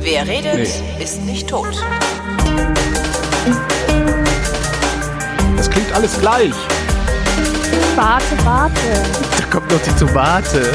[0.00, 0.68] Wer redet,
[0.98, 1.66] ist nicht tot.
[5.56, 6.52] Das klingt alles gleich.
[7.96, 8.80] Warte, warte.
[9.36, 10.72] Da kommt noch die Tomate.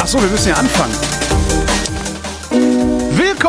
[0.00, 1.15] Ach so, wir müssen ja anfangen.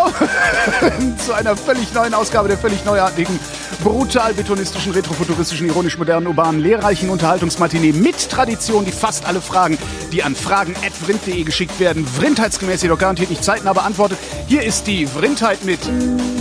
[0.07, 3.39] Willkommen zu einer völlig neuen Ausgabe der völlig neuartigen,
[3.83, 9.77] brutal betonistischen, retrofuturistischen, ironisch modernen, urbanen, lehrreichen Unterhaltungsmatinee mit Tradition, die fast alle Fragen,
[10.11, 14.17] die an fragen.vrind.de geschickt werden, vrindheitsgemäß jedoch garantiert nicht zeitnah beantwortet.
[14.47, 15.79] Hier ist die Vrindheit mit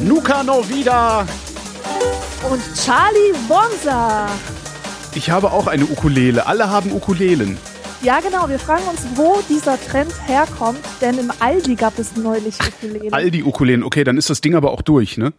[0.03, 1.27] Nuka Novida.
[2.49, 4.29] Und Charlie Wonsa.
[5.15, 6.47] Ich habe auch eine Ukulele.
[6.47, 7.59] Alle haben Ukulelen.
[8.07, 8.49] Ja, genau.
[8.49, 12.55] Wir fragen uns, wo dieser Trend herkommt, denn im Aldi gab es neulich
[13.45, 13.83] Ukulelen.
[13.83, 15.33] Okay, dann ist das Ding aber auch durch, ne?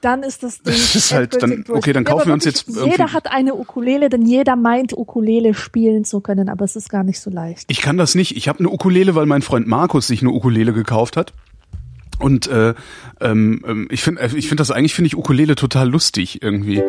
[0.00, 0.74] Dann ist das Ding.
[0.74, 1.78] Das ist halt dann- durch.
[1.78, 4.92] okay, dann Ja, kaufen aber wir uns jetzt Jeder hat eine Ukulele, denn jeder meint,
[4.92, 7.66] Ukulele spielen zu können, aber es ist gar nicht so leicht.
[7.68, 8.36] Ich kann das nicht.
[8.36, 11.32] Ich habe eine Ukulele, weil mein Freund Markus sich eine Ukulele gekauft hat.
[12.18, 12.74] Und äh,
[13.20, 16.82] ähm, ähm, ich finde, ich finde das eigentlich finde ich Ukulele total lustig irgendwie.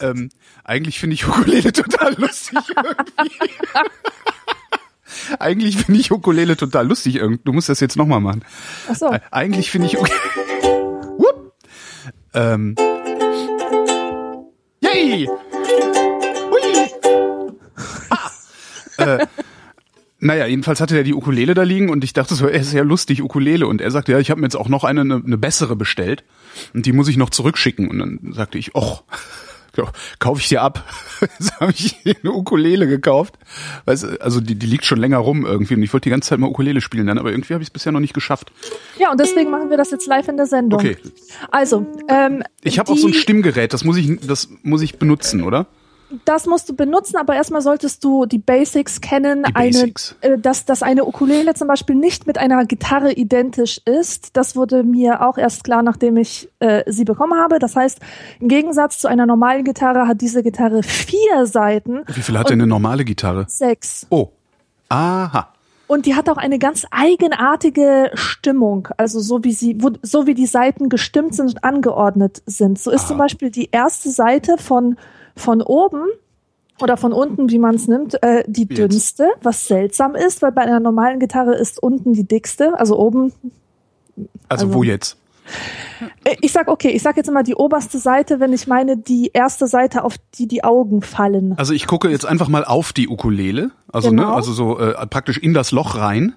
[0.00, 0.30] Ähm,
[0.64, 3.50] eigentlich finde ich Ukulele total lustig irgendwie.
[5.38, 7.42] eigentlich finde ich Ukulele total lustig irgendwie.
[7.44, 8.44] Du musst das jetzt nochmal machen.
[8.88, 9.12] Ach so.
[9.12, 9.94] Äh, Eigentlich finde ich.
[9.96, 11.52] Wupp.
[12.34, 12.74] ähm.
[14.82, 15.28] Yay!
[16.50, 16.90] Hui!
[18.10, 18.30] Ah.
[18.98, 19.26] äh,
[20.22, 22.82] naja, jedenfalls hatte er die Ukulele da liegen und ich dachte so, er ist ja
[22.82, 23.66] lustig, Ukulele.
[23.66, 26.24] Und er sagte, ja, ich habe mir jetzt auch noch eine, eine, eine bessere bestellt
[26.74, 27.88] und die muss ich noch zurückschicken.
[27.88, 29.04] Und dann sagte ich, och,
[29.76, 29.84] ja,
[30.18, 30.84] kaufe ich dir ab.
[31.20, 33.34] Jetzt habe ich eine Ukulele gekauft.
[33.84, 36.38] Weißt, also die, die liegt schon länger rum irgendwie und ich wollte die ganze Zeit
[36.38, 38.52] mal Ukulele spielen dann, aber irgendwie habe ich es bisher noch nicht geschafft.
[38.98, 40.80] Ja, und deswegen machen wir das jetzt live in der Sendung.
[40.80, 40.96] Okay.
[41.50, 45.42] Also, ähm, Ich habe auch so ein Stimmgerät, das muss ich, das muss ich benutzen,
[45.42, 45.66] oder?
[46.24, 49.44] Das musst du benutzen, aber erstmal solltest du die Basics kennen.
[49.44, 50.16] Die Basics.
[50.20, 54.36] Eine, äh, dass, dass eine Ukulele zum Beispiel nicht mit einer Gitarre identisch ist.
[54.36, 57.58] Das wurde mir auch erst klar, nachdem ich äh, sie bekommen habe.
[57.58, 58.00] Das heißt,
[58.40, 62.02] im Gegensatz zu einer normalen Gitarre hat diese Gitarre vier Seiten.
[62.06, 63.44] Wie viel hat denn eine normale Gitarre?
[63.48, 64.06] Sechs.
[64.10, 64.30] Oh.
[64.88, 65.52] Aha.
[65.86, 68.88] Und die hat auch eine ganz eigenartige Stimmung.
[68.96, 72.78] Also so wie sie, wo, so wie die Seiten gestimmt sind und angeordnet sind.
[72.78, 74.96] So ist zum Beispiel die erste Seite von,
[75.40, 76.04] von oben
[76.80, 78.78] oder von unten, wie man es nimmt, äh, die jetzt?
[78.78, 83.32] dünnste, was seltsam ist, weil bei einer normalen Gitarre ist unten die dickste, also oben.
[84.48, 85.16] Also, Also- wo jetzt?
[86.24, 89.30] Äh, Ich sag okay, ich sag jetzt immer die oberste Seite, wenn ich meine die
[89.34, 91.54] erste Seite, auf die die Augen fallen.
[91.58, 94.28] Also ich gucke jetzt einfach mal auf die Ukulele, also Genau.
[94.30, 96.34] ne, also so äh, praktisch in das Loch rein.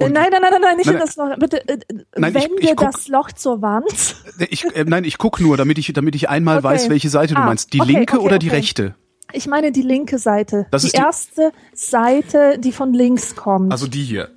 [0.00, 1.36] Äh, nein, nein, nein, nein, nein, nicht Nein, in das Loch.
[1.38, 1.78] Bitte äh,
[2.16, 4.16] Nein, ich- wende ich guck- das Loch zur Wand.
[4.50, 6.64] Ich, äh, nein, ich guck nur, damit ich, damit ich einmal Okay.
[6.68, 7.72] weiß, welche Seite du Ah, meinst.
[7.72, 8.94] Die okay, linke okay, oder die rechte?
[9.32, 10.66] Ich meine die linke Seite.
[10.70, 13.72] Das die ist die- erste Seite, die von links kommt.
[13.72, 14.30] Also die hier.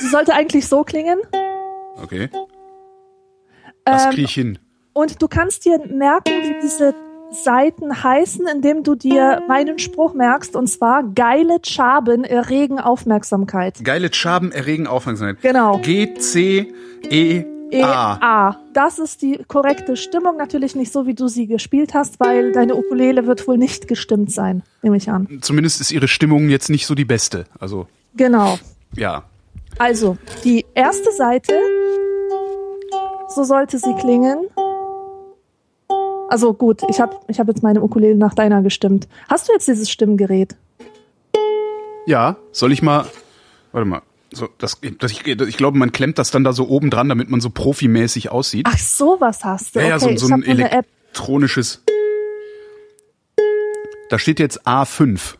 [0.00, 1.18] Sie sollte eigentlich so klingen.
[2.02, 2.28] Okay.
[3.84, 4.58] Das Ähm, kriege ich hin.
[4.92, 6.94] Und du kannst dir merken, wie diese
[7.42, 13.82] Seiten heißen, indem du dir meinen Spruch merkst, und zwar geile Schaben erregen Aufmerksamkeit.
[13.84, 15.42] Geile Schaben erregen Aufmerksamkeit.
[15.42, 15.78] Genau.
[15.78, 16.72] G, C,
[17.10, 18.18] E, E A.
[18.20, 18.56] A.
[18.72, 20.36] Das ist die korrekte Stimmung.
[20.36, 24.30] Natürlich nicht so, wie du sie gespielt hast, weil deine Ukulele wird wohl nicht gestimmt
[24.30, 25.26] sein, nehme ich an.
[25.40, 27.46] Zumindest ist ihre Stimmung jetzt nicht so die beste.
[27.58, 28.58] Also, Genau.
[28.94, 29.24] ja.
[29.78, 31.52] Also, die erste Seite,
[33.28, 34.46] so sollte sie klingen.
[36.34, 39.06] Also gut, ich habe ich hab jetzt meine Ukulele nach deiner gestimmt.
[39.28, 40.56] Hast du jetzt dieses Stimmgerät?
[42.06, 43.06] Ja, soll ich mal.
[43.70, 44.02] Warte mal.
[44.32, 47.30] So, das, das, ich, ich glaube, man klemmt das dann da so oben dran, damit
[47.30, 48.66] man so profimäßig aussieht.
[48.68, 49.78] Ach, sowas hast du.
[49.78, 51.84] ja, ja, okay, so, so ein elektronisches.
[54.10, 55.36] Da steht jetzt A5.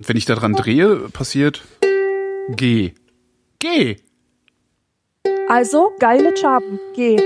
[0.00, 1.62] Und wenn ich da dran drehe, passiert
[2.48, 2.94] G.
[3.60, 3.98] G.
[5.48, 6.80] Also, geile Schaben.
[6.96, 7.16] G.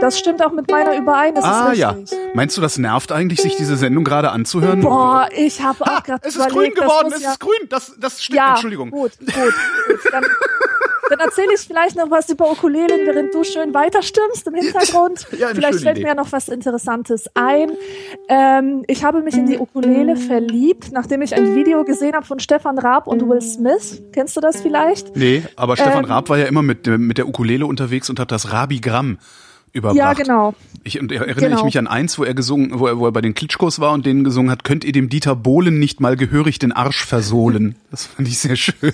[0.00, 1.34] Das stimmt auch mit meiner überein.
[1.34, 1.90] Das Ah ist ja.
[1.90, 2.18] richtig.
[2.34, 4.80] Meinst du, das nervt eigentlich, sich diese Sendung gerade anzuhören?
[4.80, 7.68] Boah, ich habe auch gerade es ist grün geworden, es ist grün.
[7.68, 8.36] Das, das stimmt.
[8.36, 8.90] ja, Entschuldigung.
[8.90, 10.12] Gut, gut, gut.
[10.12, 10.24] Dann,
[11.08, 15.26] dann erzähle ich vielleicht noch was über Ukulelen, während du schön weiterstimmst im Hintergrund.
[15.38, 16.08] Ja, vielleicht fällt Idee.
[16.08, 17.70] mir noch was Interessantes ein.
[18.28, 22.38] Ähm, ich habe mich in die Ukulele verliebt, nachdem ich ein Video gesehen habe von
[22.38, 24.02] Stefan Raab und Will Smith.
[24.12, 25.14] Kennst du das vielleicht?
[25.16, 28.32] Nee, aber Stefan Ähm, Raab war ja immer mit, mit der Ukulele unterwegs und hat
[28.32, 29.18] das Rabigramm
[29.76, 29.96] überbracht.
[29.98, 30.54] Ja, genau.
[30.82, 31.58] Ich und erinnere Genau.
[31.58, 33.92] ich mich an eins, wo er gesungen, wo er, wo er bei den Klitschkos war
[33.92, 37.74] und denen gesungen hat, könnt ihr dem Dieter Bohlen nicht mal gehörig den Arsch versohlen.
[37.90, 38.92] Das fand ich sehr schön.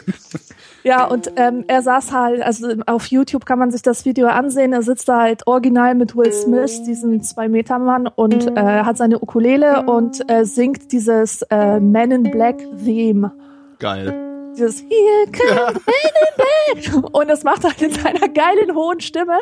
[0.84, 4.72] Ja, und ähm, er saß halt, also auf YouTube kann man sich das Video ansehen,
[4.72, 9.82] er sitzt da halt original mit Will Smith, diesem Zwei-Meter-Mann, und äh, hat seine Ukulele
[9.86, 13.30] und äh, singt dieses äh, Men in Black Theme.
[13.78, 14.12] Geil.
[14.56, 17.14] Dieses Here come Men in Black.
[17.14, 19.38] Und das macht er halt in seiner geilen hohen Stimme.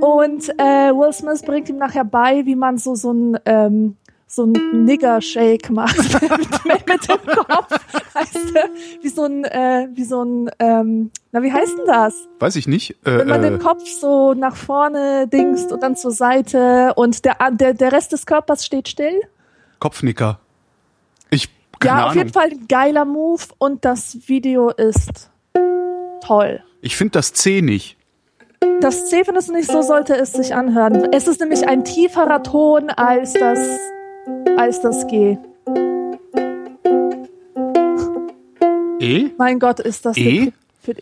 [0.00, 3.96] Und äh, Will Smith bringt ihm nachher bei, wie man so so ein ähm,
[4.28, 6.22] so ein Nigger-Shake macht mit,
[6.64, 7.70] mit, mit dem Kopf.
[8.14, 8.54] Heißt,
[9.00, 12.14] wie so ein, äh, wie so ein, ähm, na wie heißt denn das?
[12.38, 12.90] Weiß ich nicht.
[13.06, 17.24] Äh, Wenn man äh, den Kopf so nach vorne dingst und dann zur Seite und
[17.24, 19.18] der, der, der Rest des Körpers steht still.
[19.78, 20.38] Kopfnicker.
[21.30, 21.48] Ich,
[21.78, 22.18] keine ja, auf Ahnung.
[22.18, 25.30] jeden Fall ein geiler Move und das Video ist
[26.20, 26.62] toll.
[26.82, 27.97] Ich finde das C nicht.
[28.80, 31.08] Das C findest du nicht, so sollte es sich anhören.
[31.12, 33.58] Es ist nämlich ein tieferer Ton als das,
[34.56, 35.36] als das G.
[39.00, 39.30] E?
[39.38, 40.52] Mein Gott, ist das E?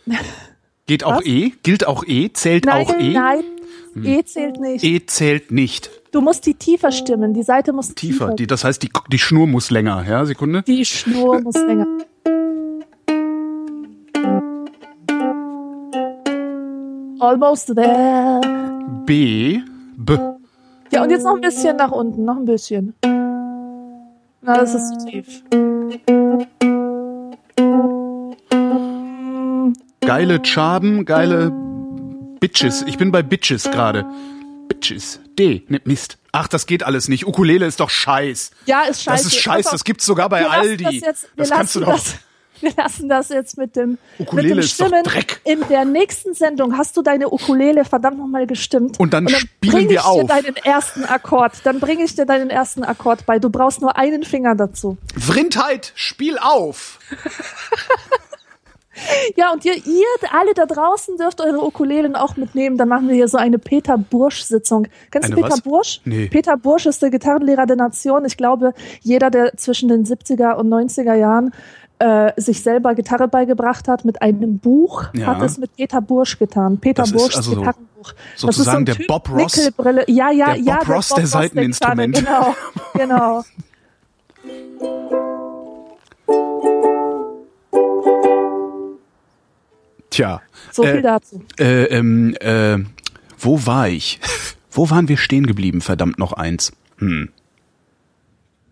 [0.87, 1.25] Geht auch Was?
[1.25, 1.51] E?
[1.63, 2.31] Gilt auch E?
[2.31, 3.11] Zählt nein, auch E?
[3.11, 3.43] nein,
[4.03, 4.83] E zählt nicht.
[4.83, 5.89] E zählt nicht.
[6.11, 7.33] Du musst die tiefer stimmen.
[7.33, 8.25] Die Seite muss Tiefer.
[8.27, 8.35] tiefer.
[8.35, 10.05] Die, das heißt, die, die Schnur muss länger.
[10.07, 10.63] Ja, Sekunde.
[10.63, 11.85] Die Schnur muss länger.
[17.19, 18.41] Almost there.
[19.05, 19.61] B.
[19.97, 20.17] B.
[20.91, 22.93] Ja, und jetzt noch ein bisschen nach unten, noch ein bisschen.
[24.41, 25.43] Na, das ist zu tief.
[30.01, 31.51] Geile Chaben, geile
[32.39, 32.83] Bitches.
[32.83, 34.05] Ich bin bei Bitches gerade.
[34.67, 35.19] Bitches.
[35.39, 35.63] D.
[35.69, 36.17] Ne, Mist.
[36.31, 37.25] Ach, das geht alles nicht.
[37.25, 38.51] Ukulele ist doch scheiß.
[38.67, 39.23] Ja, ist scheiße.
[39.23, 39.65] Das ist scheiß.
[39.65, 40.83] Pass auf, Das gibt's sogar bei Aldi.
[40.83, 41.93] Das, jetzt, das kannst du doch.
[41.93, 42.15] Das,
[42.61, 45.03] wir lassen das jetzt mit dem, Ukulele mit dem Stimmen.
[45.43, 48.99] In der nächsten Sendung hast du deine Ukulele verdammt nochmal gestimmt.
[48.99, 50.21] Und dann spielen bring wir ich auf.
[50.21, 51.53] dir deinen ersten Akkord.
[51.63, 53.39] Dann bringe ich dir deinen ersten Akkord bei.
[53.39, 54.97] Du brauchst nur einen Finger dazu.
[55.17, 56.99] Vrindheit, spiel auf.
[59.35, 62.77] Ja, und ihr, ihr alle da draußen dürft eure Ukulelen auch mitnehmen.
[62.77, 64.87] Dann machen wir hier so eine Peter Bursch-Sitzung.
[65.11, 65.61] Kennst du Peter was?
[65.61, 66.01] Bursch?
[66.05, 66.27] Nee.
[66.27, 68.25] Peter Bursch ist der Gitarrenlehrer der Nation.
[68.25, 71.53] Ich glaube, jeder, der zwischen den 70er und 90er Jahren
[71.99, 75.27] äh, sich selber Gitarre beigebracht hat mit einem Buch, Ja.
[75.27, 76.77] hat es mit Peter Bursch getan.
[76.79, 78.13] Peter Das ist Burschs also so Gitarrenbuch.
[78.35, 80.03] sozusagen der Typ, Bob Ross- Nickelbrille.
[80.07, 80.75] Ja, ja, der ja.
[80.77, 82.19] Bob Ross der Saiteninstrumente.
[82.21, 82.55] Gitarre.
[82.93, 83.43] Genau, genau.
[90.09, 90.41] Tja.
[90.71, 91.43] So äh, viel dazu.
[91.59, 92.77] Äh, ähm, äh,
[93.39, 94.19] wo war ich?
[94.71, 95.81] Wo waren wir stehen geblieben?
[95.81, 96.71] Verdammt noch eins.
[96.99, 97.29] Hm.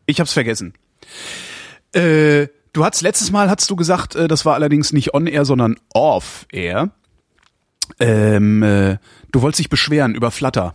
[0.05, 0.75] Ich hab's vergessen.
[1.95, 5.45] Äh, du hast letztes Mal hast du gesagt, äh, das war allerdings nicht on air,
[5.45, 6.89] sondern off air.
[7.99, 8.97] Ähm, äh,
[9.31, 10.73] du wolltest dich beschweren über Flutter.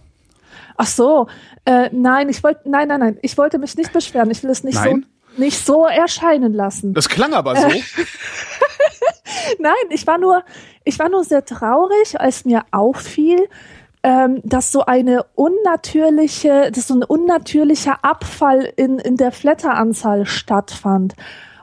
[0.76, 1.26] Ach so,
[1.67, 4.31] äh, nein, ich wollte, nein, nein, nein, ich wollte mich nicht beschweren.
[4.31, 5.05] Ich will es nicht Nein?
[5.37, 6.94] so, nicht so erscheinen lassen.
[6.94, 7.69] Das klang aber so.
[9.58, 10.43] Nein, ich war nur,
[10.85, 13.49] ich war nur sehr traurig, als mir auffiel,
[14.02, 21.14] ähm, dass so eine unnatürliche, dass so ein unnatürlicher Abfall in, in der Flatteranzahl stattfand.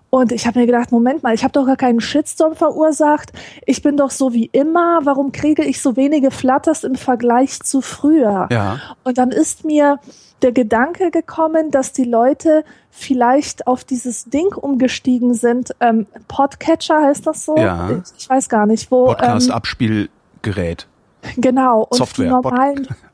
[0.09, 3.33] Und ich habe mir gedacht, Moment mal, ich habe doch gar keinen Shitstorm verursacht.
[3.65, 5.01] Ich bin doch so wie immer.
[5.03, 8.47] Warum kriege ich so wenige Flutters im Vergleich zu früher?
[8.51, 8.79] Ja.
[9.03, 9.99] Und dann ist mir
[10.41, 15.75] der Gedanke gekommen, dass die Leute vielleicht auf dieses Ding umgestiegen sind.
[15.79, 17.57] Ähm, Podcatcher heißt das so?
[17.57, 17.89] Ja.
[17.91, 19.09] Ich, ich weiß gar nicht, wo.
[19.09, 20.87] Ähm, Podcast-Abspielgerät.
[21.35, 21.87] Genau.
[21.89, 22.87] Und Software, die normalen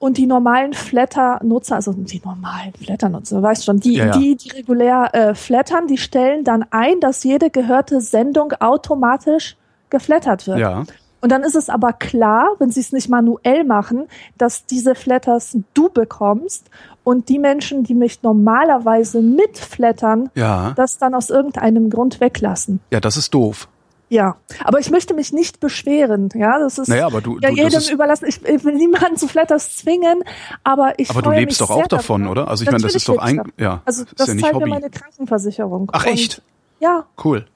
[0.00, 4.16] und die normalen Flatter-Nutzer, also die normalen Flatter-Nutzer, du weißt schon, die, Ja, ja.
[4.18, 9.56] die, die regulär äh, flattern, die stellen dann ein, dass jede gehörte Sendung automatisch
[9.90, 10.58] geflattert wird.
[10.58, 10.84] Ja.
[11.20, 14.06] Und dann ist es aber klar, wenn sie es nicht manuell machen,
[14.38, 16.70] dass diese Flatters du bekommst
[17.04, 20.72] und die Menschen, die mich normalerweise mitflattern, Ja.
[20.76, 22.80] das dann aus irgendeinem Grund weglassen.
[22.90, 23.68] Ja, das ist doof.
[24.12, 26.30] Ja, aber ich möchte mich nicht beschweren.
[26.34, 28.26] Ja, das ist Naja, aber du- ja du- jedem ist- überlassen.
[28.28, 30.24] Ich, ich will niemanden zu Flatters zwingen,
[30.64, 32.48] aber ich Aber du lebst mich doch auch davon, oder?
[32.48, 34.58] Also ich meine, das ist doch ich ein, ja, Also ist das ja nicht zahlt
[34.58, 35.88] mir meine Krankenversicherung.
[35.92, 36.42] Ach Und, echt?
[36.80, 37.04] Ja.
[37.24, 37.46] Cool.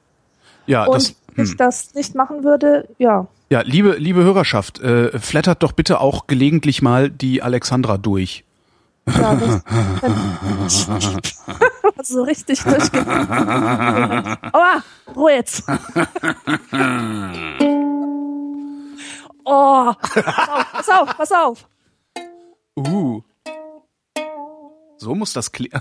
[0.67, 1.57] Ja, Und das, wenn ich hm.
[1.59, 3.27] das nicht machen würde, ja.
[3.51, 8.45] ja, liebe, liebe Hörerschaft, äh, flattert doch bitte auch gelegentlich mal die Alexandra durch.
[9.07, 9.63] Ja, das
[12.09, 14.37] so richtig durchgegangen.
[14.53, 14.83] Aua,
[15.15, 15.63] Ruhe jetzt.
[19.45, 21.69] Oh, pass auf, pass auf.
[22.77, 23.21] Uh.
[24.97, 25.81] So muss das klingen.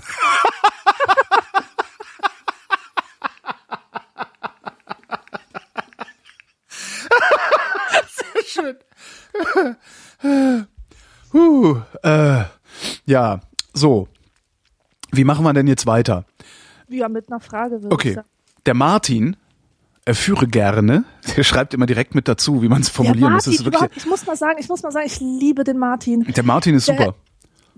[8.08, 8.76] Sehr schön.
[12.04, 12.44] Äh,
[13.06, 13.40] ja,
[13.72, 14.08] so.
[15.12, 16.24] Wie machen wir denn jetzt weiter?
[16.88, 17.80] Ja, mit einer Frage.
[17.90, 18.18] Okay.
[18.66, 19.36] Der Martin,
[20.04, 21.04] er führe gerne,
[21.36, 23.46] der schreibt immer direkt mit dazu, wie man es formulieren muss.
[23.46, 26.24] Ich muss mal sagen, ich muss mal sagen, ich liebe den Martin.
[26.24, 27.14] der Martin ist Der- super.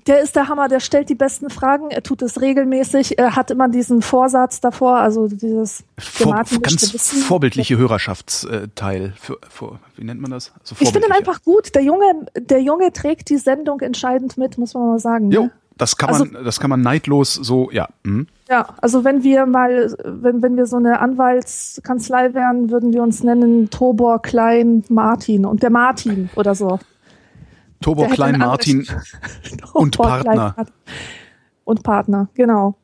[0.07, 3.51] Der ist der Hammer, der stellt die besten Fragen, er tut es regelmäßig, er hat
[3.51, 7.19] immer diesen Vorsatz davor, also dieses Vor, ganz wissen.
[7.23, 9.15] vorbildliche Hörerschaftsteil.
[9.21, 10.53] Für, für, wie nennt man das?
[10.61, 11.75] Also Ich finde ihn einfach gut.
[11.75, 12.05] Der Junge,
[12.39, 15.31] der Junge trägt die Sendung entscheidend mit, muss man mal sagen.
[15.33, 15.51] Jo, Ne?
[15.77, 17.89] das kann Also- man, das kann man neidlos so, ja.
[18.05, 18.29] Hm.
[18.49, 23.23] Ja, also wenn wir mal, wenn, wenn wir so eine Anwaltskanzlei wären, würden wir uns
[23.25, 26.79] nennen Tobor Klein Martin und der Martin oder so.
[27.81, 28.87] Tobor Der Klein ein Martin.
[29.75, 30.53] und Partner.
[30.55, 30.67] Klein.
[31.65, 32.77] Und Partner, genau.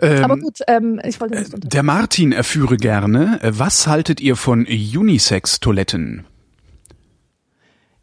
[0.00, 3.38] Ähm, Aber gut, ähm, ich wollte nicht unter Der Martin erführe gerne.
[3.42, 6.26] äh, Was haltet ihr von Unisex-Toiletten?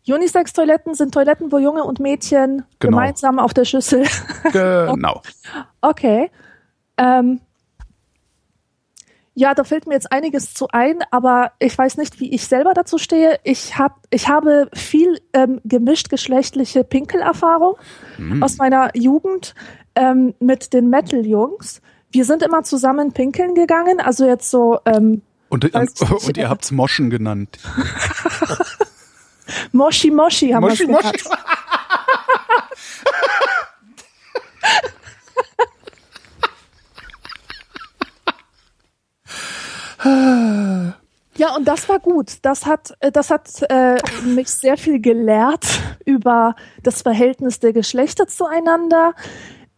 [0.07, 2.97] Unisex-Toiletten sind Toiletten, wo Junge und Mädchen Genau.
[2.97, 4.05] gemeinsam auf der Schüssel.
[4.51, 5.21] Genau.
[5.81, 6.31] okay.
[6.97, 7.41] Ähm,
[9.33, 12.73] ja, da fällt mir jetzt einiges zu ein, aber ich weiß nicht, wie ich selber
[12.73, 13.39] dazu stehe.
[13.43, 17.75] Ich, hab, ich habe viel ähm, gemischt geschlechtliche Pinkelerfahrung
[18.41, 19.55] aus meiner Jugend
[19.95, 21.81] ähm, mit den Metal-Jungs.
[22.11, 26.01] Wir sind immer zusammen pinkeln gegangen, also jetzt so ähm, Und, und, nicht.
[26.27, 27.57] und ihr habt's Moschen genannt.
[29.71, 31.17] Moshi Moshi haben wir Moshi.
[40.03, 42.37] Ja, und das war gut.
[42.41, 45.65] Das hat, äh, das hat äh, mich sehr viel gelehrt
[46.05, 49.13] über das Verhältnis der Geschlechter zueinander.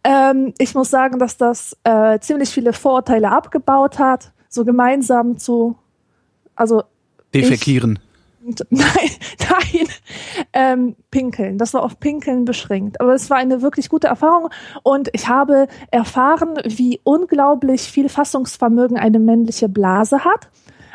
[0.02, 5.76] Ähm, ich muss sagen, dass das äh, ziemlich viele Vorurteile abgebaut hat, so gemeinsam zu,
[6.54, 6.82] also
[7.32, 7.98] Defekieren.
[8.46, 8.86] Und- Nein,
[9.48, 9.88] nein,
[10.52, 11.58] ähm, Pinkeln.
[11.58, 13.00] Das war auf Pinkeln beschränkt.
[13.00, 14.50] Aber es war eine wirklich gute Erfahrung
[14.82, 20.48] und ich habe erfahren, wie unglaublich viel Fassungsvermögen eine männliche Blase hat.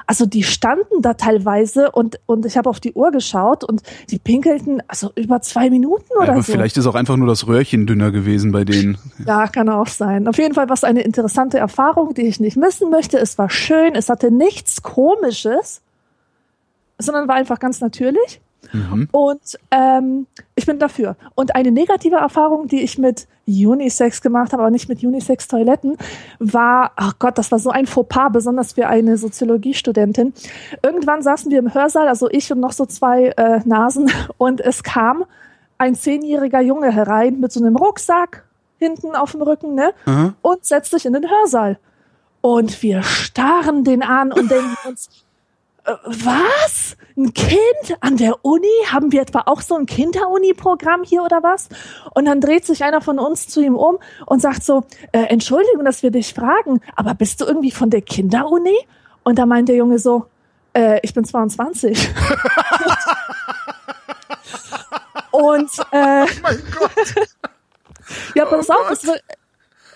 [0.06, 4.18] Also die standen da teilweise und, und ich habe auf die Uhr geschaut und die
[4.18, 6.52] pinkelten also über zwei Minuten Ja, oder aber so.
[6.52, 8.98] vielleicht ist auch einfach nur das Röhrchen dünner gewesen bei denen.
[9.28, 10.28] Ja, kann auch sein.
[10.28, 13.20] Auf jeden Fall war es eine interessante Erfahrung, die ich nicht missen möchte.
[13.20, 15.82] Es war schön, es hatte nichts Komisches,
[17.00, 18.42] sondern war einfach ganz natürlich.
[19.12, 21.16] Und ähm, ich bin dafür.
[21.36, 25.98] Und eine negative Erfahrung, die ich mit Unisex gemacht habe, aber nicht mit Unisex-Toiletten,
[26.40, 30.34] war, ach Gott, das war so ein Fauxpas, besonders für eine Soziologiestudentin.
[30.84, 34.84] Irgendwann saßen wir im Hörsaal, also ich und noch so zwei äh, Nasen, und es
[34.84, 35.26] kam
[35.78, 38.46] ein zehnjähriger Junge herein mit so einem Rucksack
[38.78, 39.94] hinten auf dem Rücken, ne?
[40.06, 40.34] Aha.
[40.42, 41.80] Und setzt sich in den Hörsaal.
[42.42, 45.26] Und wir starren den an und denken uns,
[46.06, 46.98] was?
[47.18, 48.68] Ein Kind an der Uni?
[48.92, 51.70] Haben wir etwa auch so ein Kinder-Uni-Programm hier oder was?
[52.14, 55.86] Und dann dreht sich einer von uns zu ihm um und sagt so, äh, Entschuldigung,
[55.86, 58.78] dass wir dich fragen, aber bist du irgendwie von der Kinder-Uni?
[59.24, 60.26] Und da meint der Junge so,
[60.74, 62.10] äh, ich bin 22.
[65.32, 67.16] und äh, Mein Gott.
[68.36, 69.22] ja, pass auf, es wird,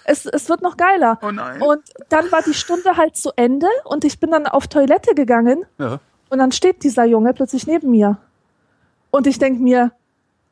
[0.05, 1.19] es, es wird noch geiler.
[1.21, 1.61] Oh nein.
[1.61, 5.65] Und dann war die Stunde halt zu Ende und ich bin dann auf Toilette gegangen
[5.77, 5.99] Ja.
[6.29, 8.17] und dann steht dieser Junge plötzlich neben mir.
[9.11, 9.91] Und ich denk mir,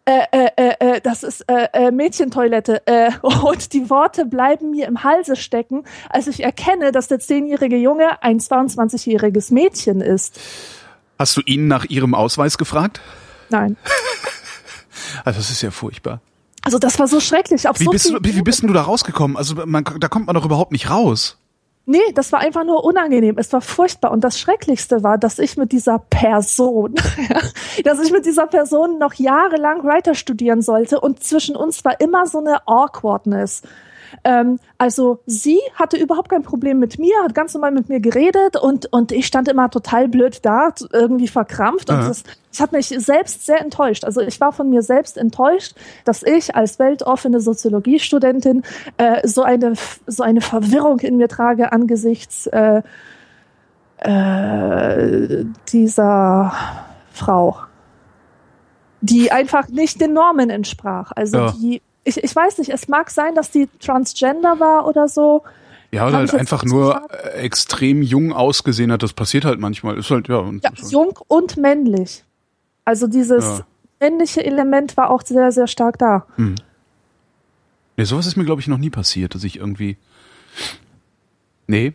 [0.06, 2.86] äh, äh, äh, äh, das ist äh, äh, Mädchentoilette.
[2.88, 7.78] Äh, und die Worte bleiben mir im Halse stecken, als ich erkenne, dass der zehnjährige
[7.78, 10.40] Junge ein 22-jähriges Mädchen ist.
[11.20, 13.00] Hast du ihn nach ihrem Ausweis gefragt?
[13.50, 13.78] Nein.
[15.26, 16.22] Also das ist ja furchtbar.
[16.64, 17.68] Also das war so schrecklich.
[17.68, 19.38] Auf Wie so bist, du, wie, wie bist denn du da rausgekommen?
[19.38, 21.38] Also man, da kommt man doch überhaupt nicht raus.
[21.86, 23.38] Nee, das war einfach nur unangenehm.
[23.38, 24.12] Es war furchtbar.
[24.12, 26.96] Und das Schrecklichste war, dass ich mit dieser Person,
[27.84, 32.28] dass ich mit dieser Person noch jahrelang Writer studieren sollte und zwischen uns war immer
[32.28, 33.64] so eine Awkwardness.
[34.24, 38.58] Ähm, also sie hatte überhaupt kein Problem mit mir, hat ganz normal mit mir geredet
[38.58, 42.08] und, und ich stand immer total blöd da, irgendwie verkrampft und Aha.
[42.08, 44.04] das, das hat mich selbst sehr enttäuscht.
[44.04, 45.76] Also ich war von mir selbst enttäuscht,
[46.06, 48.64] dass ich als weltoffene Soziologiestudentin
[48.98, 49.74] äh, so eine
[50.08, 52.82] so eine Verwirrung in mir trage angesichts äh,
[53.98, 56.54] äh, dieser
[57.12, 57.58] Frau,
[59.02, 61.12] die einfach nicht den Normen entsprach.
[61.16, 61.52] Also Ja.
[61.52, 65.44] die ich, ich weiß nicht, es mag sein, dass die Transgender war oder so.
[65.92, 67.16] Ja, oder halt einfach nur gefragt.
[67.36, 69.04] äh, extrem jung ausgesehen hat.
[69.04, 69.98] Das passiert halt manchmal.
[69.98, 70.38] Ist halt, ja.
[70.38, 72.24] Und Ja, jung und männlich.
[72.86, 73.66] Also dieses Ja.
[74.00, 76.26] männliche Element war auch sehr, sehr stark da.
[76.38, 79.98] Nee, sowas ist mir, glaube ich, noch nie passiert, dass ich irgendwie.
[81.68, 81.94] Nee.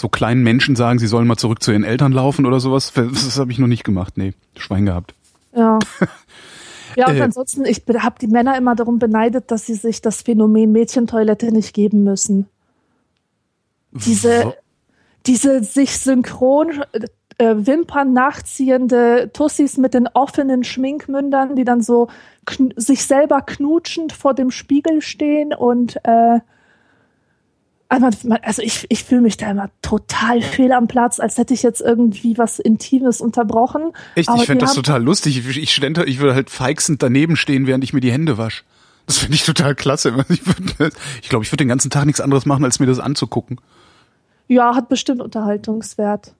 [0.00, 2.92] So kleinen Menschen sagen, sie sollen mal zurück zu ihren Eltern laufen oder sowas.
[2.94, 4.14] Das habe ich noch nicht gemacht.
[4.16, 5.14] Nee, Schwein gehabt.
[5.56, 5.78] Ja.
[6.96, 10.22] Ja, und Äh, ansonsten, ich habe die Männer immer darum beneidet, dass sie sich das
[10.22, 12.46] Phänomen Mädchentoilette nicht geben müssen.
[13.92, 14.54] Diese,
[15.26, 16.82] diese sich synchron
[17.38, 22.08] äh, Wimpern nachziehende Tussis mit den offenen Schminkmündern, die dann so
[22.76, 26.40] sich selber knutschend vor dem Spiegel stehen und äh,
[27.88, 31.80] also ich, ich fühle mich da immer total fehl am Platz, als hätte ich jetzt
[31.80, 33.92] irgendwie was Intimes unterbrochen.
[34.14, 35.38] Echt, Aber ich fände das total lustig.
[35.38, 38.64] Ich, ich, stände, ich würde halt feixend daneben stehen, während ich mir die Hände wasche.
[39.06, 40.14] Das finde ich total klasse.
[40.28, 40.90] Ich glaube,
[41.22, 43.60] ich, glaub, ich würde den ganzen Tag nichts anderes machen, als mir das anzugucken.
[44.48, 46.34] Ja, hat bestimmt Unterhaltungswert.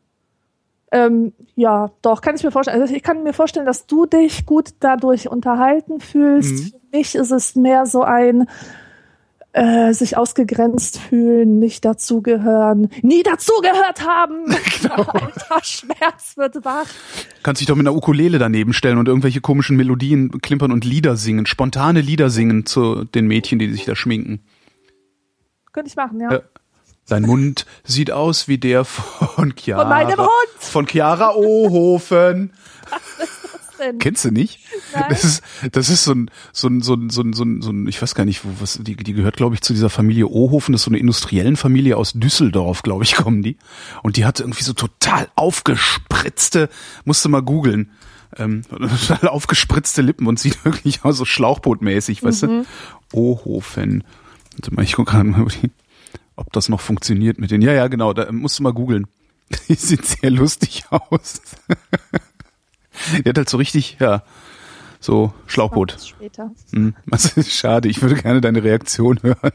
[0.93, 2.81] Ähm, ja, doch, kann ich mir vorstellen.
[2.81, 6.53] Also ich kann mir vorstellen, dass du dich gut dadurch unterhalten fühlst.
[6.53, 6.69] Mhm.
[6.69, 8.49] Für mich ist es mehr so ein
[9.55, 14.45] äh, sich ausgegrenzt fühlen, nicht dazugehören, nie dazugehört haben.
[14.85, 14.97] Genau.
[14.97, 16.87] Alter, Schmerz wird wach.
[17.43, 21.17] Kannst dich doch mit einer Ukulele daneben stellen und irgendwelche komischen Melodien klimpern und Lieder
[21.17, 24.45] singen, spontane Lieder singen zu den Mädchen, die sich da schminken.
[25.73, 26.33] Könnte ich machen, ja.
[26.33, 26.41] Ja.
[27.09, 29.83] Dein Mund sieht aus wie der von Chiara.
[29.83, 30.59] Von meinem Hund.
[30.59, 32.53] Von Chiara Ohofen.
[33.85, 34.61] Denn- Kennst du nicht?
[34.93, 35.05] Nein.
[35.09, 37.71] Das ist, das ist so ein, so ein, so ein, so ein, so ein, so
[37.71, 40.29] ein ich weiß gar nicht, wo, was, die, die gehört, glaube ich, zu dieser Familie
[40.29, 40.73] Ohofen.
[40.73, 43.57] Das ist so eine industriellen Familie aus Düsseldorf, glaube ich, kommen die.
[44.03, 46.69] Und die hat irgendwie so total aufgespritzte,
[47.05, 47.91] musste mal googeln,
[48.37, 52.65] ähm, total aufgespritzte Lippen und sieht wirklich aus so Schlauchbootmäßig, weißt du?
[53.13, 54.05] Ohofen.
[54.57, 55.47] Warte mal, ich gucke gerade mal,
[56.37, 57.63] ob das noch funktioniert mit den.
[57.63, 59.07] Ja, ja, genau, da musst du mal googeln.
[59.69, 61.43] Die sieht sehr lustig aus.
[63.25, 64.23] Die hat halt so richtig, ja,
[65.01, 65.97] so Schlauchboot.
[66.05, 66.51] Später.
[66.73, 69.53] Hm, das ist schade, ich würde gerne deine Reaktion hören.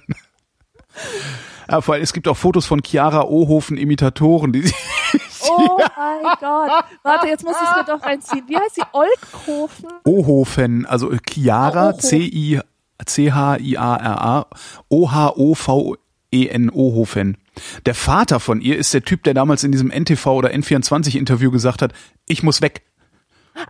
[1.69, 4.73] Ja, vor allem, es gibt auch Fotos von Chiara Ohofen Imitatoren, die sie
[5.51, 6.83] Oh mein Gott.
[7.03, 8.43] Warte, jetzt muss ich es mir doch reinziehen.
[8.47, 8.81] Wie heißt sie?
[8.91, 9.87] Olkhofen?
[10.05, 12.01] Ohofen, also Chiara Ah, Ohofen.
[12.01, 12.59] C I
[13.05, 14.47] C H I A R A
[14.89, 15.95] O H O V
[16.31, 17.37] E N Ohofen.
[17.85, 21.51] Der Vater von ihr ist der Typ, der damals in diesem NTV oder N24 Interview
[21.51, 21.93] gesagt hat,
[22.27, 22.83] ich muss weg.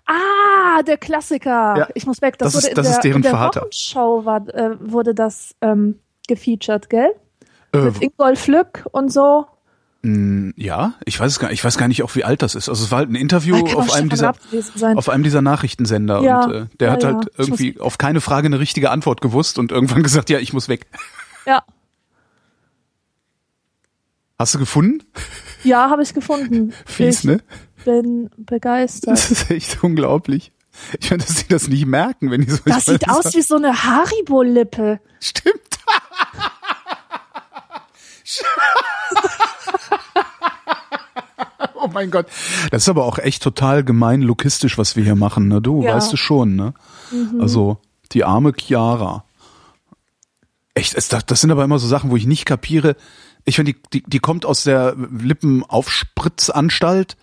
[0.06, 1.76] Ah, der Klassiker.
[1.78, 2.38] Ja, ich muss weg.
[2.38, 3.62] Das, das ist- das der, ist deren in der Vater.
[3.62, 7.12] Wochenschau war, äh, wurde das ähm, gefeatured, gell?
[7.74, 9.46] Äh, Mit Ingolf Lück und so.
[10.04, 12.70] ja, ich weiß es gar, ich weiß gar nicht auch wie alt das ist.
[12.70, 14.34] Also es war halt ein Interview Ah, auf einem dieser
[14.96, 17.14] auf einem dieser Nachrichtensender Ja, und äh, der ja, hat ja.
[17.14, 20.54] halt Ich irgendwie auf keine Frage eine richtige Antwort gewusst und irgendwann gesagt, ja, ich
[20.54, 20.88] muss weg.
[21.46, 21.64] Ja,
[24.38, 25.04] Hast du gefunden?
[25.66, 26.72] ja, habe ich gefunden.
[26.86, 27.42] Fies, ich ne?
[27.90, 29.14] Bin begeistert.
[29.14, 30.52] Das ist echt unglaublich.
[31.00, 33.56] Ich meine, dass sie das nicht merken, wenn die so Das sieht aus wie so
[33.56, 35.00] eine Haribo-Lippe.
[35.20, 35.56] Stimmt.
[41.74, 42.28] oh mein Gott.
[42.72, 45.60] Das ist aber auch echt total gemein logistisch, was wir hier machen, ne?
[45.62, 45.96] Du Ja.
[45.96, 46.74] weißt es schon, ne?
[47.40, 47.80] Also,
[48.12, 49.24] die arme Chiara.
[50.76, 52.96] Echt, das sind aber immer so Sachen, wo ich nicht kapiere.
[53.46, 57.18] Ich finde, die, die, die kommt aus der Lippenaufspritzanstalt.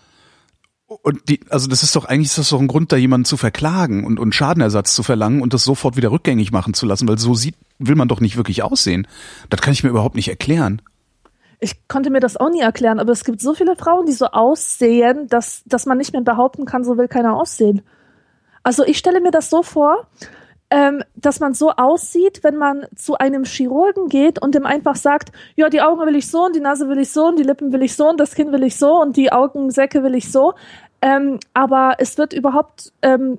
[0.88, 3.37] Und die, also das ist doch eigentlich ist das doch ein Grund, da jemanden zu
[3.37, 7.18] verklagen und, und Schadenersatz zu verlangen und das sofort wieder rückgängig machen zu lassen, weil
[7.18, 9.09] so sieht, will man doch nicht wirklich aussehen.
[9.51, 10.81] Das kann ich mir überhaupt nicht erklären.
[11.59, 14.27] Ich konnte mir das auch nie erklären, aber es gibt so viele Frauen, die so
[14.27, 17.83] aussehen, dass, dass man nicht mehr behaupten kann, so will keiner aussehen.
[18.62, 20.07] Also ich stelle mir das so vor,
[20.70, 25.31] ähm, dass man so aussieht, wenn man zu einem Chirurgen geht und dem einfach sagt,
[25.55, 27.72] ja, die Augen will ich so und die Nase will ich so und die Lippen
[27.72, 30.55] will ich so und das Kinn will ich so und die Augensäcke will ich so.
[31.00, 33.38] Ähm, aber es wird überhaupt ähm,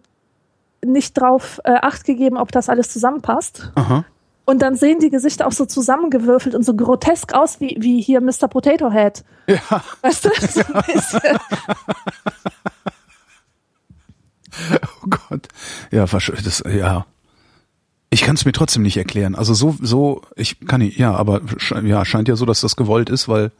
[0.86, 3.72] nicht drauf äh, acht gegeben, ob das alles zusammenpasst.
[3.76, 4.06] Aha.
[4.46, 8.22] Und dann sehen die Gesichter auch so zusammengewürfelt und so grotesk aus wie, wie hier
[8.22, 8.48] Mr.
[8.48, 9.26] Potato Head.
[9.48, 9.58] Ja.
[10.02, 10.30] Weißt du?
[10.48, 11.22] So ein bisschen.
[15.04, 15.48] Oh Gott.
[15.92, 17.06] Ja, das, ja.
[18.18, 19.36] Ich kann es mir trotzdem nicht erklären.
[19.36, 21.42] Also so, so, ich kann nicht, ja, aber
[21.84, 23.52] ja, scheint ja so, dass das gewollt ist, weil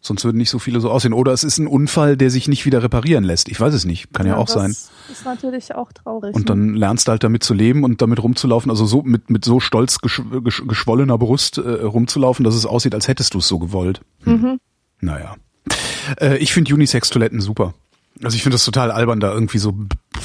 [0.00, 1.12] sonst würden nicht so viele so aussehen.
[1.12, 3.48] Oder es ist ein Unfall, der sich nicht wieder reparieren lässt.
[3.48, 4.12] Ich weiß es nicht.
[4.12, 4.70] Kann ja, auch das sein.
[4.72, 6.34] ist natürlich auch traurig.
[6.34, 9.44] Und dann lernst du halt damit zu leben und damit rumzulaufen, also so mit, mit
[9.44, 13.46] so stolz gesch gesch geschwollener Brust äh, rumzulaufen, dass es aussieht, als hättest du es
[13.46, 14.00] so gewollt.
[14.24, 14.58] Hm.
[15.00, 15.36] Naja.
[16.20, 17.72] Äh, ich finde Unisex-Toiletten super.
[18.20, 19.72] Also ich finde das total albern, da irgendwie so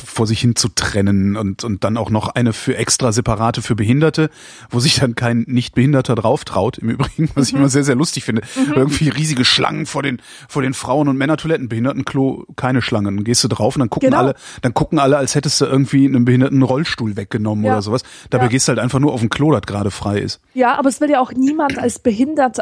[0.07, 3.75] vor sich hin zu trennen und, und dann auch noch eine für extra separate für
[3.75, 4.29] Behinderte,
[4.69, 8.23] wo sich dann kein Nicht-Behinderter drauf traut, im Übrigen, was ich immer sehr, sehr lustig
[8.23, 8.41] finde.
[8.75, 13.17] Irgendwie riesige Schlangen vor den, vor den Frauen- und Männertoiletten, Behindertenklo, keine Schlangen.
[13.17, 14.19] Dann gehst du drauf und dann gucken Genau.
[14.19, 17.73] alle, dann gucken alle, als hättest du irgendwie einen behinderten Rollstuhl weggenommen Ja.
[17.73, 18.03] oder sowas.
[18.29, 18.49] Dabei Ja.
[18.49, 20.39] gehst du halt einfach nur auf ein Klo, das gerade frei ist.
[20.53, 22.59] ja, aber es will ja auch niemand als behindert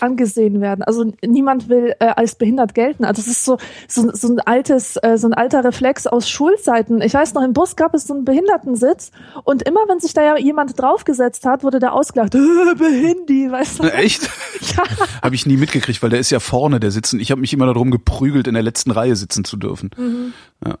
[0.00, 0.82] angesehen werden.
[0.82, 3.04] Also niemand will äh, als behindert gelten.
[3.04, 7.00] Also es ist so, so so ein altes äh, so ein alter Reflex aus Schulzeiten.
[7.00, 9.10] Ich weiß noch im Bus gab es so einen Behindertensitz
[9.44, 12.34] und immer wenn sich da ja jemand draufgesetzt hat, wurde der ausgelacht.
[12.34, 13.84] Äh, Behindi, weißt du?
[13.84, 14.28] Echt?
[14.76, 14.84] Ja.
[15.22, 17.18] Habe ich nie mitgekriegt, weil der ist ja vorne, der sitzen.
[17.18, 19.90] Ich habe mich immer darum geprügelt, in der letzten Reihe sitzen zu dürfen.
[19.96, 20.32] Mhm.
[20.64, 20.78] Ja.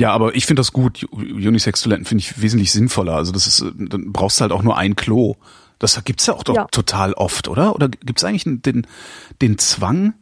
[0.00, 1.06] Ja, aber ich finde das gut.
[1.12, 3.14] Unisex-Toiletten finde ich wesentlich sinnvoller.
[3.14, 5.36] Also das ist, äh, dann brauchst du halt auch nur ein Klo.
[5.78, 6.66] Das gibt's ja auch doch Ja.
[6.70, 7.74] total oft, oder?
[7.74, 8.86] Oder gibt's eigentlich den,
[9.42, 10.14] den Zwang?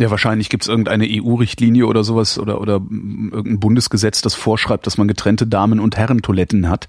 [0.00, 5.08] Ja, wahrscheinlich gibt's irgendeine EU-Richtlinie oder sowas oder, oder irgendein Bundesgesetz, das vorschreibt, dass man
[5.08, 6.88] getrennte Damen- und Herrentoiletten hat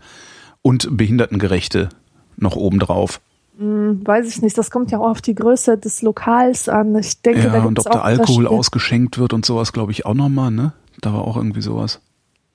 [0.61, 1.89] und behindertengerechte
[2.37, 3.19] noch obendrauf.
[3.57, 4.57] Hm, weiß ich nicht.
[4.57, 6.95] Das kommt ja auch auf die Größe des Lokals an.
[6.95, 8.49] Ich denke, da Ja, gibt und es ob da auch Alkohol Unterschiede.
[8.59, 10.73] ausgeschenkt wird und sowas, glaube ich, auch nochmal, ne?
[11.01, 11.99] Da war auch irgendwie sowas.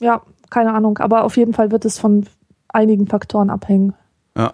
[0.00, 0.98] Ja, keine Ahnung.
[0.98, 2.26] Aber auf jeden Fall wird es von
[2.68, 3.92] einigen Faktoren abhängen.
[4.36, 4.52] Ja.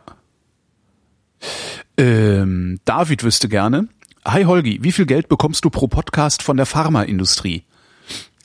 [1.96, 3.88] Ähm, David wüsste gerne.
[4.24, 7.64] Hi Holgi, wie viel Geld bekommst du pro Podcast von der Pharmaindustrie?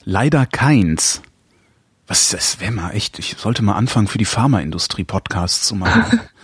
[0.04, 1.22] Leider keins.
[2.06, 2.60] Was ist das?
[2.60, 6.20] Wäre mal echt, ich sollte mal anfangen, für die Pharmaindustrie Podcasts zu machen.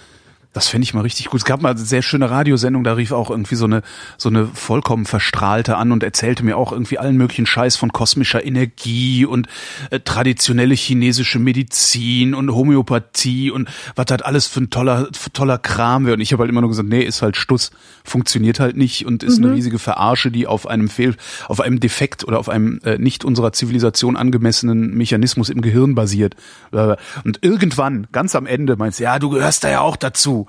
[0.52, 1.40] Das fände ich mal richtig gut.
[1.40, 3.82] Es gab mal eine sehr schöne Radiosendung, da rief auch irgendwie so eine,
[4.18, 8.44] so eine vollkommen Verstrahlte an und erzählte mir auch irgendwie allen möglichen Scheiß von kosmischer
[8.44, 9.48] Energie und
[9.90, 15.56] äh, traditionelle chinesische Medizin und Homöopathie und was das alles für ein toller, für toller
[15.56, 16.14] Kram wäre.
[16.14, 17.70] Und ich habe halt immer nur gesagt, nee, ist halt Stuss,
[18.04, 21.16] funktioniert halt nicht und ist eine riesige Verarsche, die auf einem Fehl,
[21.48, 26.34] auf einem Defekt oder auf einem äh, nicht unserer Zivilisation angemessenen Mechanismus im Gehirn basiert.
[26.72, 30.41] Äh, Und irgendwann, ganz am Ende, meinst du, ja, du gehörst da ja auch dazu.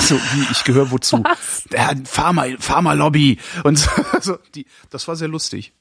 [0.00, 1.22] So wie ich gehöre wozu?
[1.70, 5.72] Ja, Pharma, Pharma-Lobby und so, also die, das war sehr lustig.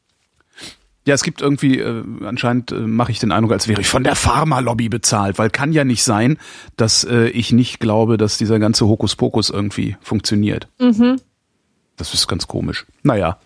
[1.08, 4.04] Ja, es gibt irgendwie, äh, anscheinend äh, mache ich den Eindruck, als wäre ich von
[4.04, 6.38] der Pharma-Lobby bezahlt, weil kann ja nicht sein,
[6.78, 10.68] dass äh, ich nicht glaube, dass dieser ganze Hokuspokus irgendwie funktioniert.
[11.98, 12.86] Das ist ganz komisch.
[13.02, 13.40] Naja.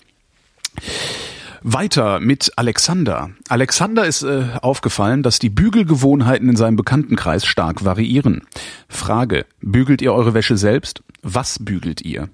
[1.67, 3.31] Weiter mit Alexander.
[3.49, 8.43] Alexander ist äh, aufgefallen, dass die Bügelgewohnheiten in seinem Bekanntenkreis stark variieren.
[8.87, 11.01] Frage, bügelt ihr eure Wäsche selbst?
[11.23, 12.29] Was bügelt ihr?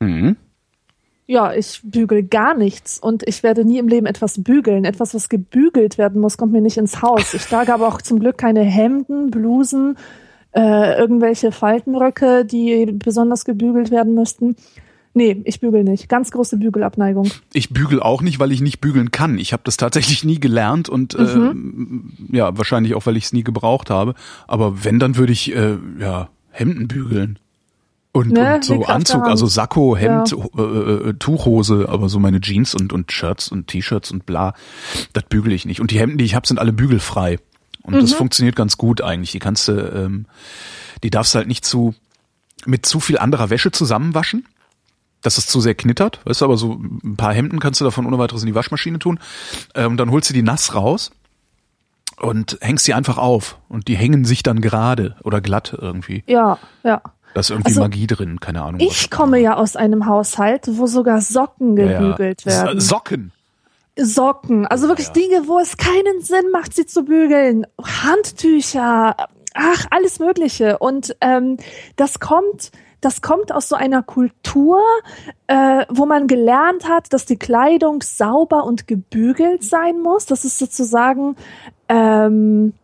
[0.00, 0.36] Mhm.
[1.26, 4.86] Ja, ich bügel gar nichts und ich werde nie im Leben etwas bügeln.
[4.86, 7.34] Etwas, was gebügelt werden muss, kommt mir nicht ins Haus.
[7.34, 9.98] Ich trage aber auch zum Glück keine Hemden, Blusen,
[10.52, 14.56] äh, irgendwelche Faltenröcke, die besonders gebügelt werden müssten.
[15.12, 16.08] Nee, ich bügel nicht.
[16.08, 17.28] Ganz große Bügelabneigung.
[17.52, 19.38] Ich bügel auch nicht, weil ich nicht bügeln kann.
[19.38, 21.52] Ich habe das tatsächlich nie gelernt und äh,
[22.30, 24.14] ja, wahrscheinlich auch, weil ich es nie gebraucht habe.
[24.46, 27.38] Aber wenn, dann würde ich äh, ja Hemden bügeln.
[28.12, 30.38] Und, Ne, und so Kraft Anzug, also Sakko, Hemd, Ja.
[30.58, 34.54] äh, äh, Tuchhose, aber so meine Jeans und, und Shirts und T-Shirts und bla,
[35.12, 35.80] das bügele ich nicht.
[35.80, 37.38] Und die Hemden, die ich habe, sind alle bügelfrei.
[37.82, 38.00] Und Mhm.
[38.00, 39.30] das funktioniert ganz gut eigentlich.
[39.32, 40.26] Die kannst du, ähm,
[41.04, 41.94] die darfst halt nicht zu
[42.66, 44.44] mit zu viel anderer Wäsche zusammenwaschen
[45.22, 48.06] dass es zu sehr knittert, weißt du, aber so ein paar Hemden kannst du davon
[48.06, 49.18] ohne weiteres in die Waschmaschine tun.
[49.74, 51.10] Ähm, dann holst du die nass raus
[52.18, 56.24] und hängst sie einfach auf und die hängen sich dann gerade oder glatt irgendwie.
[56.26, 57.02] Ja, ja.
[57.34, 58.80] Da ist irgendwie Also, Magie drin, keine Ahnung.
[58.80, 61.84] Ich komme ja aus einem Haushalt, wo sogar Socken was.
[61.84, 62.00] Ja, ja.
[62.00, 62.80] gebügelt werden.
[62.80, 63.32] Socken.
[63.96, 65.12] Socken, also wirklich Ja.
[65.12, 67.66] Dinge, wo es keinen Sinn macht, sie zu bügeln.
[67.82, 69.16] Handtücher,
[69.54, 70.78] ach, alles Mögliche.
[70.78, 71.56] Und ähm,
[71.96, 74.80] das kommt, das kommt aus so einer Kultur,
[75.46, 80.26] äh, wo man gelernt hat, dass die Kleidung sauber und gebügelt sein muss.
[80.26, 81.36] Das ist sozusagen
[81.88, 82.74] ähm,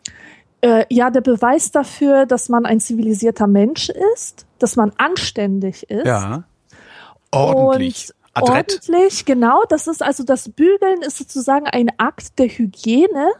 [0.63, 6.07] äh, ja der Beweis dafür, dass man ein zivilisierter Mensch ist, dass man anständig ist.
[6.07, 6.45] Ja.
[7.31, 8.11] Ordentlich.
[8.11, 8.81] Und Adrett.
[8.89, 9.63] Ordentlich, genau.
[9.69, 13.33] Das ist also das Bügeln ist sozusagen ein Akt der Hygiene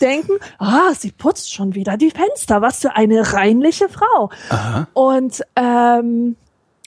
[0.00, 4.30] denken, ah, sie putzt schon wieder die Fenster, was für eine reinliche Frau.
[4.50, 4.88] Aha.
[4.94, 6.36] Und ähm,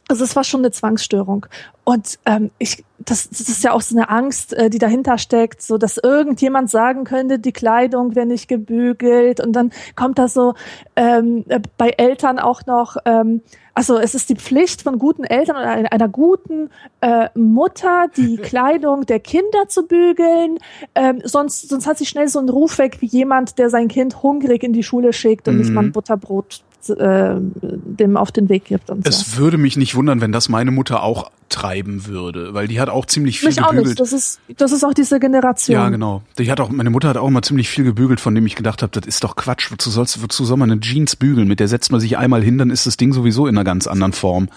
[0.09, 1.45] also es war schon eine Zwangsstörung.
[1.83, 5.61] Und ähm, ich, das, das ist ja auch so eine Angst, äh, die dahinter steckt,
[5.61, 9.39] so dass irgendjemand sagen könnte, die Kleidung wäre nicht gebügelt.
[9.39, 10.55] Und dann kommt da so
[10.95, 13.41] ähm, äh, bei Eltern auch noch, ähm,
[13.75, 18.37] also es ist die Pflicht von guten Eltern oder einer, einer guten äh, Mutter, die
[18.41, 20.57] Kleidung der Kinder zu bügeln.
[20.95, 24.23] Ähm, sonst, sonst hat sie schnell so einen Ruf weg wie jemand, der sein Kind
[24.23, 28.65] hungrig in die Schule schickt und nicht mal ein Butterbrot äh, dem auf den Weg
[28.65, 29.09] gibt und so.
[29.09, 32.89] Es würde mich nicht wundern, wenn das meine Mutter auch treiben würde, weil die hat
[32.89, 33.87] auch ziemlich viel Mich auch gebügelt.
[33.87, 33.99] nicht.
[33.99, 35.73] Das ist, das ist auch diese Generation.
[35.75, 36.21] Ja, genau.
[36.37, 38.81] Die hat auch, meine Mutter hat auch immer ziemlich viel gebügelt, von dem ich gedacht
[38.83, 39.71] habe, das ist doch Quatsch.
[39.71, 41.47] Wozu sollst, wozu soll man eine Jeans bügeln?
[41.47, 43.87] Mit der setzt man sich einmal hin, dann ist das Ding sowieso in einer ganz
[43.87, 44.49] anderen Form.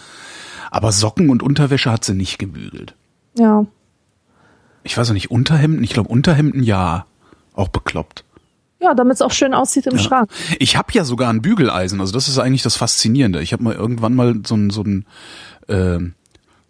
[0.70, 2.94] Aber Socken und Unterwäsche hat sie nicht gebügelt.
[3.34, 3.66] ja.
[4.84, 5.84] Ich weiß auch nicht, Unterhemden?
[5.84, 7.06] Ich glaube Unterhemden ja.
[7.54, 8.24] Auch bekloppt.
[8.82, 10.28] Ja, damit es auch schön aussieht im Schrank.
[10.58, 13.40] Ich habe ja sogar ein Bügeleisen, also das ist eigentlich das Faszinierende.
[13.40, 15.06] Ich habe mal irgendwann mal so ein, so ein,
[15.68, 15.98] äh,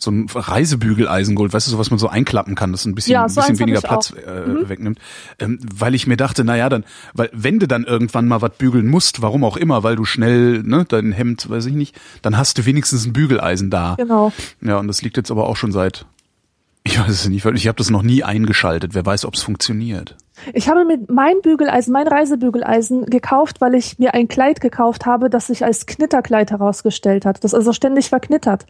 [0.02, 3.12] so ein Reisebügeleisen geholt, weißt du, so was man so einklappen kann, das ein bisschen,
[3.12, 4.46] Ja, ein so bisschen eins hab weniger Platz auch.
[4.46, 4.56] Mhm.
[4.56, 4.98] äh, wegnimmt.
[5.38, 8.52] Ähm, weil ich mir dachte, na ja, dann, weil wenn du dann irgendwann mal was
[8.58, 12.36] bügeln musst, warum auch immer, weil du schnell, ne, dein Hemd, weiß ich nicht, dann
[12.36, 13.94] hast du wenigstens ein Bügeleisen da.
[13.96, 14.32] Genau.
[14.60, 16.04] Ja, und das liegt jetzt aber auch schon seit,
[16.84, 18.94] ich weiß es nicht, weil ich habe das noch nie eingeschaltet.
[18.94, 20.16] Wer weiß, ob es funktioniert.
[20.54, 25.30] Ich habe mir mein Bügeleisen, mein Reisebügeleisen gekauft, weil ich mir ein Kleid gekauft habe,
[25.30, 27.44] das sich als Knitterkleid herausgestellt hat.
[27.44, 28.66] Das also ständig verknittert.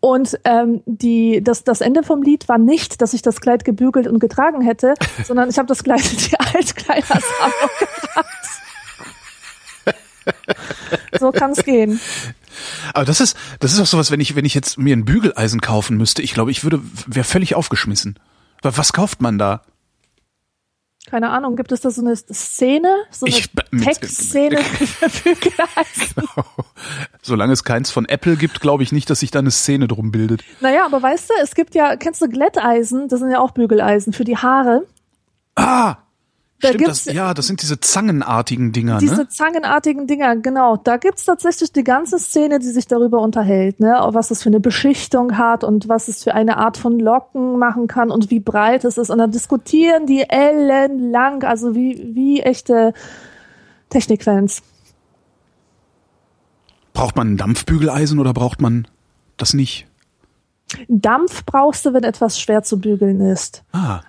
[0.00, 4.06] Und ähm, die, das, das Ende vom Lied war nicht, dass ich das Kleid gebügelt
[4.06, 4.94] und getragen hätte,
[5.24, 8.26] sondern ich habe das Kleid in die Altkleidersammlung gebracht.
[11.18, 12.00] so kann es gehen.
[12.92, 15.60] Aber das ist, das ist auch sowas, wenn ich, wenn ich jetzt mir ein Bügeleisen
[15.60, 18.18] kaufen müsste, ich glaube, ich würde, wäre völlig aufgeschmissen.
[18.62, 19.62] Was kauft man da?
[21.10, 26.22] Keine Ahnung, gibt es da so eine Szene, so eine Ich- mit- Textszene für Bügeleisen?
[27.22, 30.10] Solange es keins von Apple gibt, glaube ich nicht, dass sich da eine Szene drum
[30.12, 30.42] bildet.
[30.60, 33.08] Naja, aber weißt du, es gibt ja, kennst du Glätteisen?
[33.08, 34.82] Das sind ja auch Bügeleisen für die Haare.
[35.56, 35.96] Ah!
[36.60, 39.28] Da Stimmt, das, ja, das sind diese zangenartigen Dinger, Diese ne?
[39.28, 40.76] zangenartigen Dinger, genau.
[40.76, 43.96] Da gibt's tatsächlich die ganze Szene, die sich darüber unterhält, ne?
[44.10, 47.86] was es für eine Beschichtung hat und was es für eine Art von Locken machen
[47.86, 49.08] kann und wie breit es ist.
[49.08, 52.92] Und dann diskutieren die ellenlang, also wie, wie echte
[53.88, 54.62] Technikfans.
[56.92, 58.88] Braucht man ein Dampfbügeleisen oder braucht man
[59.36, 59.86] das nicht?
[60.88, 63.62] Dampf brauchst du, wenn etwas schwer zu bügeln ist.
[63.72, 64.00] Ah,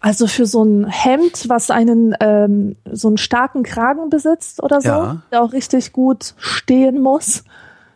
[0.00, 4.88] Also für so ein Hemd, was einen ähm, so einen starken Kragen besitzt oder so,
[4.88, 5.22] Ja.
[5.32, 7.42] der auch richtig gut stehen muss,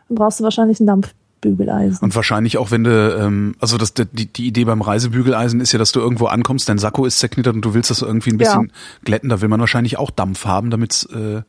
[0.08, 2.00] dann brauchst du wahrscheinlich ein Dampfbügeleisen.
[2.02, 5.78] und wahrscheinlich auch, wenn du, ähm, also das, die, die Idee beim Reisebügeleisen ist ja,
[5.78, 8.72] dass du irgendwo ankommst, dein Sakko ist zerknittert und du willst das irgendwie ein bisschen
[9.04, 11.42] glätten, da will man wahrscheinlich auch Dampf haben, damit äh,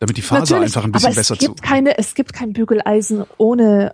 [0.00, 1.62] damit die Faser Natürlich, einfach ein bisschen aber besser es gibt zu.
[1.64, 3.92] keine, es gibt kein Bügeleisen ohne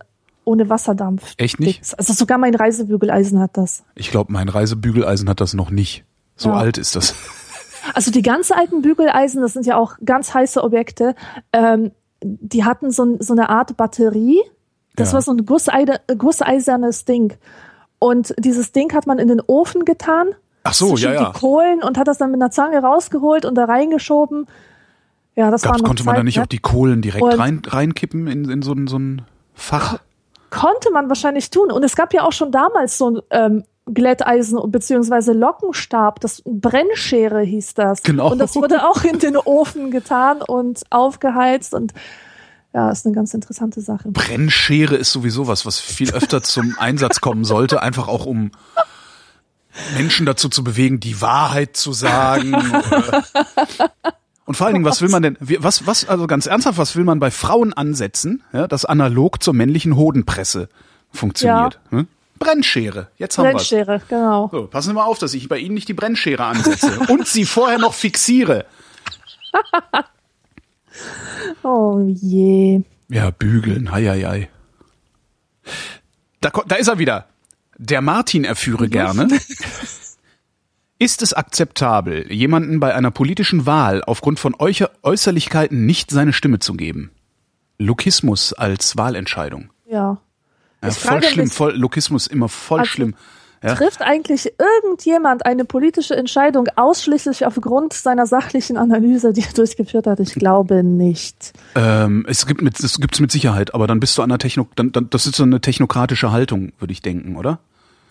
[0.51, 1.35] ohne Wasserdampf.
[1.37, 1.83] Echt nicht?
[1.99, 3.85] Also sogar mein Reisebügeleisen hat das.
[3.95, 6.05] Ich glaube, mein Reisebügeleisen hat das noch nicht.
[6.37, 6.57] So Ja.
[6.57, 7.15] alt ist das.
[7.95, 11.15] Also die ganz alten Bügeleisen, das sind ja auch ganz heiße Objekte,
[11.55, 14.39] ähm, die hatten so, so eine Art Batterie.
[14.97, 15.15] Das Ja.
[15.15, 17.33] war so ein Gusseide, gusseisernes Ding.
[17.99, 20.29] Und dieses Ding hat man in den Ofen getan.
[20.63, 21.33] Ach so, ja, ja.
[21.33, 24.47] die Kohlen und hat das dann mit einer Zange rausgeholt und da reingeschoben.
[25.35, 26.43] Ja, das war Gab's, noch konnte man da Zeit, nicht ne?
[26.43, 29.23] auch die Kohlen direkt Und- rein, reinkippen in, in so, ein, so ein
[29.55, 30.01] Fach?
[30.51, 31.71] Konnte man wahrscheinlich tun.
[31.71, 37.43] Und es gab ja auch schon damals so ein ähm, Glätteisen beziehungsweise Lockenstab, das Brennschere
[37.43, 38.03] hieß das.
[38.03, 38.31] Genau.
[38.31, 41.93] Und das wurde auch in den Ofen getan und aufgeheizt und
[42.73, 44.11] ja, ist eine ganz interessante Sache.
[44.11, 48.53] Brennschere ist sowieso was, was viel öfter zum Einsatz kommen sollte, einfach auch um
[49.97, 52.53] Menschen dazu zu bewegen, die Wahrheit zu sagen.
[54.51, 56.97] Und vor allen Dingen, was will man denn, wie- was, was, also ganz ernsthaft, was
[56.97, 60.69] will man bei Frauen ansetzen, ja, das analog zur männlichen Hodenpresse
[61.13, 61.79] funktioniert?
[61.93, 62.09] Ne?
[62.41, 63.69] Brennschere, jetzt haben wir's.
[63.69, 64.49] Brennschere, genau.
[64.51, 67.45] So, passen Sie mal auf, dass ich bei Ihnen nicht die Brennschere ansetze und Sie
[67.47, 68.65] vorher noch fixiere.
[71.63, 72.83] Oh je.
[73.09, 74.49] Ja, bügeln, hei, hei, hei.
[76.41, 77.27] Da, da ist er wieder.
[77.79, 79.29] Der Martin erführe gerne.
[81.03, 86.75] Ist es akzeptabel, jemanden bei einer politischen Wahl aufgrund von Äußerlichkeiten nicht seine Stimme zu
[86.75, 87.11] geben?
[87.79, 89.71] Lokismus als Wahlentscheidung.
[89.89, 90.19] Ja.
[90.83, 93.15] Ja, voll schlimm, mich- voll, Lokismus immer voll Also- schlimm.
[93.63, 93.75] Ja.
[93.75, 100.19] Trifft eigentlich irgendjemand eine politische Entscheidung ausschließlich aufgrund seiner sachlichen Analyse, die er durchgeführt hat?
[100.21, 101.53] Ich glaube nicht.
[101.75, 104.67] Ähm, es gibt mit, es gibt's mit Sicherheit, aber dann bist du an der Techno,
[104.77, 107.59] dann, dann, das ist so eine technokratische Haltung, würde ich denken, oder?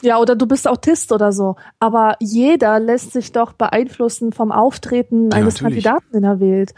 [0.02, 1.56] Ja, oder du bist Autist oder so.
[1.80, 5.84] Aber jeder lässt sich doch beeinflussen vom Auftreten Ja, eines natürlich.
[5.84, 6.74] Kandidaten, den er wählt.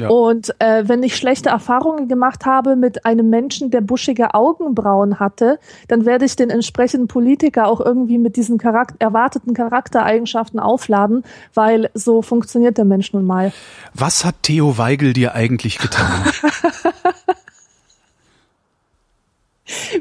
[0.00, 0.08] Ja.
[0.08, 5.58] Und äh, wenn ich schlechte Erfahrungen gemacht habe mit einem Menschen, der buschige Augenbrauen hatte,
[5.88, 11.90] dann werde ich den entsprechenden Politiker auch irgendwie mit diesen Charak erwarteten Charaktereigenschaften aufladen, weil
[11.92, 13.52] so funktioniert der Mensch nun mal.
[13.92, 16.24] Was hat Theo Weigel dir eigentlich getan?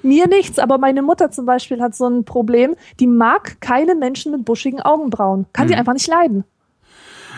[0.03, 4.32] Mir nichts, aber meine Mutter zum Beispiel hat so ein Problem, die mag keine Menschen
[4.32, 5.45] mit buschigen Augenbrauen.
[5.53, 6.43] Kann die einfach nicht leiden.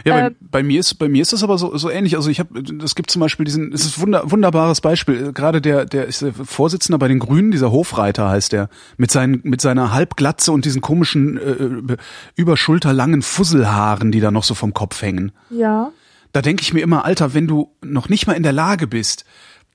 [0.06, 2.15] Ja, bei, Ähm, bei mir ist bei mir ist das aber so so ähnlich.
[2.15, 5.32] Also ich habe, es gibt zum Beispiel diesen, es ist ein wunder, wunderbares Beispiel.
[5.34, 9.41] Gerade der der ist der Vorsitzender bei den Grünen, dieser Hofreiter heißt der, mit seinen
[9.44, 11.98] mit seiner Halbglatze und diesen komischen äh,
[12.36, 15.32] überschulterlangen Fusselhaaren, die da noch so vom Kopf hängen.
[15.50, 15.91] Ja.
[16.34, 19.26] Da denke ich mir immer, Alter, wenn du noch nicht mal in der Lage bist,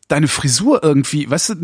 [0.09, 1.55] deine Frisur irgendwie, weißt du,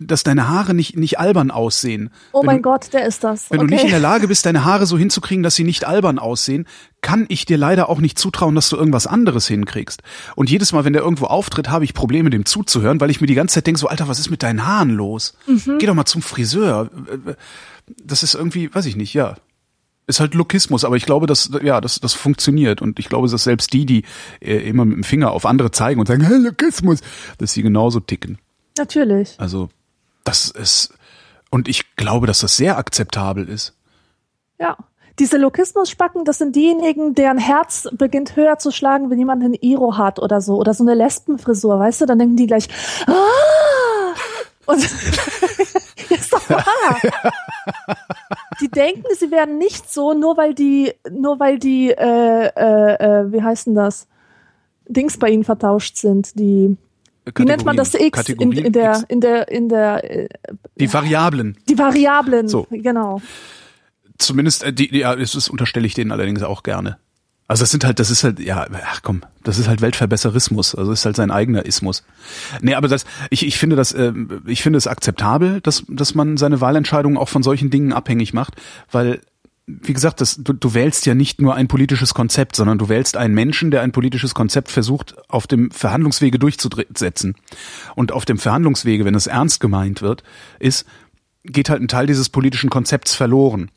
[0.00, 2.10] dass deine Haare nicht nicht albern aussehen.
[2.32, 3.50] Oh wenn mein du, Gott, der ist das.
[3.50, 3.68] Wenn okay.
[3.68, 6.66] du nicht in der Lage bist, deine Haare so hinzukriegen, dass sie nicht albern aussehen,
[7.00, 10.02] kann ich dir leider auch nicht zutrauen, dass du irgendwas anderes hinkriegst.
[10.34, 13.26] Und jedes Mal, wenn der irgendwo auftritt, habe ich Probleme, dem zuzuhören, weil ich mir
[13.26, 15.36] die ganze Zeit denke, so, Alter, was ist mit deinen Haaren los?
[15.46, 15.78] Mhm.
[15.78, 16.90] Geh doch mal zum Friseur.
[18.02, 19.36] Das ist irgendwie, weiß ich nicht, ja.
[20.06, 22.82] Ist halt Lokismus, aber ich glaube, dass, ja, das, das funktioniert.
[22.82, 24.04] Und ich glaube, dass selbst die, die
[24.40, 27.00] äh, immer mit dem Finger auf andere zeigen und sagen, hey, Lokismus,
[27.38, 28.38] dass sie genauso ticken.
[28.76, 29.34] Natürlich.
[29.38, 29.70] Also,
[30.24, 30.92] das ist,
[31.50, 33.74] und ich glaube, dass das sehr akzeptabel ist.
[34.58, 34.76] Ja.
[35.20, 39.96] Diese Lokismus-Spacken, das sind diejenigen, deren Herz beginnt höher zu schlagen, wenn jemand einen Iro
[39.96, 40.56] hat oder so.
[40.56, 42.06] Oder so eine Lesbenfrisur, weißt du?
[42.06, 42.68] Dann denken die gleich,
[43.06, 43.12] ah!
[44.66, 44.82] Und
[46.10, 47.00] ist doch wahr.
[48.60, 53.32] Die denken, sie werden nicht so, nur weil die, nur weil die, äh, äh, äh,
[53.32, 54.06] wie heißt denn das?
[54.86, 56.38] Dings bei ihnen vertauscht sind.
[56.38, 56.76] Die,
[57.36, 60.28] wie nennt man das X in, in der, in der, in der, äh,
[60.76, 61.56] Die Variablen.
[61.68, 62.48] die Variablen.
[62.48, 62.66] So.
[62.70, 63.20] Genau.
[64.18, 66.98] Zumindest, äh, die, ja, das unterstelle ich denen allerdings auch gerne.
[67.46, 70.92] Also das sind halt, das ist halt, ja, ach komm, das ist halt Weltverbesserismus, also
[70.92, 72.02] ist halt sein eigener Ismus.
[72.62, 74.14] Nee, aber das, ich, ich finde das, äh,
[74.46, 78.54] ich finde es akzeptabel, dass, dass man seine Wahlentscheidungen auch von solchen Dingen abhängig macht,
[78.90, 79.20] weil,
[79.66, 83.18] wie gesagt, das, du, du wählst ja nicht nur ein politisches Konzept, sondern du wählst
[83.18, 87.34] einen Menschen, der ein politisches Konzept versucht, auf dem Verhandlungswege durchzusetzen.
[87.94, 90.22] Und auf dem Verhandlungswege, wenn es ernst gemeint wird,
[90.60, 90.86] ist,
[91.44, 93.70] geht halt ein Teil dieses politischen Konzepts verloren.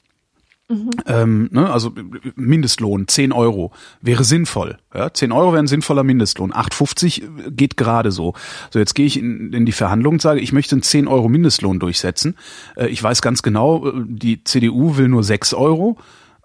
[1.06, 1.94] Ähm, ne, also
[2.36, 4.78] Mindestlohn, 10 Euro, wäre sinnvoll.
[4.94, 5.14] Ja?
[5.14, 6.52] 10 Euro wäre ein sinnvoller Mindestlohn.
[6.52, 8.34] 8,50 geht gerade so.
[8.72, 11.30] So, jetzt gehe ich in, in die Verhandlung und sage, ich möchte einen 10 Euro
[11.30, 12.36] Mindestlohn durchsetzen.
[12.76, 15.98] Äh, ich weiß ganz genau, äh, die CDU will nur 6 Euro.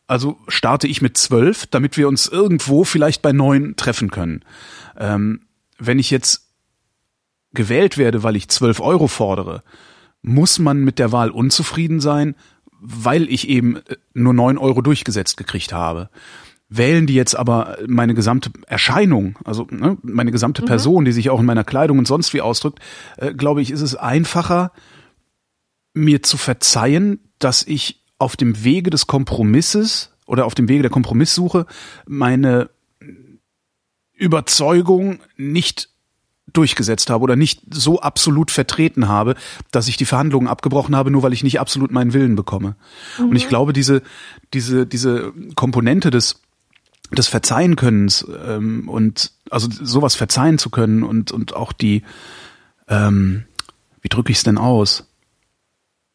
[0.06, 4.44] Also starte ich mit 12, damit wir uns irgendwo vielleicht bei 9 treffen können.
[4.96, 5.40] Ähm,
[5.78, 6.48] wenn ich jetzt
[7.54, 9.64] gewählt werde, weil ich 12 Euro fordere,
[10.22, 12.36] muss man mit der Wahl unzufrieden sein,
[12.82, 16.10] weil ich eben äh, nur neun Euro durchgesetzt gekriegt habe.
[16.68, 21.38] Wählen die jetzt aber meine gesamte Erscheinung, also ne, meine gesamte Person, die sich auch
[21.38, 22.80] in meiner Kleidung und sonst wie ausdrückt,
[23.18, 24.72] äh, glaube ich, ist es einfacher,
[25.94, 30.90] mir zu verzeihen, dass ich auf dem Wege des Kompromisses oder auf dem Wege der
[30.90, 31.66] Kompromisssuche
[32.06, 32.70] meine
[34.14, 35.91] Überzeugung nicht
[36.52, 39.34] durchgesetzt habe oder nicht so absolut vertreten habe,
[39.70, 42.76] dass ich die Verhandlungen abgebrochen habe, nur weil ich nicht absolut meinen Willen bekomme.
[43.18, 44.02] Und ich glaube, diese,
[44.52, 46.40] diese, diese Komponente des,
[47.10, 52.02] des Verzeihenkönnens ähm, und also sowas verzeihen zu können und, und auch die,
[52.88, 53.44] ähm,
[54.00, 55.08] wie drücke ich es denn aus?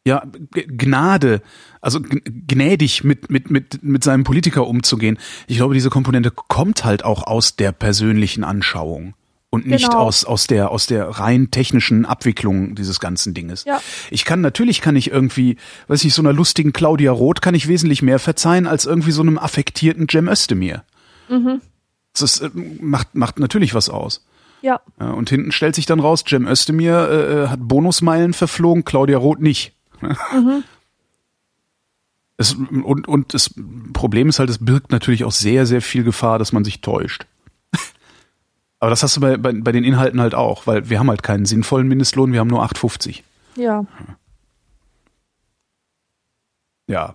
[0.04, 0.22] Ja,
[0.52, 1.42] Gnade,
[1.80, 5.18] also gnädig mit, mit, mit, mit seinem Politiker umzugehen.
[5.46, 9.14] Ich glaube, diese Komponente kommt halt auch aus der persönlichen Anschauung
[9.50, 10.00] und nicht Genau.
[10.00, 13.64] aus, aus der, aus der rein technischen Abwicklung dieses ganzen Dinges.
[13.64, 13.80] Ja.
[14.10, 15.56] Ich kann, natürlich kann ich irgendwie,
[15.86, 19.22] weiß ich, so einer lustigen Claudia Roth kann ich wesentlich mehr verzeihen als irgendwie so
[19.22, 20.84] einem affektierten Cem Özdemir.
[22.18, 24.24] Das äh, macht, macht natürlich was aus.
[24.60, 24.80] Ja.
[24.98, 29.40] Und hinten stellt sich dann raus, Cem Özdemir äh, äh, hat Bonusmeilen verflogen, Claudia Roth
[29.40, 29.72] nicht.
[32.40, 33.52] Es, und, und das
[33.92, 37.26] Problem ist halt, es birgt natürlich auch sehr, sehr viel Gefahr, dass man sich täuscht.
[38.80, 41.22] Aber das hast du bei, bei, bei den Inhalten halt auch, weil wir haben halt
[41.22, 43.22] keinen sinnvollen Mindestlohn, wir haben nur 8,50.
[43.56, 43.84] Ja.
[46.86, 47.14] Ja.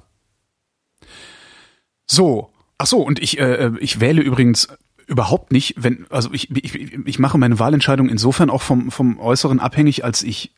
[2.06, 2.50] So.
[2.78, 4.68] Ach so, und ich, äh, ich wähle übrigens
[5.08, 9.60] überhaupt nicht, wenn, also ich, ich, ich mache meine Wahlentscheidung insofern auch vom, vom Äußeren
[9.60, 10.52] abhängig, als ich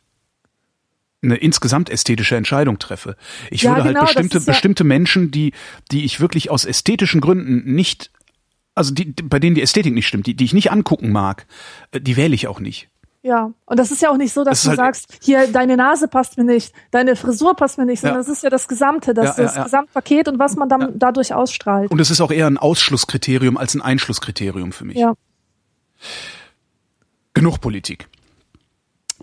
[1.22, 3.16] eine insgesamt ästhetische Entscheidung treffe.
[3.50, 5.52] Ich Ja, würde halt genau, bestimmte, ja- bestimmte Menschen, die,
[5.92, 8.10] die ich wirklich aus ästhetischen Gründen nicht,
[8.76, 11.46] also die, bei denen die Ästhetik nicht stimmt, die, die ich nicht angucken mag,
[11.90, 12.88] äh, die wähle ich auch nicht.
[13.22, 15.76] Ja, und das ist ja auch nicht so, dass Das du halt- sagst, hier, deine
[15.76, 18.22] Nase passt mir nicht, deine Frisur passt mir nicht, sondern Ja.
[18.24, 19.64] das ist ja das Gesamte, das, Ja, ja, das.
[19.64, 21.90] Gesamtpaket und was man dann dadurch ausstrahlt.
[21.90, 24.96] Und es ist auch eher ein Ausschlusskriterium als ein Einschlusskriterium für mich.
[24.98, 25.14] Ja.
[27.34, 28.06] Genug Politik.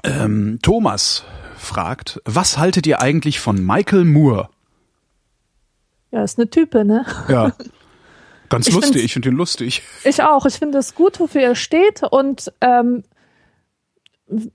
[0.03, 1.23] Ähm, Thomas
[1.57, 4.49] fragt, was haltet ihr eigentlich von Michael Moore?
[6.11, 7.05] ja, ist eine Type, ne?
[7.29, 7.53] Ja.
[8.53, 9.81] Ganz Ich lustig, ich finde ihn lustig.
[10.03, 10.45] Ich auch.
[10.45, 13.03] Ich finde es gut, wofür er steht und ähm,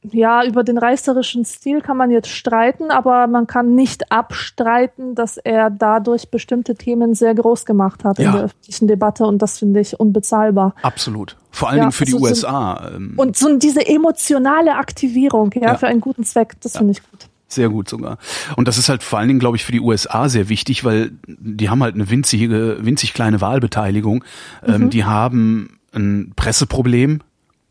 [0.02, 5.36] ja, über den reißerischen Stil kann man jetzt streiten, aber man kann nicht abstreiten, dass
[5.36, 8.26] er dadurch bestimmte Themen sehr groß gemacht hat Ja.
[8.26, 10.74] in der öffentlichen Debatte und das finde ich unbezahlbar.
[10.82, 11.36] Absolut.
[11.50, 12.90] Vor allen Ja, Dingen für die also so- USA.
[12.96, 15.74] ähm, Und so diese emotionale Aktivierung, ja, Ja.
[15.76, 17.28] für einen guten Zweck, das finde ich gut.
[17.48, 18.18] Sehr gut sogar.
[18.56, 21.12] Und das ist halt vor allen Dingen, glaube ich, für die USA sehr wichtig, weil
[21.26, 24.22] die haben halt eine winzige, winzig kleine Wahlbeteiligung.
[24.66, 27.22] Ähm, die haben ein Presseproblem,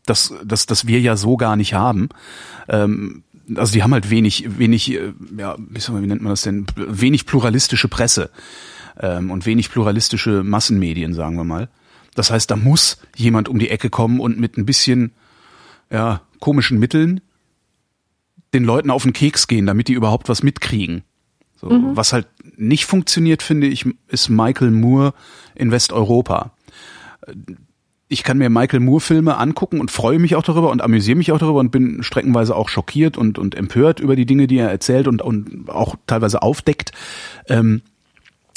[0.04, 2.08] das, das, das wir ja so gar nicht haben.
[2.68, 3.22] Ähm,
[3.54, 6.66] also die haben halt wenig, wenig, äh, ja, wie nennt man das denn?
[6.74, 8.30] Wenig pluralistische Presse
[9.00, 11.68] ähm, und wenig pluralistische Massenmedien, sagen wir mal.
[12.16, 15.12] Das heißt, da muss jemand um die Ecke kommen und mit ein bisschen
[15.88, 17.20] ja, komischen Mitteln
[18.58, 21.02] den Leuten auf den Keks gehen, damit die überhaupt was mitkriegen.
[21.56, 25.12] So, Was halt nicht funktioniert, finde ich, ist Michael Moore
[25.54, 26.52] in Westeuropa.
[28.10, 31.30] Ich kann mir Michael Moore Filme angucken und freue mich auch darüber und amüsiere mich
[31.32, 34.70] auch darüber und bin streckenweise auch schockiert und, und empört über die Dinge, die er
[34.70, 36.92] erzählt und, und auch teilweise aufdeckt.
[37.48, 37.82] Ähm,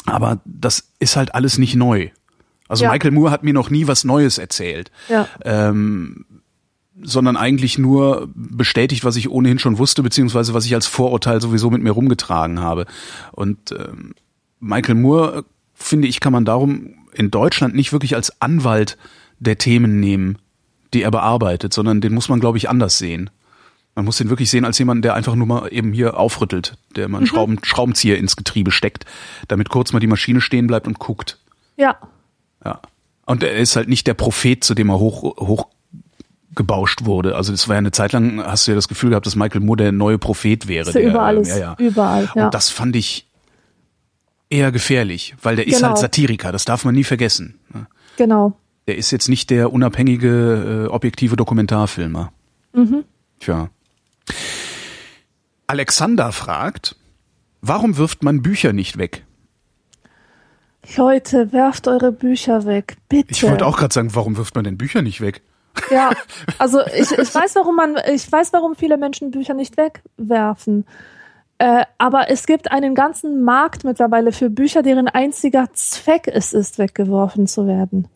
[0.06, 2.10] aber das ist halt alles nicht neu.
[2.70, 2.91] Also Ja.
[2.91, 5.28] Michael Moore hat mir noch nie was Neues erzählt Ja.
[5.43, 6.26] ähm,
[7.04, 11.70] sondern eigentlich nur bestätigt, was ich ohnehin schon wusste, beziehungsweise was ich als Vorurteil sowieso
[11.70, 12.86] mit mir rumgetragen habe.
[13.32, 14.14] Und ähm,
[14.60, 15.43] Michael Moore, äh,
[15.74, 18.97] finde ich, kann man darum in Deutschland nicht wirklich als Anwalt
[19.39, 20.38] der Themen nehmen,
[20.93, 23.30] die er bearbeitet, sondern den muss man, glaube ich, anders sehen.
[23.95, 27.10] Man muss den wirklich sehen als jemanden, der einfach nur mal eben hier aufrüttelt, der
[27.10, 29.06] mal einen Schrauben, Schraubenzieher ins Getriebe steckt,
[29.49, 31.39] damit kurz mal die Maschine stehen bleibt und guckt.
[31.76, 31.97] Ja,
[32.64, 32.82] Ja.
[33.26, 35.68] Und er ist halt nicht der Prophet, zu dem er hoch, hoch
[36.56, 37.36] gebauscht wurde.
[37.36, 39.62] Also das war ja eine Zeit lang, hast du ja das Gefühl gehabt, dass Michael
[39.62, 40.88] Moore der neue Prophet wäre.
[40.89, 41.49] ist ja der, überall ähm, ist.
[41.49, 41.76] ja, ja.
[41.78, 42.45] Überall, ja.
[42.45, 43.28] Und das fand ich
[44.49, 45.89] eher gefährlich, weil der ist Genau.
[45.89, 47.60] halt Satiriker, das darf man nie vergessen.
[47.74, 47.88] ne?
[48.18, 48.58] genau.
[48.88, 52.34] Der ist jetzt nicht der unabhängige, äh, objektive Dokumentarfilmer.
[52.74, 53.06] Mhm.
[53.39, 53.70] Tja.
[55.68, 56.95] Alexander fragt,
[57.62, 59.24] warum wirft man Bücher nicht weg?
[60.97, 63.32] Leute, werft eure Bücher weg, bitte.
[63.32, 65.41] Ich wollte auch gerade sagen, warum wirft man denn Bücher nicht weg?
[65.90, 66.12] Ja,
[66.58, 70.86] also ich, ich weiß, warum man, ich weiß, warum viele Menschen Bücher nicht wegwerfen.
[71.58, 76.80] Äh, aber es gibt einen ganzen Markt mittlerweile für Bücher, deren einziger Zweck es ist,
[76.80, 78.08] weggeworfen zu werden.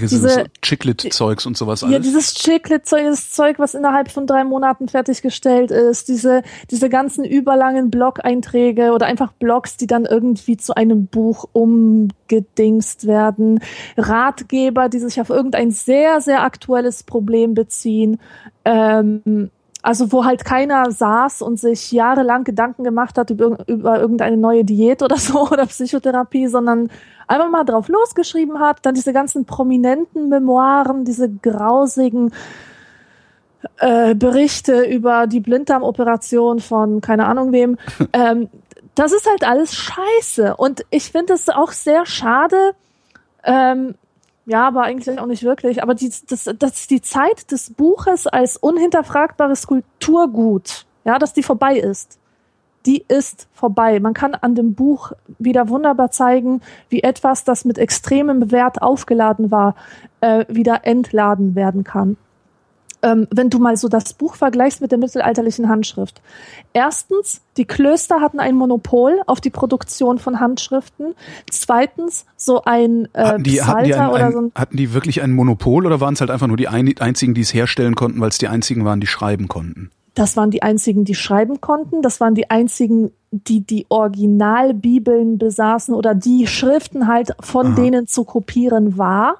[0.00, 2.02] Dieses Diese- Chiclet-Zeugs und sowas Ja, alles.
[2.02, 7.90] dieses Chiclet-Zeug, das Zeug, was innerhalb von drei Monaten fertiggestellt ist, diese, diese ganzen überlangen
[7.90, 13.60] Blog-Einträge oder einfach Blogs, die dann irgendwie zu einem Buch umgedingst werden,
[13.96, 18.18] Ratgeber, die sich auf irgendein sehr, sehr aktuelles Problem beziehen,
[18.64, 19.50] ähm,
[19.82, 24.64] also wo halt keiner saß und sich jahrelang Gedanken gemacht hat über, über irgendeine neue
[24.64, 26.90] Diät oder so oder Psychotherapie, sondern
[27.28, 32.32] einfach mal drauf losgeschrieben hat, dann diese ganzen prominenten Memoiren, diese grausigen
[33.78, 37.76] äh, Berichte über die Blinddarmoperation von keine Ahnung wem.
[38.12, 38.48] ähm,
[38.94, 40.56] das ist halt alles scheiße.
[40.56, 42.72] Und ich finde es auch sehr schade,
[43.44, 43.94] ähm,
[44.46, 45.82] ja, aber eigentlich auch nicht wirklich.
[45.82, 51.78] Aber die, das, das die Zeit des Buches als unhinterfragbares Kulturgut, ja, dass die vorbei
[51.78, 52.17] ist.
[52.88, 54.00] Die ist vorbei.
[54.00, 59.50] Man kann an dem Buch wieder wunderbar zeigen, wie etwas, das mit extremem Wert aufgeladen
[59.50, 59.74] war,
[60.22, 62.16] äh, wieder entladen werden kann.
[63.02, 66.22] Ähm, wenn du mal so das Buch vergleichst mit der mittelalterlichen Handschrift.
[66.72, 71.14] Erstens, die Klöster hatten ein Monopol auf die Produktion von Handschriften.
[71.50, 74.94] Zweitens, so ein äh, hatten, die, hatten, die ein, oder ein, so ein hatten die
[74.94, 77.94] wirklich ein Monopol oder waren es halt einfach nur die ein, einzigen, die es herstellen
[77.94, 79.90] konnten, weil es die einzigen waren, die schreiben konnten?
[80.18, 82.02] Das waren die einzigen, die schreiben konnten.
[82.02, 87.74] Das waren die einzigen, die die Originalbibeln besaßen oder die Schriften halt von Aha.
[87.76, 89.36] denen zu kopieren war.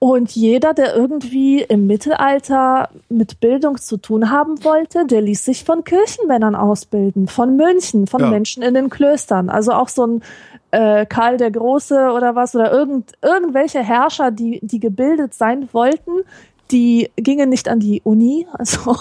[0.00, 5.64] Und jeder, der irgendwie im Mittelalter mit Bildung zu tun haben wollte, der ließ sich
[5.64, 8.30] von Kirchenmännern ausbilden, von Mönchen, von Ja.
[8.30, 9.48] Menschen in den Klöstern.
[9.48, 10.22] Also auch so ein
[10.72, 16.10] äh, Karl der Große oder was oder irgend, irgendwelche Herrscher, die, die gebildet sein wollten,
[16.70, 18.96] die gingen nicht an die Uni, also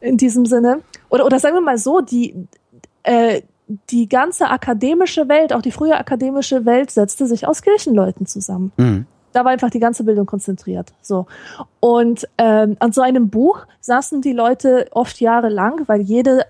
[0.00, 0.82] in diesem Sinne.
[1.08, 2.34] Oder, oder sagen wir mal so, die,
[3.02, 3.42] äh,
[3.90, 8.72] die ganze akademische Welt, auch die frühe akademische Welt, setzte sich aus Kirchenleuten zusammen.
[8.76, 9.06] Mhm.
[9.32, 10.94] Da war einfach die ganze Bildung konzentriert.
[11.02, 11.26] So.
[11.80, 16.46] Und ähm, an so einem Buch saßen die Leute oft jahrelang, weil jede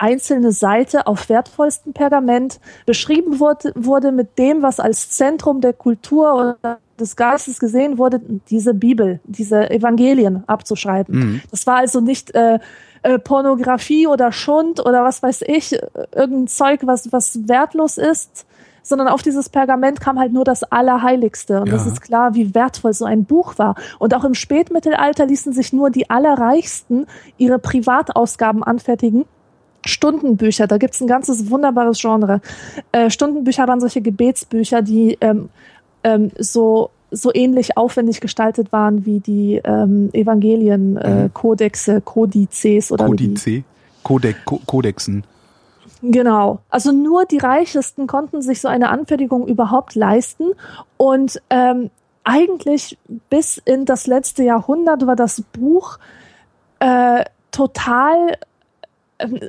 [0.00, 6.34] einzelne Seite auf wertvollstem Pergament beschrieben wurde, wurde mit dem, was als Zentrum der Kultur
[6.34, 8.20] oder des Geistes gesehen wurde,
[8.50, 11.18] diese Bibel, diese Evangelien abzuschreiben.
[11.18, 11.40] Mhm.
[11.50, 12.58] Das war also nicht äh,
[13.02, 15.80] äh, Pornografie oder Schund oder was weiß ich, äh,
[16.14, 18.46] irgendein Zeug, was, was wertlos ist,
[18.82, 21.60] sondern auf dieses Pergament kam halt nur das Allerheiligste.
[21.60, 21.74] Und Ja.
[21.74, 23.74] das ist klar, wie wertvoll so ein Buch war.
[23.98, 27.06] Und auch im Spätmittelalter ließen sich nur die Allerreichsten
[27.38, 29.24] ihre Privatausgaben anfertigen.
[29.84, 32.40] Stundenbücher, da gibt's ein ganzes wunderbares Genre.
[32.92, 35.48] Äh, Stundenbücher waren solche Gebetsbücher, die ähm,
[36.04, 43.06] ähm, so so ähnlich aufwendig gestaltet waren wie die ähm, Evangelien, äh, Kodexe, Kodizes oder
[43.06, 43.64] Kodice,
[44.04, 45.24] Kodek, Ko Kodexen.
[46.02, 46.60] Genau.
[46.70, 50.52] Also nur die Reichesten konnten sich so eine Anfertigung überhaupt leisten.
[50.96, 51.90] Und ähm,
[52.24, 55.98] eigentlich bis in das letzte Jahrhundert war das Buch
[56.78, 58.36] äh, total,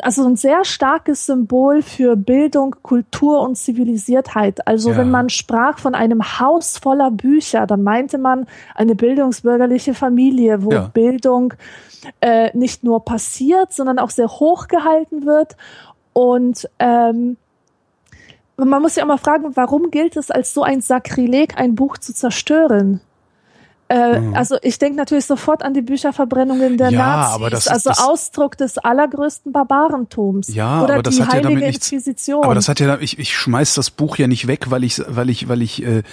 [0.02, 4.68] also ein sehr starkes Symbol für Bildung, Kultur und Zivilisiertheit.
[4.68, 4.98] Also Ja.
[4.98, 10.72] wenn man sprach von einem Haus voller Bücher, dann meinte man eine bildungsbürgerliche Familie, wo
[10.72, 10.90] Ja.
[10.94, 11.54] Bildung
[12.20, 15.56] äh, nicht nur passiert, sondern auch sehr hoch gehalten wird.
[16.14, 17.38] Und ähm,
[18.58, 21.98] man muss sich auch mal fragen, warum gilt es als so ein Sakrileg, ein Buch
[21.98, 23.02] zu zerstören?
[23.92, 24.34] Äh, Mhm.
[24.36, 27.90] Also ich denke natürlich sofort an die Bücherverbrennungen der Ja, Nazis, aber das ist- also
[27.90, 30.54] das- Ausdruck des allergrößten Barbarentums.
[30.54, 32.44] Ja, Oder aber das die hat ja heilige damit nichts- Inquisition.
[32.44, 35.30] Aber das hat ja, ich, ich schmeiß das Buch ja nicht weg, weil ich, weil
[35.30, 36.04] ich, weil ich äh, äh,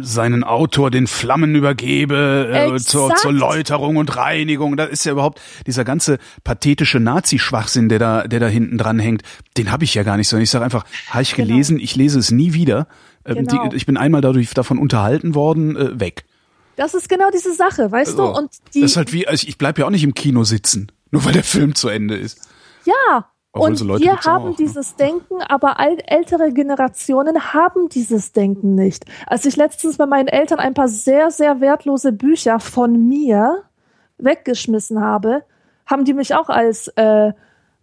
[0.00, 4.76] seinen Autor den Flammen übergebe äh, zur, zur Läuterung und Reinigung.
[4.76, 9.22] Da ist ja überhaupt dieser ganze pathetische Nazi-Schwachsinn, der da, der da hinten dran hängt.
[9.56, 11.48] Den habe ich ja gar nicht, sondern ich sage einfach, habe ich Genau.
[11.48, 12.86] gelesen, ich lese es nie wieder.
[13.24, 13.68] Ähm, Genau.
[13.68, 16.24] die, ich bin einmal dadurch davon unterhalten worden, äh, weg.
[16.76, 18.32] Das ist genau diese Sache, weißt So.
[18.32, 18.38] du?
[18.38, 20.90] Und die, das ist halt wie, also ich bleib ja auch nicht im Kino sitzen,
[21.10, 22.48] nur weil der Film zu Ende ist.
[22.84, 24.56] Ja, Obwohl und so wir gibt's auch, haben ne?
[24.58, 29.04] dieses Denken, aber ältere Generationen haben dieses Denken nicht.
[29.26, 33.62] Als ich letztens bei meinen Eltern ein paar sehr, sehr wertlose Bücher von mir
[34.18, 35.44] weggeschmissen habe,
[35.86, 37.32] haben die mich auch als äh,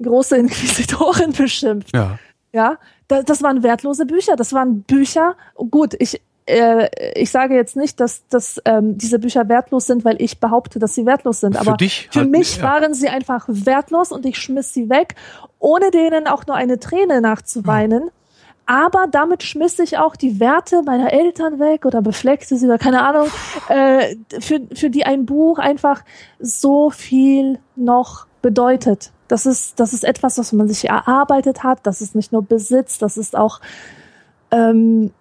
[0.01, 1.95] große Inquisitorin beschimpft.
[1.95, 2.17] Ja.
[2.51, 2.77] Ja,
[3.07, 4.35] da, das waren wertlose Bücher.
[4.35, 5.35] Das waren Bücher.
[5.69, 10.39] Gut, ich ich sage jetzt nicht, dass, dass ähm, diese Bücher wertlos sind, weil ich
[10.39, 11.53] behaupte, dass sie wertlos sind.
[11.53, 12.63] Für Aber dich für halt, mich ja.
[12.63, 15.15] waren sie einfach wertlos und ich schmiss sie weg,
[15.59, 18.09] ohne denen auch nur eine Träne nachzuweinen.
[18.65, 23.03] Aber damit schmiss ich auch die Werte meiner Eltern weg oder befleckte sie oder keine
[23.03, 23.27] Ahnung,
[23.67, 26.03] äh, für, für die ein Buch einfach
[26.39, 29.11] so viel noch bedeutet.
[29.27, 31.79] Das ist, das ist etwas, was man sich erarbeitet hat.
[31.83, 33.59] Das ist nicht nur Besitz, das ist auch
[34.51, 35.11] ähm,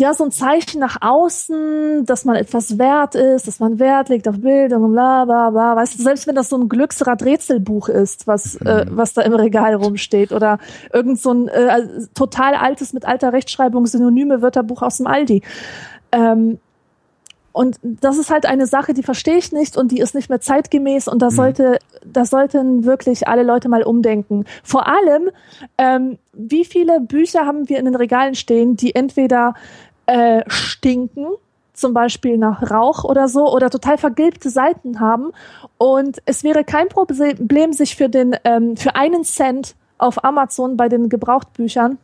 [0.00, 4.28] ja so ein Zeichen nach außen, dass man etwas wert ist, dass man Wert legt
[4.28, 5.76] auf Bildung und bla bla bla.
[5.76, 9.74] Weißt du, selbst wenn das so ein Glücksrad-Rätselbuch ist, was, äh, was da im Regal
[9.74, 10.58] rumsteht oder
[10.92, 15.42] irgend so ein äh, total altes mit alter Rechtschreibung synonyme Wörterbuch aus dem Aldi.
[16.12, 16.58] Ähm,
[17.56, 20.42] und das ist halt eine Sache, die verstehe ich nicht und die ist nicht mehr
[20.42, 24.44] zeitgemäß und da sollte, da sollten wirklich alle Leute mal umdenken.
[24.62, 25.30] Vor allem,
[25.78, 29.54] ähm, wie viele Bücher haben wir in den Regalen stehen, die entweder
[30.04, 31.28] äh, stinken,
[31.72, 35.32] zum Beispiel nach Rauch oder so, oder total vergilbte Seiten haben.
[35.78, 40.90] Und es wäre kein Problem, sich für den, ähm, für einen Cent auf Amazon bei
[40.90, 41.96] den Gebrauchtbüchern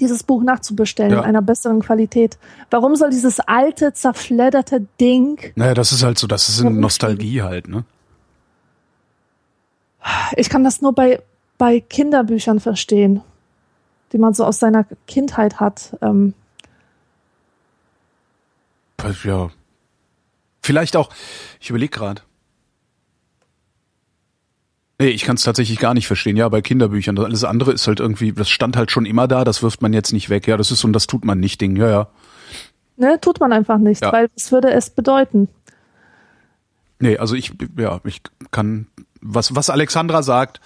[0.00, 1.18] dieses Buch nachzubestellen Ja.
[1.20, 2.38] in einer besseren Qualität.
[2.70, 7.42] Warum soll dieses alte, zerfledderte Ding, Naja, das ist halt so, das ist eine Nostalgie
[7.42, 7.84] halt, ne?
[10.36, 11.20] ich kann das nur bei,
[11.58, 13.22] bei Kinderbüchern verstehen,
[14.12, 15.96] die man so aus seiner Kindheit hat.
[16.02, 16.34] Ähm,
[19.24, 19.50] Ja.
[20.62, 21.10] Vielleicht auch,
[21.60, 22.22] ich überlege gerade.
[24.98, 26.36] Nee, ich kann es tatsächlich gar nicht verstehen.
[26.36, 27.18] Ja, bei Kinderbüchern.
[27.18, 30.12] Alles andere ist halt irgendwie, das stand halt schon immer da, das wirft man jetzt
[30.12, 30.46] nicht weg.
[30.46, 31.76] Ja, das ist so ein das tut man nicht Ding.
[31.76, 32.08] Ja, ja.
[32.96, 34.12] ne, tut man einfach nicht, Ja.
[34.12, 35.48] weil was würde es bedeuten?
[36.98, 38.86] Nee, also ich, ja, ich kann,
[39.20, 40.62] was, was Alexandra sagt,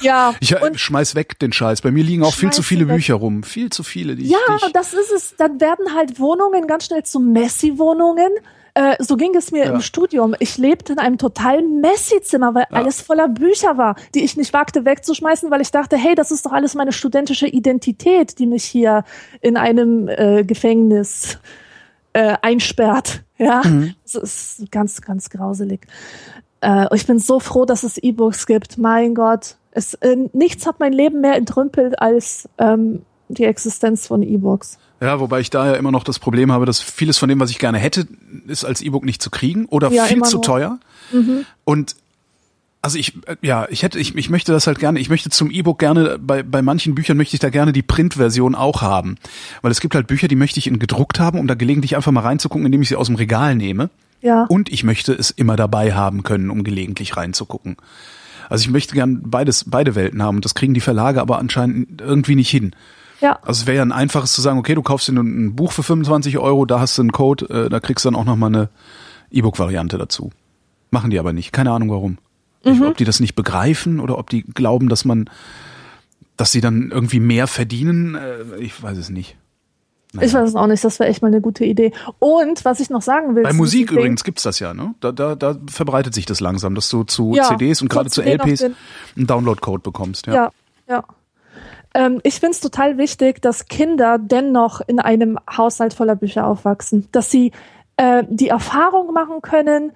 [0.00, 1.82] Ja, ich äh, schmeiß weg den Scheiß.
[1.82, 2.96] Bei mir liegen auch viel zu viele weg.
[2.96, 3.42] Bücher rum.
[3.42, 5.36] Viel zu viele, die ja, ich das ist es.
[5.36, 8.30] Dann werden halt Wohnungen ganz schnell zu Messi-Wohnungen.
[8.78, 9.72] Äh, so ging es mir Ja.
[9.72, 10.34] im Studium.
[10.38, 12.76] Ich lebte in einem totalen Messi-Zimmer, weil Ja.
[12.76, 16.44] alles voller Bücher war, die ich nicht wagte wegzuschmeißen, weil ich dachte, hey, das ist
[16.44, 19.04] doch alles meine studentische Identität, die mich hier
[19.40, 21.38] in einem äh, Gefängnis
[22.12, 23.22] äh, einsperrt.
[23.38, 23.94] Ja, Mhm.
[24.04, 24.14] das
[24.58, 25.86] ist ganz, ganz grauselig.
[26.60, 28.76] Äh, ich bin so froh, dass es E-Books gibt.
[28.76, 34.22] Mein Gott, es, äh, nichts hat mein Leben mehr entrümpelt als ähm, die Existenz von
[34.22, 34.78] E-Books.
[35.00, 37.50] Ja, wobei ich da ja immer noch das Problem habe, dass vieles von dem, was
[37.50, 38.06] ich gerne hätte,
[38.46, 40.42] ist als E-Book nicht zu kriegen oder Ja, viel zu noch.
[40.44, 40.78] teuer.
[41.64, 41.96] Und
[42.82, 45.50] also ich, äh, ja, ich hätte, ich, ich möchte das halt gerne, ich möchte zum
[45.50, 49.16] E-Book gerne, bei, bei manchen Büchern möchte ich da gerne die Printversion auch haben.
[49.60, 52.12] Weil es gibt halt Bücher, die möchte ich in gedruckt haben, um da gelegentlich einfach
[52.12, 53.90] mal reinzugucken, indem ich sie aus dem Regal nehme.
[54.22, 54.44] Ja.
[54.44, 57.76] Und ich möchte es immer dabei haben können, um gelegentlich reinzugucken.
[58.48, 62.00] Also ich möchte gern beides, beide Welten haben und das kriegen die Verlage aber anscheinend
[62.00, 62.74] irgendwie nicht hin.
[63.20, 63.38] Ja.
[63.42, 65.82] Also es wäre ja ein einfaches zu sagen, okay, du kaufst dir ein Buch für
[65.82, 68.68] 25 Euro, da hast du einen Code, äh, da kriegst du dann auch nochmal eine
[69.30, 70.30] E-Book-Variante dazu.
[70.90, 71.52] Machen die aber nicht.
[71.52, 72.18] Keine Ahnung warum.
[72.62, 75.30] Ich, ob die das nicht begreifen oder ob die glauben, dass man,
[76.36, 79.36] dass sie dann irgendwie mehr verdienen, äh, ich weiß es nicht.
[80.14, 81.92] Ich weiß es auch nicht, das wäre echt mal eine gute Idee.
[82.18, 83.42] Und was ich noch sagen will.
[83.42, 84.94] Bei Musik übrigens gibt's das ja, ne?
[85.00, 88.22] Da, da, da verbreitet sich das langsam, dass du zu Ja, CDs und gerade zu
[88.22, 90.26] LPs einen Download-Code bekommst.
[90.26, 90.34] Ja.
[90.34, 90.50] Ja,
[90.88, 91.04] ja.
[91.96, 97.08] Ähm, ich finde es total wichtig, dass Kinder dennoch in einem Haushalt voller Bücher aufwachsen.
[97.10, 97.52] Dass sie
[97.96, 99.92] äh, die Erfahrung machen können,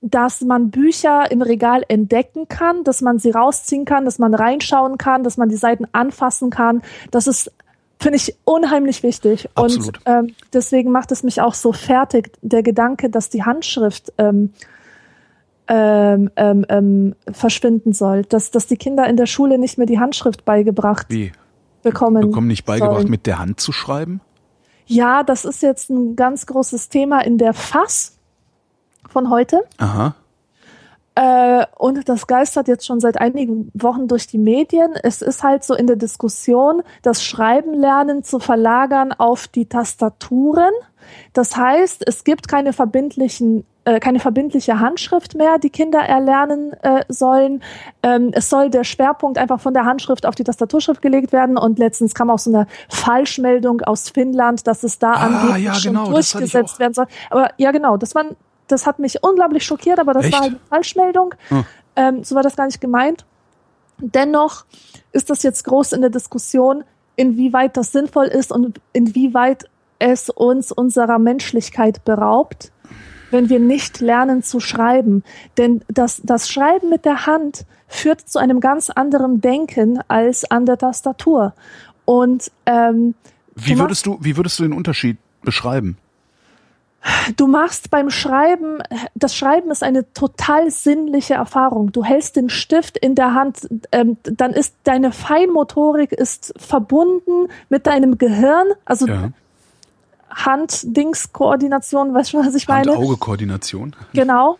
[0.00, 4.96] dass man Bücher im Regal entdecken kann, dass man sie rausziehen kann, dass man reinschauen
[4.96, 6.82] kann, dass man die Seiten anfassen kann.
[7.10, 7.52] Das ist,
[8.00, 9.48] finde ich, unheimlich wichtig.
[9.54, 9.98] Absolut.
[9.98, 14.54] Und ähm, deswegen macht es mich auch so fertig, der Gedanke, dass die Handschrift ähm,
[15.68, 19.98] ähm, ähm, ähm, verschwinden soll, dass, dass die Kinder in der Schule nicht mehr die
[19.98, 21.32] Handschrift beigebracht Wie?
[21.82, 22.22] bekommen.
[22.22, 23.10] Bekommen nicht beigebracht, sollen.
[23.10, 24.20] mit der Hand zu schreiben?
[24.86, 28.18] Ja, das ist jetzt ein ganz großes Thema in der Fass
[29.08, 29.62] von heute.
[29.78, 30.14] Aha.
[31.14, 34.94] Äh, und das geistert jetzt schon seit einigen Wochen durch die Medien.
[35.02, 40.72] Es ist halt so in der Diskussion, das Schreiben lernen zu verlagern auf die Tastaturen.
[41.32, 47.04] Das heißt, es gibt keine verbindlichen äh, keine verbindliche Handschrift mehr, die Kinder erlernen äh,
[47.08, 47.62] sollen.
[48.02, 51.56] Ähm, es soll der Schwerpunkt einfach von der Handschrift auf die Tastaturschrift gelegt werden.
[51.56, 55.74] Und letztens kam auch so eine Falschmeldung aus Finnland, dass es da Ah, angeblich ja,
[55.74, 57.06] schon genau, ich durchgesetzt werden soll.
[57.30, 58.24] Aber ja, genau, das war,
[58.68, 60.34] das hat mich unglaublich schockiert, aber das Echt?
[60.34, 61.34] war halt eine Falschmeldung.
[61.48, 61.64] Hm.
[61.96, 63.24] Ähm, so war das gar nicht gemeint.
[63.98, 64.64] Dennoch
[65.12, 66.84] ist das jetzt groß in der Diskussion,
[67.16, 69.68] inwieweit das sinnvoll ist und inwieweit
[69.98, 72.72] es uns unserer Menschlichkeit beraubt,
[73.34, 75.22] wenn wir nicht lernen zu schreiben.
[75.58, 80.64] Denn das, das Schreiben mit der Hand führt zu einem ganz anderen Denken als an
[80.64, 81.52] der Tastatur.
[82.06, 83.14] Und ähm,
[83.54, 85.98] Wie würdest du, wie würdest du den Unterschied beschreiben?
[87.36, 88.78] du machst beim Schreiben,
[89.14, 91.92] das Schreiben ist eine total sinnliche Erfahrung.
[91.92, 97.86] Du hältst den Stift in der Hand, ähm, dann ist deine Feinmotorik ist verbunden mit
[97.86, 99.30] deinem Gehirn, also Ja.
[100.30, 102.92] Hand-Dings-Koordination, weißt du, was ich meine?
[102.92, 103.94] Hand-Auge-Koordination.
[104.12, 104.58] Genau.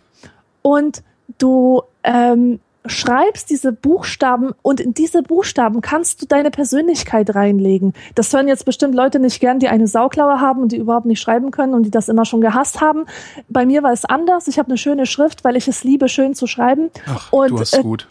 [0.62, 1.02] Und
[1.38, 7.94] du ähm, schreibst diese Buchstaben und in diese Buchstaben kannst du deine Persönlichkeit reinlegen.
[8.14, 11.20] Das hören jetzt bestimmt Leute nicht gern, die eine Sauklaue haben und die überhaupt nicht
[11.20, 13.06] schreiben können und die das immer schon gehasst haben.
[13.48, 14.48] Bei mir war es anders.
[14.48, 16.90] Ich habe eine schöne Schrift, weil ich es liebe, schön zu schreiben.
[17.06, 18.08] Ach, und du hast äh, gut.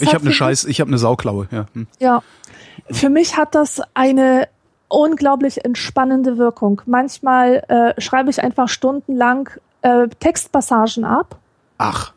[0.00, 1.46] Ich habe eine Scheiß, ich habe eine Sauklaue.
[1.52, 1.66] Ja.
[1.74, 1.86] Hm.
[2.00, 2.22] ja,
[2.90, 4.48] für mich hat das eine
[4.88, 6.80] unglaublich entspannende Wirkung.
[6.86, 9.50] Manchmal äh, schreibe ich einfach stundenlang
[9.82, 11.36] äh, Textpassagen ab,
[11.78, 12.12] Ach,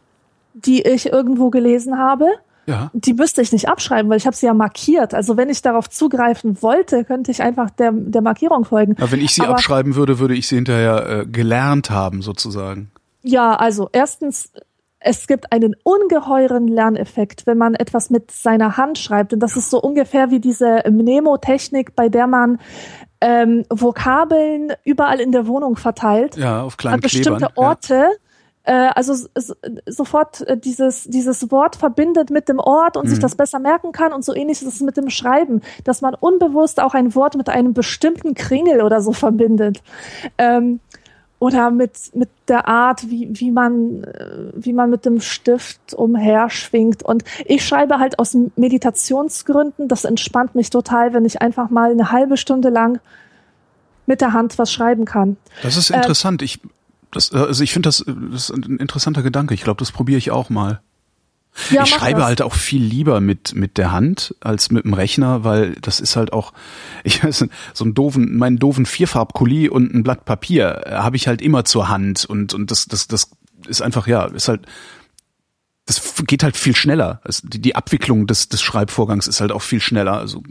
[0.54, 2.28] die ich irgendwo gelesen habe.
[2.68, 2.90] ja.
[2.94, 5.14] Die müsste ich nicht abschreiben, weil ich habe sie ja markiert.
[5.14, 8.96] Also wenn ich darauf zugreifen wollte, könnte ich einfach der, der Markierung folgen.
[8.98, 12.92] Na, wenn ich sie Aber- abschreiben würde, würde ich sie hinterher äh, gelernt haben, sozusagen.
[13.24, 14.52] Ja, also erstens,
[15.00, 19.34] es gibt einen ungeheuren Lerneffekt, wenn man etwas mit seiner Hand schreibt.
[19.34, 22.60] Und das ist so ungefähr wie diese Mnemotechnik, bei der man
[23.22, 26.36] ähm, Vokabeln überall in der Wohnung verteilt.
[26.36, 27.52] Ja, auf an kleinen bestimmte Klebern.
[27.56, 28.10] Orte.
[28.64, 29.28] Äh, also
[29.88, 33.10] sofort äh, dieses, dieses Wort verbindet mit dem Ort und Mhm.
[33.10, 36.14] sich das besser merken kann und so ähnlich ist es mit dem Schreiben, dass man
[36.14, 39.82] unbewusst auch ein Wort mit einem bestimmten Kringel oder so verbindet.
[40.38, 40.82] Ähm,
[41.40, 47.02] oder mit, mit der Art, wie, wie man, äh, wie man mit dem Stift umherschwingt.
[47.02, 49.88] Und ich schreibe halt aus Meditationsgründen.
[49.88, 53.00] Das entspannt mich total, wenn ich einfach mal eine halbe Stunde lang
[54.06, 55.38] mit der Hand was schreiben kann.
[55.64, 56.42] Das ist Ähm, interessant.
[56.42, 56.60] ich,
[57.12, 59.54] das, äh, also ich finde das, äh, das ist ein interessanter Gedanke.
[59.54, 60.82] Ich glaube, das probiere ich auch mal.
[61.70, 62.28] Ja, ich schreibe das.
[62.28, 66.16] halt auch viel lieber mit mit der Hand als mit dem Rechner, weil das ist
[66.16, 66.54] halt auch
[67.04, 71.16] ich weiß nicht, so einen doofen meinen doofen Vierfarbkuli und ein Blatt Papier äh, habe
[71.16, 73.32] ich halt immer zur Hand und und das das das
[73.68, 74.66] ist einfach ja ist halt
[75.90, 77.20] das geht halt viel schneller.
[77.24, 80.20] Es, die, die Abwicklung des, des Schreibvorgangs ist halt auch viel schneller.
[80.20, 80.44] Also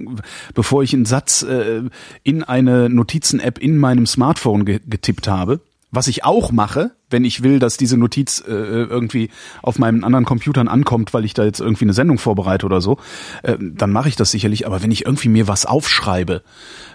[0.53, 1.83] bevor ich einen Satz äh,
[2.25, 5.61] in eine Notizen-App in meinem Smartphone ge getippt habe,
[5.91, 9.31] was ich auch mache, wenn ich will, dass diese Notiz äh, irgendwie
[9.63, 12.99] auf meinen anderen Computern ankommt, weil ich da jetzt irgendwie eine Sendung vorbereite oder so,
[13.43, 14.67] äh, dann mache ich das sicherlich.
[14.67, 16.43] Aber wenn ich irgendwie mir was aufschreibe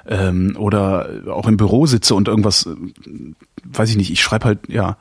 [0.07, 2.75] ähm, oder auch im Büro sitze und irgendwas, äh,
[3.63, 4.97] weiß ich nicht, ich schreibe halt, ja,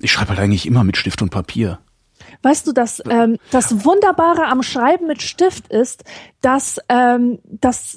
[0.00, 1.78] ich schreibe halt eigentlich immer mit Stift und Papier.
[2.42, 6.04] Weißt du, dass ähm, das Wunderbare am Schreiben mit Stift ist,
[6.40, 7.96] dass, ähm, dass,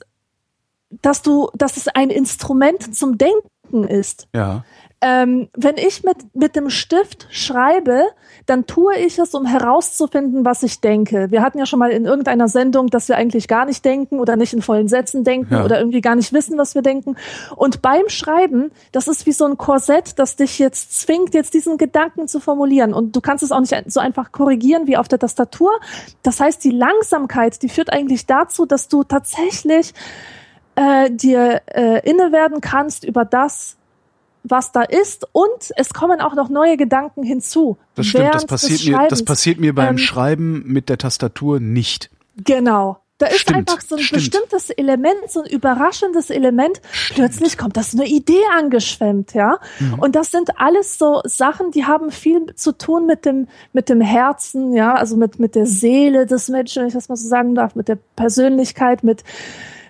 [1.01, 4.27] dass du, dass es ein Instrument zum Denken ist.
[4.33, 4.63] Ja.
[4.99, 8.01] Ähm, wenn ich mit, mit dem Stift schreibe,
[8.47, 11.29] dann tue ich es, um herauszufinden, was ich denke.
[11.29, 14.35] Wir hatten ja schon mal in irgendeiner Sendung, dass wir eigentlich gar nicht denken oder
[14.35, 15.65] nicht in vollen Sätzen denken Ja.
[15.65, 17.15] oder irgendwie gar nicht wissen, was wir denken.
[17.55, 21.77] Und beim Schreiben, das ist wie so ein Korsett, das dich jetzt zwingt, jetzt diesen
[21.77, 22.93] Gedanken zu formulieren.
[22.93, 25.71] Und du kannst es auch nicht so einfach korrigieren wie auf der Tastatur.
[26.23, 29.93] Das heißt, die Langsamkeit, die führt eigentlich dazu, dass du tatsächlich
[30.75, 33.76] äh, dir äh, inne werden kannst über das,
[34.43, 37.77] was da ist und es kommen auch noch neue Gedanken hinzu.
[37.95, 42.09] Das stimmt, das passiert mir, das passiert mir beim Ähm, Schreiben mit der Tastatur nicht.
[42.43, 42.99] Genau.
[43.19, 44.21] Da ist Stimmt, einfach so ein stimmt.
[44.21, 46.81] bestimmtes Element, so ein überraschendes Element.
[47.15, 49.57] Plötzlich kommt das eine Idee angeschwemmt, ja.
[49.79, 49.95] Mhm.
[49.95, 54.01] Und das sind alles so Sachen, die haben viel zu tun mit dem, mit dem
[54.01, 57.55] Herzen, ja, also mit, mit der Seele des Menschen, wenn ich das mal so sagen
[57.55, 59.23] darf, mit der Persönlichkeit, mit,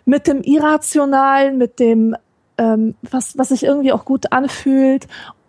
[0.06, 2.16] mit dem Irrationalen, mit dem,
[2.58, 5.08] ähm, was, was sich irgendwie auch gut anfühlt.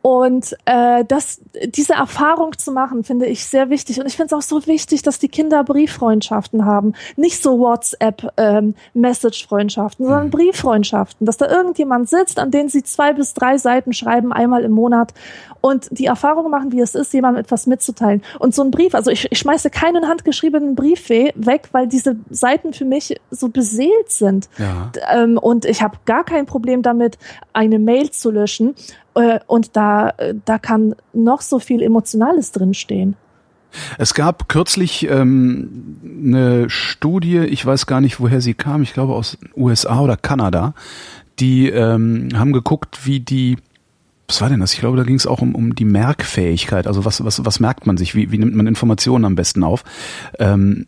[0.08, 4.00] Und äh, das, diese Erfahrung zu machen, finde ich sehr wichtig.
[4.00, 6.94] Und ich finde es auch so wichtig, dass die Kinder Brieffreundschaften haben.
[7.16, 11.26] Nicht so WhatsApp-Message-Freundschaften, sondern Brieffreundschaften.
[11.26, 15.12] Dass da irgendjemand sitzt, an den sie zwei bis drei Seiten schreiben, einmal im Monat
[15.60, 18.22] und die Erfahrung machen, wie es ist, jemandem etwas mitzuteilen.
[18.38, 22.16] Und so ein Brief, also ich, ich schmeiße keinen handgeschriebenen Brief we- weg, weil diese
[22.30, 24.48] Seiten für mich so beseelt sind.
[24.56, 24.90] Ja.
[25.12, 27.18] Ähm, und ich habe gar kein Problem damit,
[27.52, 28.74] eine Mail zu löschen.
[29.14, 33.16] Äh, und da, äh, da kann noch so viel Emotionales drinstehen.
[33.98, 39.14] Es gab kürzlich ähm, eine Studie, ich weiß gar nicht, woher sie kam, ich glaube
[39.14, 40.74] aus USA oder Kanada,
[41.38, 43.58] die ähm, haben geguckt, wie die,
[44.26, 44.72] was war denn das?
[44.72, 46.86] Ich glaube, da ging es auch um, um die Merkfähigkeit.
[46.86, 48.14] Also was, was, was merkt man sich?
[48.14, 49.84] Wie, wie nimmt man Informationen am besten auf?
[50.38, 50.86] Ähm,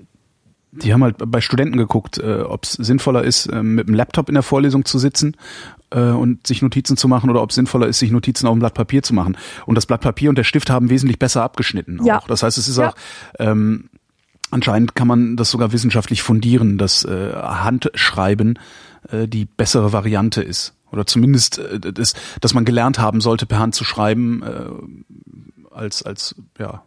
[0.73, 4.29] die haben halt bei Studenten geguckt, äh, ob es sinnvoller ist, äh, mit dem Laptop
[4.29, 5.37] in der Vorlesung zu sitzen
[5.99, 8.74] und sich Notizen zu machen oder ob es sinnvoller ist, sich Notizen auf dem Blatt
[8.74, 9.36] Papier zu machen.
[9.66, 12.05] Und das Blatt Papier und der Stift haben wesentlich besser abgeschnitten.
[12.05, 12.20] Ja.
[12.20, 12.26] Auch.
[12.26, 12.91] Das heißt, es ist Ja.
[12.91, 12.95] auch
[13.38, 13.91] ähm,
[14.51, 18.59] anscheinend kann man das sogar wissenschaftlich fundieren, dass äh, Handschreiben
[19.11, 20.74] äh, die bessere Variante ist.
[20.93, 26.03] Oder zumindest, äh, das, dass man gelernt haben sollte, per Hand zu schreiben, äh, als,
[26.03, 26.82] als, ja.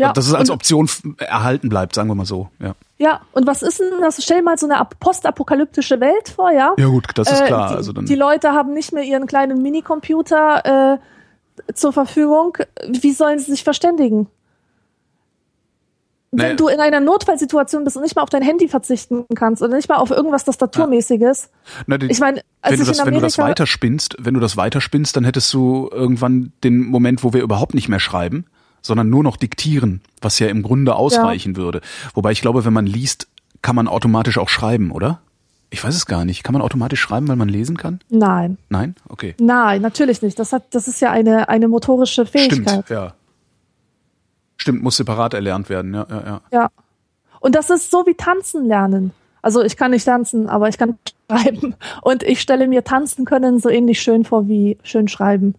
[0.00, 0.88] Ja, dass es als Option
[1.18, 2.48] erhalten bleibt, sagen wir mal so.
[2.58, 4.22] Ja, Ja, und was ist denn das?
[4.22, 6.74] Stell dir mal so eine ap- postapokalyptische Welt vor, ja?
[6.78, 7.68] ja gut, das ist Äh, klar.
[7.70, 12.56] Die, also dann, die Leute haben nicht mehr ihren kleinen Minicomputer äh, zur Verfügung.
[12.88, 14.28] Wie sollen sie sich verständigen?
[16.32, 19.74] Wenn du in einer Notfallsituation bist und nicht mal auf dein Handy verzichten kannst oder
[19.74, 21.50] nicht mal auf irgendwas Tastaturmäßiges.
[21.88, 24.34] Na, die- Ich meine, als wenn du das, in wenn du das Amerika weiterspinnst, wenn
[24.34, 28.44] du das weiterspinnst, dann hättest du irgendwann den Moment, wo wir überhaupt nicht mehr schreiben,
[28.82, 31.80] sondern nur noch diktieren, was ja im Grunde ausreichen würde.
[32.14, 33.28] Wobei ich glaube, wenn man liest,
[33.62, 35.20] kann man automatisch auch schreiben, oder?
[35.70, 36.42] Ich weiß es gar nicht.
[36.42, 38.00] Kann man automatisch schreiben, weil man lesen kann?
[38.08, 38.96] Nein, Nein?
[39.08, 39.34] Okay.
[39.38, 40.38] nein, natürlich nicht.
[40.38, 42.68] Das hat, das ist ja eine eine motorische Fähigkeit.
[42.68, 43.14] Stimmt, ja.
[44.56, 46.40] Stimmt, muss separat erlernt werden, ja, ja, ja.
[46.52, 46.70] Ja.
[47.40, 49.12] Und das ist so wie tanzen lernen.
[49.42, 50.98] Also ich kann nicht tanzen, aber ich kann
[51.30, 51.74] schreiben.
[52.02, 55.54] Und ich stelle mir tanzen können so ähnlich schön vor wie schön schreiben.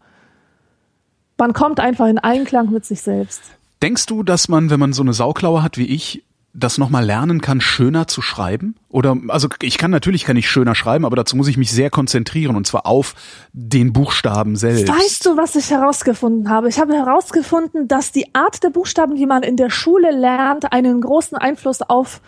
[1.42, 3.42] Man kommt einfach in Einklang mit sich selbst.
[3.82, 6.24] Denkst du, dass man, wenn man so eine Sauklaue hat wie ich,
[6.54, 8.76] das nochmal lernen kann, schöner zu schreiben?
[8.90, 11.90] Oder, also ich kann natürlich kann ich schöner schreiben, aber dazu muss ich mich sehr
[11.90, 13.16] konzentrieren und zwar auf
[13.54, 14.88] den Buchstaben selbst.
[14.88, 16.70] Weißt du, was ich herausgefunden habe?
[16.70, 21.02] Ich habe herausgefunden, dass die Art der Buchstaben, die man in der Schule lernt, einen
[21.02, 22.22] großen Einfluss auf,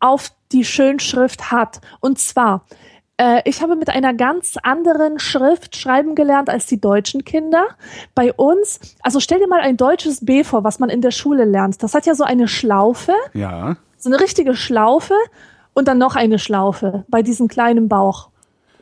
[0.00, 1.82] auf die Schönschrift hat.
[2.00, 2.64] Und zwar,
[3.18, 7.64] äh, ich habe mit einer ganz anderen Schrift schreiben gelernt als die deutschen Kinder.
[8.14, 11.44] Bei uns, also stell dir mal ein deutsches B vor, was man in der Schule
[11.44, 11.82] lernt.
[11.82, 13.76] Das hat ja so eine Schlaufe, Ja.
[13.98, 15.14] so eine richtige Schlaufe
[15.74, 18.28] und dann noch eine Schlaufe bei diesem kleinen Bauch.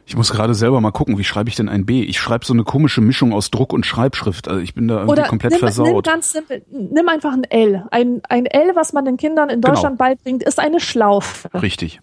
[0.06, 2.02] Ich muss gerade selber mal gucken, wie schreibe ich denn ein B?
[2.02, 4.48] Ich schreibe so eine komische Mischung aus Druck und Schreibschrift.
[4.48, 6.04] Also ich bin da irgendwie Oder komplett nimm, nimm versaut.
[6.04, 7.86] ganz simpel, nimm einfach ein L.
[7.90, 9.72] Ein, ein L, was man den Kindern in Genau.
[9.74, 11.48] Deutschland beibringt, ist eine Schlaufe.
[11.54, 12.00] Richtig.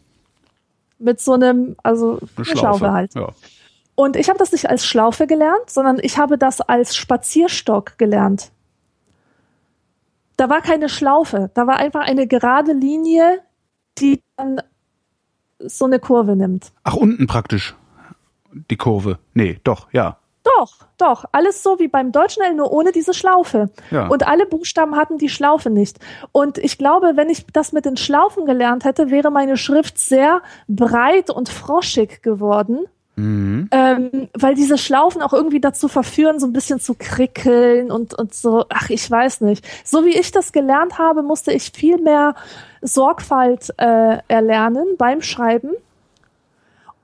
[1.02, 2.58] Mit so einem, also eine, Schlaufe.
[2.58, 2.92] Schlaufe.
[2.92, 3.16] halt.
[3.16, 3.30] Ja.
[3.96, 8.52] Und ich habe das nicht als Schlaufe gelernt, sondern ich habe das als Spazierstock gelernt.
[10.38, 13.42] Da war keine Schlaufe, da war einfach eine gerade Linie,
[13.98, 14.62] die dann
[15.60, 16.72] so eine Kurve nimmt.
[16.84, 17.76] Ach, unten praktisch.
[18.70, 19.20] Die Kurve.
[19.34, 20.18] Nee, doch, ja.
[20.62, 21.26] Doch, doch.
[21.32, 23.72] Alles so wie beim deutschen L, nur ohne diese Schlaufe.
[23.90, 24.08] Ja.
[24.10, 25.98] Und alle Buchstaben hatten die Schlaufe nicht.
[26.32, 30.44] Und ich glaube, wenn ich das mit den Schlaufen gelernt hätte, wäre meine Schrift sehr
[30.68, 32.86] breit und froschig geworden.
[33.16, 33.70] Mhm.
[33.72, 38.36] Ähm, weil diese Schlaufen auch irgendwie dazu verführen, so ein bisschen zu krickeln und, und
[38.36, 39.68] so, ach, ich weiß nicht.
[39.84, 42.36] So wie ich das gelernt habe, musste ich viel mehr
[42.84, 45.72] Sorgfalt äh, erlernen beim Schreiben.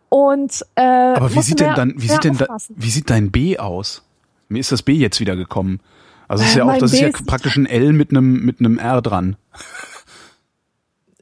[0.10, 3.58] Und äh, Aber wie sieht denn dann, wie sieht denn da, wie sieht dein B
[3.60, 4.03] aus?
[4.49, 5.80] Mir ist das B jetzt wieder gekommen.
[6.30, 8.12] Also es ist ja auch, mein das ist B ja ist- praktisch ein L mit
[8.12, 9.36] einem mit einem R dran.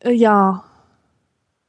[0.02, 0.64] Äh, ja.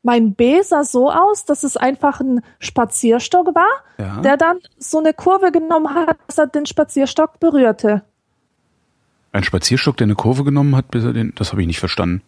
[0.02, 3.66] Mein B sah so aus, dass es einfach ein Spazierstock war,
[3.98, 4.20] Ja.
[4.20, 8.02] der dann so eine Kurve genommen hat, dass er den Spazierstock berührte.
[9.32, 11.34] Ein Spazierstock, der eine Kurve genommen hat, bis er den.
[11.34, 12.22] Das habe ich nicht verstanden.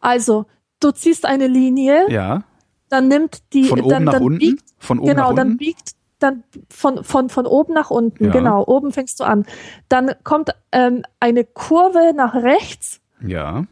[0.00, 0.44] Also,
[0.80, 2.42] du ziehst eine Linie, Ja.
[2.88, 4.38] Dann nimmt die Von oben dann, nach dann unten.
[4.38, 5.58] biegt Von oben genau, nach dann unten.
[5.58, 8.30] biegt dann von, von, von oben nach unten, Ja.
[8.32, 9.44] genau, oben fängst du an.
[9.88, 13.64] Dann kommt ähm, eine Kurve nach rechts, Ja.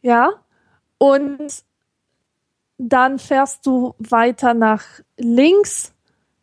[0.00, 0.30] ja,
[0.98, 1.64] und
[2.78, 4.82] dann fährst du weiter nach
[5.16, 5.92] links,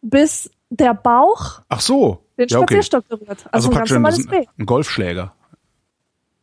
[0.02, 2.24] bis der Bauch Ach so.
[2.38, 2.76] den ja, okay.
[2.76, 3.48] Spazierstock berührt.
[3.52, 5.34] Also, Also praktisch ein, ein Golfschläger.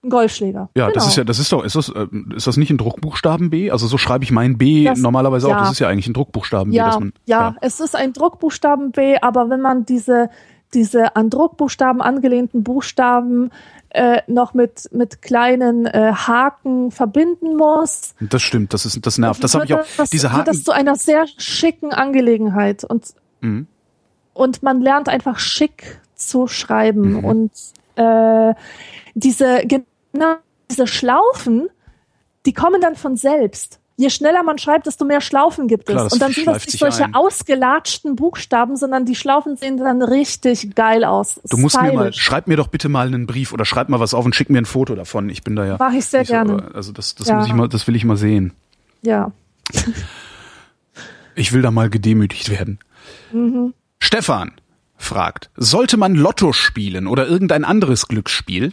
[0.07, 0.71] Ein Golfschläger.
[0.77, 0.95] Ja, genau.
[0.95, 3.71] das ist ja, das ist doch, ist das, äh, ist das nicht ein Druckbuchstaben B?
[3.73, 5.51] Also so schreibe ich mein B Das- normalerweise auch.
[5.51, 5.59] ja.
[5.61, 7.13] Das ist ja eigentlich ein Druckbuchstaben B, ja, dass man.
[7.27, 10.31] ja, es ist ein Druckbuchstaben B, aber wenn man diese,
[10.75, 13.51] diese an Druckbuchstaben angelehnten Buchstaben
[13.91, 19.43] äh, noch mit, mit kleinen äh, Haken verbinden muss, Das stimmt, das ist, das nervt.
[19.43, 19.85] Das habe ich auch.
[19.97, 20.45] das, Diese Haken.
[20.45, 23.07] das zu einer sehr schicken Angelegenheit und,
[23.41, 23.67] Mhm.
[24.35, 27.25] und man lernt einfach schick zu schreiben Mhm.
[27.25, 27.51] und
[27.97, 28.55] äh,
[29.15, 29.63] diese,
[30.19, 30.37] genau,
[30.71, 31.69] diese Schlaufen,
[32.45, 33.81] die kommen dann von selbst.
[33.99, 35.95] Je schneller man schreibt, desto mehr Schlaufen gibt es.
[35.95, 37.15] Klar, und dann sind das nicht solche ein.
[37.15, 41.41] ausgelatschten Buchstaben, sondern die Schlaufen sehen dann richtig geil aus.
[41.49, 44.13] Du musst mir mal, schreib mir doch bitte mal einen Brief oder schreib mal was
[44.13, 45.31] auf und schick mir ein Foto davon.
[45.31, 45.77] Ich bin da ja.
[45.79, 46.75] Mach ich sehr nicht so, gerne.
[46.75, 47.37] also das, das Ja.
[47.37, 48.53] muss ich mal, das will ich mal sehen.
[49.03, 49.33] Ja.
[51.39, 52.79] Ich will da mal gedemütigt werden.
[53.31, 53.75] Mhm.
[53.99, 54.53] Stefan
[54.97, 58.73] fragt, sollte man Lotto spielen oder irgendein anderes Glücksspiel?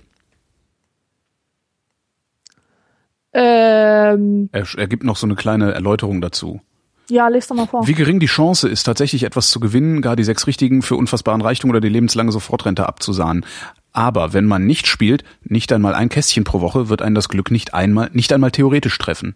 [3.34, 6.62] Ähm, Er, er gibt noch so eine kleine Erläuterung dazu.
[7.10, 7.88] ja, lest doch mal vor.
[7.88, 11.42] Wie gering die Chance ist, tatsächlich etwas zu gewinnen, gar die sechs richtigen für unfassbaren
[11.42, 13.46] Reichtum oder die lebenslange Sofortrente abzusahnen.
[13.92, 17.52] Aber wenn man nicht spielt, nicht einmal ein Kästchen pro Woche, wird einen das Glück
[17.52, 19.36] nicht einmal, nicht einmal theoretisch treffen.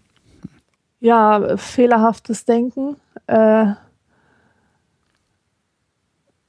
[1.00, 2.96] Ja, fehlerhaftes Denken.
[3.28, 3.68] Äh,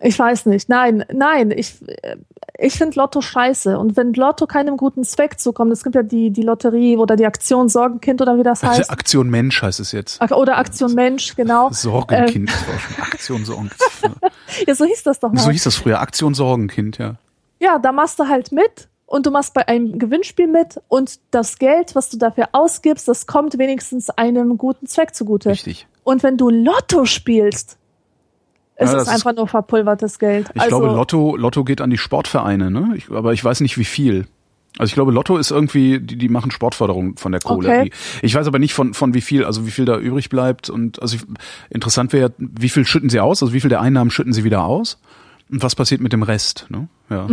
[0.01, 0.69] ich weiß nicht.
[0.69, 2.17] Nein, nein, ich, äh,
[2.57, 3.79] ich finde Lotto scheiße.
[3.79, 7.27] Und wenn Lotto keinem guten Zweck zukommt, es gibt ja die, die Lotterie oder die
[7.27, 8.91] Aktion Sorgenkind oder wie das Also heißt.
[8.91, 10.21] Aktion Mensch heißt es jetzt.
[10.33, 11.69] Oder Aktion Mensch, genau.
[11.73, 12.51] Sorgenkind.
[12.51, 13.81] schon Aktion Sorgenkind.
[14.67, 15.41] Ja, so hieß das doch mal.
[15.41, 16.01] So hieß das früher.
[16.01, 17.17] Aktion Sorgenkind, ja.
[17.61, 21.59] Ja, da machst du halt mit und du machst bei einem Gewinnspiel mit und das
[21.59, 25.51] Geld, was du dafür ausgibst, das kommt wenigstens einem guten Zweck zugute.
[25.51, 25.89] Richtig.
[26.05, 27.78] Und wenn du Lotto spielst,
[28.79, 30.49] ist Ja, es das ist- einfach nur verpulvertes Geld.
[30.55, 32.93] Ich also, glaube, Lotto, Lotto geht an die Sportvereine, ne?
[32.97, 34.27] Ich, aber ich weiß nicht, wie viel.
[34.79, 37.69] Also ich glaube, Lotto ist irgendwie, die, die machen Sportförderung von der Kohle.
[37.69, 37.91] Okay.
[38.23, 40.71] Ich weiß aber nicht von, von wie viel, also wie viel da übrig bleibt.
[40.71, 41.23] Und also ich,
[41.71, 44.65] interessant wäre, wie viel schütten sie aus, also wie viel der Einnahmen schütten sie wieder
[44.65, 45.01] aus?
[45.51, 46.67] Und was passiert mit dem Rest?
[46.69, 46.87] Ne?
[47.11, 47.27] Ja.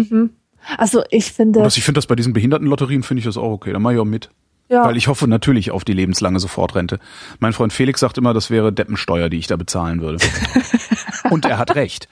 [0.77, 3.51] also ich finde, Und das, ich finde das bei diesen Behindertenlotterien finde ich das auch
[3.51, 3.73] okay.
[3.73, 4.29] Da mache ich auch mit.
[4.69, 6.99] ja, Weil ich hoffe natürlich auf die lebenslange Sofortrente.
[7.39, 10.17] Mein Freund Felix sagt immer, das wäre Deppensteuer, die ich da bezahlen würde.
[11.29, 12.07] Und er hat recht.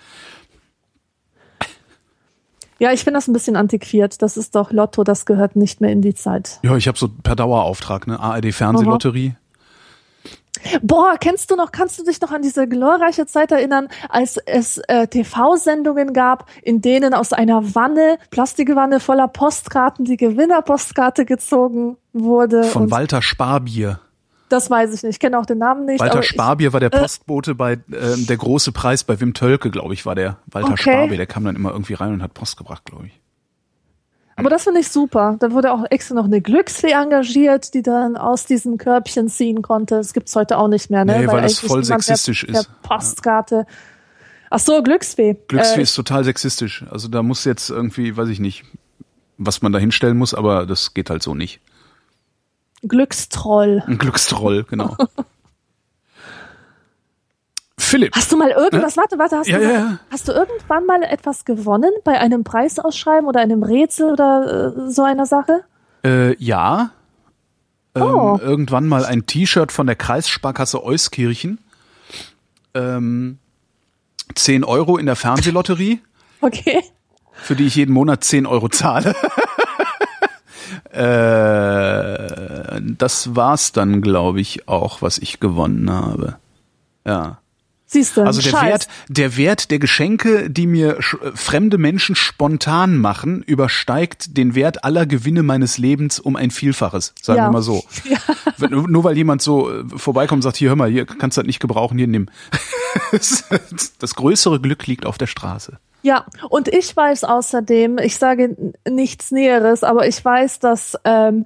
[2.79, 4.21] ja, ich finde das ein bisschen antiquiert.
[4.21, 6.59] Das ist doch Lotto, das gehört nicht mehr in die Zeit.
[6.63, 8.19] Ja, ich habe so per Dauerauftrag, ne?
[8.19, 9.35] ARD Fernsehlotterie.
[10.81, 14.77] Boah, kennst du noch, kannst du dich noch an diese glorreiche Zeit erinnern, als es
[14.87, 22.63] äh, TV-Sendungen gab, in denen aus einer Wanne, Plastikwanne voller Postkarten, die Gewinnerpostkarte gezogen wurde?
[22.63, 23.99] Von Walter Sparbier.
[24.49, 25.99] Das weiß ich nicht, ich kenne auch den Namen nicht.
[25.99, 29.93] Walter aber Sparbier war der Postbote bei ähm, der große Preis bei Wim Tölke, glaube
[29.93, 30.91] ich, war der Walter Okay.
[30.91, 31.17] Sparbier.
[31.17, 33.13] Der kam dann immer irgendwie rein und hat Post gebracht, glaube ich.
[33.13, 35.37] Ich, aber das finde ich super.
[35.39, 39.95] Da wurde auch extra noch eine Glücksfee engagiert, die dann aus diesem Körbchen ziehen konnte.
[39.95, 41.19] Das gibt's heute auch nicht mehr, ne?
[41.19, 42.69] Nee, weil das eigentlich voll sexistisch ist.
[42.81, 43.65] Postkarte.
[44.49, 45.35] Ach so, Glücksfee.
[45.47, 46.83] Glücksfee Äh, ist total sexistisch.
[46.89, 48.63] Also da muss jetzt irgendwie, weiß ich nicht,
[49.37, 51.59] was man da hinstellen muss, aber das geht halt so nicht.
[52.87, 53.83] Glückstroll.
[53.87, 54.95] Ein Glückstroll, genau.
[57.77, 58.15] Philipp.
[58.15, 59.99] Hast du mal irgendwas, warte, warte, hast, Ja, du ja.
[60.09, 65.03] hast du irgendwann mal etwas gewonnen bei einem Preisausschreiben oder einem Rätsel oder äh, so
[65.03, 65.63] einer Sache?
[66.03, 66.91] Äh, ja.
[67.95, 68.39] Ähm, Oh.
[68.41, 71.59] Irgendwann mal ein T-Shirt von der Kreissparkasse Euskirchen.
[72.73, 73.37] Ähm,
[74.35, 76.01] 10 Euro in der Fernsehlotterie,
[76.41, 76.81] Okay.
[77.33, 79.15] für die ich jeden Monat 10 Euro zahle.
[80.93, 86.37] äh, das war's dann, glaube ich, auch, was ich gewonnen habe.
[87.05, 87.39] Ja.
[87.85, 88.63] Siehst du, Also der Scheiß.
[88.63, 91.01] Wert, der Wert der Geschenke, die mir äh,
[91.35, 97.13] fremde Menschen spontan machen, übersteigt den Wert aller Gewinne meines Lebens um ein Vielfaches.
[97.21, 97.47] Sagen Ja.
[97.47, 97.83] wir mal so.
[98.05, 98.17] Ja.
[98.57, 101.41] Wenn, nur weil jemand so äh, vorbeikommt und sagt, hier hör mal, hier kannst du
[101.41, 102.29] das nicht gebrauchen, hier nimm.
[103.11, 105.77] das größere Glück liegt auf der Straße.
[106.03, 111.45] Ja, und ich weiß außerdem, ich sage nichts Näheres, aber ich weiß, dass, ähm,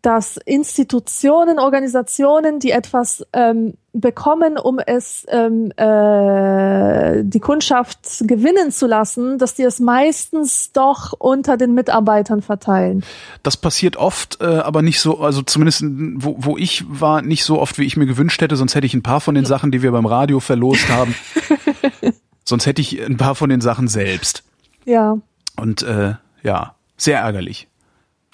[0.00, 8.86] dass Institutionen, Organisationen, die etwas ähm, bekommen, um es ähm, äh, die Kundschaft gewinnen zu
[8.86, 13.04] lassen, dass die es meistens doch unter den Mitarbeitern verteilen.
[13.42, 17.60] Das passiert oft, äh, aber nicht so, also zumindest wo, wo ich war, nicht so
[17.60, 19.82] oft, wie ich mir gewünscht hätte, sonst hätte ich ein paar von den Sachen, die
[19.82, 21.16] wir beim Radio verlost haben,
[22.48, 24.42] sonst hätte ich ein paar von den Sachen selbst.
[24.84, 25.18] Ja.
[25.56, 27.68] Und äh, ja, sehr ärgerlich.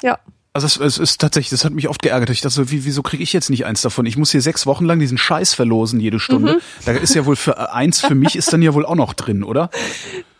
[0.03, 0.19] Ja.
[0.53, 2.31] Also es, es ist tatsächlich, das hat mich oft geärgert.
[2.31, 4.07] Ich dachte so, wie, wieso kriege ich jetzt nicht eins davon?
[4.07, 6.55] Ich muss hier sechs Wochen lang diesen Scheiß verlosen jede Stunde.
[6.55, 6.85] Mhm.
[6.85, 9.15] Da ist ja wohl für äh, eins für mich ist dann ja wohl auch noch
[9.15, 9.71] drin, oder?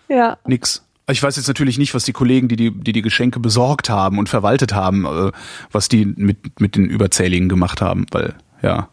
[0.09, 0.39] Ja.
[0.47, 0.85] Nix.
[1.11, 4.19] Ich weiß jetzt natürlich nicht, was die Kollegen, die die, die, die Geschenke besorgt haben
[4.19, 5.33] und verwaltet haben, äh,
[5.73, 8.89] was die mit, mit den Überzähligen gemacht haben, weil, ja,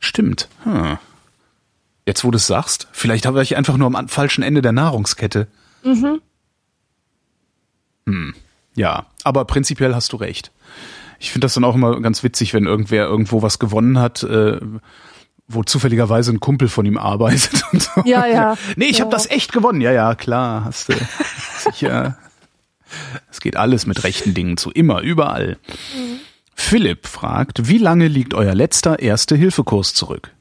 [0.00, 0.48] stimmt.
[0.64, 0.98] Hm.
[2.06, 5.48] Jetzt, wo du es sagst, vielleicht habe ich einfach nur am falschen Ende der Nahrungskette.
[5.82, 6.20] Mhm.
[8.06, 8.34] Hm.
[8.76, 10.52] Ja, aber prinzipiell hast du recht.
[11.18, 14.60] Ich finde das dann auch immer ganz witzig, wenn irgendwer irgendwo was gewonnen hat, äh,
[15.48, 17.64] wo zufälligerweise ein Kumpel von ihm arbeitet.
[17.72, 18.02] Und so.
[18.04, 18.56] Ja, ja.
[18.76, 19.04] Nee, ich ja.
[19.04, 19.80] habe das echt gewonnen.
[19.80, 20.94] Ja, ja, klar, hast du.
[21.58, 22.18] Sicher.
[23.30, 25.58] Es geht alles mit rechten Dingen zu, immer, überall.
[25.66, 26.20] Mhm.
[26.54, 30.35] Philipp fragt, wie lange liegt euer letzter Erste-Hilfe-Kurs zurück?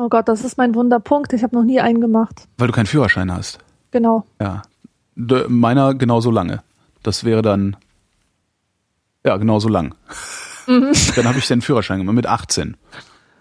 [0.00, 1.32] Oh Gott, das ist mein Wunderpunkt.
[1.32, 2.46] Ich habe noch nie einen gemacht.
[2.56, 3.58] Weil du keinen Führerschein hast.
[3.90, 4.24] Genau.
[4.40, 4.62] Ja.
[5.16, 6.62] De, meiner genauso lange.
[7.02, 7.76] Das wäre dann
[9.26, 9.96] ja genauso lang.
[10.68, 10.92] Mhm.
[11.16, 12.76] Dann habe ich den Führerschein gemacht mit 18.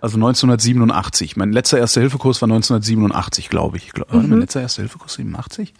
[0.01, 1.37] Also 1987.
[1.37, 3.93] Mein letzter Erste-Hilfe-Kurs war 1987, glaube ich.
[3.93, 4.29] Mhm.
[4.29, 5.75] Mein letzter Erste-Hilfe-Kurs 87?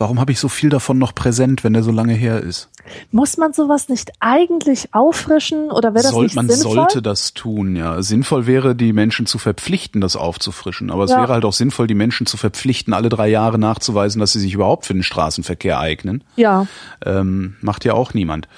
[0.00, 2.70] Warum habe ich so viel davon noch präsent, wenn der so lange her ist?
[3.12, 6.74] Muss man sowas nicht eigentlich auffrischen oder wäre das Soll, nicht man sinnvoll?
[6.74, 8.00] Man sollte das tun, ja.
[8.00, 10.90] Sinnvoll wäre, die Menschen zu verpflichten, das aufzufrischen.
[10.90, 11.18] Aber es ja.
[11.18, 14.54] wäre halt auch sinnvoll, die Menschen zu verpflichten, alle drei Jahre nachzuweisen, dass sie sich
[14.54, 16.24] überhaupt für den Straßenverkehr eignen.
[16.34, 16.66] Ja.
[17.04, 18.48] Ähm, macht ja auch niemand.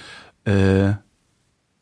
[0.44, 0.92] Äh,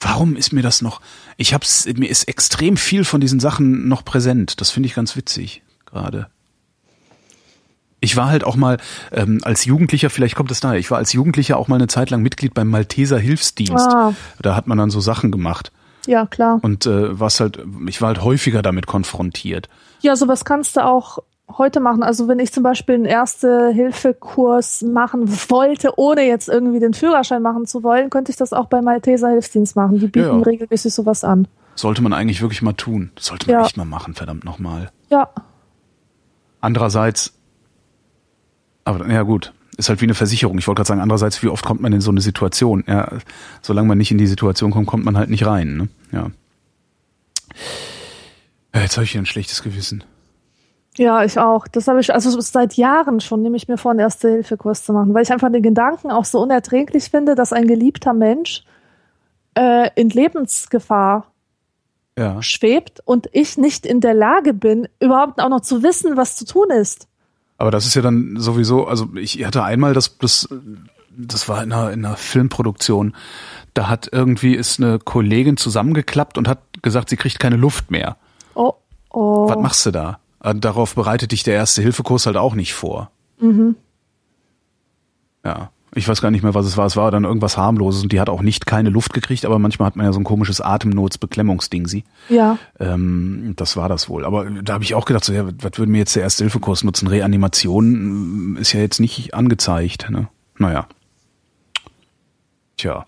[0.00, 1.02] warum ist mir das noch?
[1.36, 4.62] Ich hab's, mir ist extrem viel von diesen Sachen noch präsent.
[4.62, 6.28] Das finde ich ganz witzig gerade
[8.00, 8.78] ich war halt auch mal
[9.12, 12.10] ähm, als Jugendlicher, vielleicht kommt es daher, ich war als Jugendlicher auch mal eine Zeit
[12.10, 13.88] lang Mitglied beim Malteser Hilfsdienst.
[13.88, 14.14] Ah.
[14.40, 15.72] Da hat man dann so Sachen gemacht.
[16.06, 16.58] Ja, klar.
[16.62, 19.68] Und äh, was halt, ich war halt häufiger damit konfrontiert.
[20.00, 21.18] Ja, sowas kannst du auch
[21.58, 22.02] heute machen.
[22.02, 27.66] Also wenn ich zum Beispiel einen Erste-Hilfe-Kurs machen wollte, ohne jetzt irgendwie den Führerschein machen
[27.66, 29.98] zu wollen, könnte ich das auch beim Malteser Hilfsdienst machen.
[29.98, 30.42] Die bieten ja, ja.
[30.42, 31.48] regelmäßig sowas an.
[31.74, 33.10] Sollte man eigentlich wirklich mal tun.
[33.18, 33.66] sollte man ja.
[33.66, 34.90] echt mal machen, verdammt nochmal.
[35.08, 35.28] Ja.
[36.60, 37.39] Andererseits,
[38.84, 40.58] aber ja gut, ist halt wie eine Versicherung.
[40.58, 42.84] Ich wollte gerade sagen, andererseits, wie oft kommt man in so eine Situation?
[42.86, 43.08] Ja,
[43.62, 45.76] solange man nicht in die Situation kommt, kommt man halt nicht rein.
[45.76, 45.88] Ne?
[46.12, 46.30] Ja.
[48.74, 50.04] ja jetzt habe ich hier ein schlechtes Gewissen.
[50.96, 51.66] Ja, ich auch.
[51.68, 55.14] Das habe ich also seit Jahren schon, nehme ich mir vor, einen Erste-Hilfe-Kurs zu machen,
[55.14, 58.64] weil ich einfach den Gedanken auch so unerträglich finde, dass ein geliebter Mensch
[59.54, 61.32] äh, in Lebensgefahr
[62.18, 62.42] ja.
[62.42, 66.44] schwebt und ich nicht in der Lage bin, überhaupt auch noch zu wissen, was zu
[66.44, 67.08] tun ist.
[67.60, 70.48] Aber das ist ja dann sowieso, also ich hatte einmal das, das,
[71.10, 73.14] das war in einer, in einer Filmproduktion,
[73.74, 78.16] da hat irgendwie ist eine Kollegin zusammengeklappt und hat gesagt, sie kriegt keine Luft mehr.
[78.54, 78.72] Oh,
[79.10, 79.46] oh.
[79.46, 80.20] Was machst du da?
[80.42, 83.10] Äh, darauf bereitet dich der erste Hilfekurs halt auch nicht vor.
[83.38, 83.76] Mhm.
[85.44, 86.86] Ja ich weiß gar nicht mehr, was es war.
[86.86, 89.86] Es war dann irgendwas harmloses und die hat auch nicht keine Luft gekriegt, aber manchmal
[89.86, 92.04] hat man ja so ein komisches Atemnotsbeklemmungsding sie.
[92.28, 92.58] Ja.
[92.78, 94.24] Ähm, das war das wohl.
[94.24, 97.08] Aber da habe ich auch gedacht, so, ja, was würde mir jetzt der Erste-Hilfe-Kurs nutzen?
[97.08, 100.10] Reanimation ist ja jetzt nicht angezeigt.
[100.10, 100.28] Ne?
[100.58, 100.86] Naja.
[102.76, 103.06] Tja.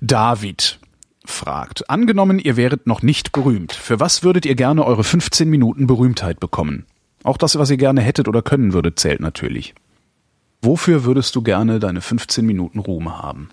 [0.00, 0.78] David
[1.24, 5.86] fragt, angenommen, ihr wäret noch nicht berühmt, für was würdet ihr gerne eure 15 Minuten
[5.86, 6.84] Berühmtheit bekommen?
[7.24, 9.74] Auch das, was ihr gerne hättet oder können würdet, zählt natürlich.
[10.62, 13.50] Wofür würdest du gerne deine 15 Minuten Ruhm haben?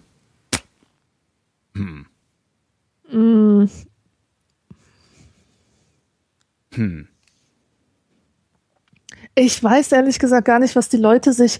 [1.75, 2.05] Hm.
[3.11, 3.65] Mm.
[6.73, 7.07] Hm.
[9.35, 11.59] Ich weiß ehrlich gesagt gar nicht, was die Leute sich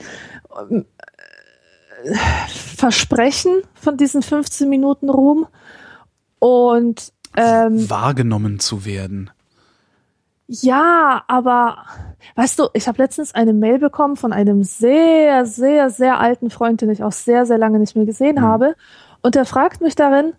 [0.69, 0.81] äh,
[2.47, 5.47] versprechen von diesen 15 Minuten Ruhm
[6.39, 9.31] und ähm, wahrgenommen zu werden.
[10.47, 11.85] Ja, aber
[12.35, 16.81] weißt du, ich habe letztens eine Mail bekommen von einem sehr, sehr, sehr alten Freund,
[16.81, 18.41] den ich auch sehr, sehr lange nicht mehr gesehen mhm.
[18.41, 18.75] habe.
[19.21, 20.33] Und er fragt mich darin,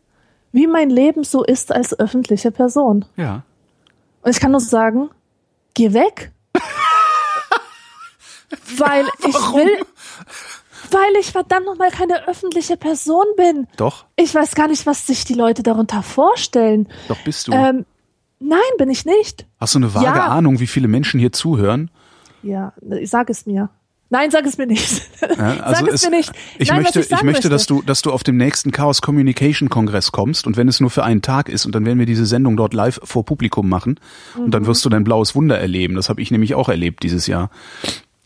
[0.53, 3.05] wie mein Leben so ist als öffentliche Person.
[3.17, 3.43] Ja.
[4.23, 5.11] Und ich kann nur sagen,
[5.75, 6.33] geh weg.
[8.79, 9.79] weil ich will,
[10.91, 13.67] weil ich verdammt nochmal keine öffentliche Person bin.
[13.77, 14.05] Doch.
[14.17, 16.89] Ich weiß gar nicht, was sich die Leute darunter vorstellen.
[17.09, 17.53] Doch bist du.
[17.53, 17.85] Ähm,
[18.47, 19.47] Nein, bin ich nicht.
[19.59, 20.27] Hast du eine vage ja.
[20.29, 21.91] Ahnung, wie viele Menschen hier zuhören?
[22.43, 22.75] Ja,
[23.05, 23.71] sag es mir.
[24.11, 25.03] Nein, sag es mir nicht.
[25.23, 25.29] Ja,
[25.63, 26.33] also sag es, es, mir nicht.
[26.59, 27.75] Ich Nein, möchte, was ich, sagen möchte, dass möchte.
[27.75, 31.05] du, dass du auf dem nächsten Chaos Communication Kongress kommst und wenn es nur für
[31.05, 33.99] einen Tag ist und dann werden wir diese Sendung dort live vor Publikum machen
[34.37, 34.51] und Mhm.
[34.51, 35.95] dann wirst du dein blaues Wunder erleben.
[35.95, 37.51] Das habe ich nämlich auch erlebt dieses Jahr,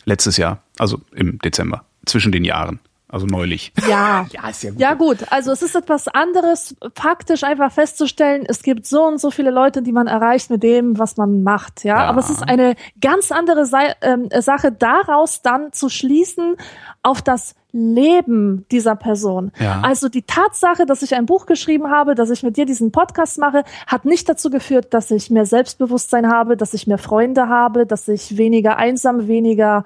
[0.05, 3.73] letztes Jahr, also im Dezember, zwischen den Jahren, also neulich.
[3.89, 4.09] Ja.
[4.31, 4.81] Ja, ist ja gut.
[4.81, 9.31] Ja gut, also es ist etwas anderes, faktisch einfach festzustellen, es gibt so und so
[9.31, 11.97] viele Leute, die man erreicht mit dem, was man macht, ja.
[11.97, 12.07] Ja.
[12.07, 16.57] Aber es ist eine ganz andere Sei ähm, Sache, daraus dann zu schließen
[17.03, 19.53] auf das Leben dieser Person.
[19.59, 19.83] Ja.
[19.83, 23.39] Also die Tatsache, dass ich ein Buch geschrieben habe, dass ich mit dir diesen Podcast
[23.39, 27.85] mache, hat nicht dazu geführt, dass ich mehr Selbstbewusstsein habe, dass ich mehr Freunde habe,
[27.85, 29.85] dass ich weniger einsam, weniger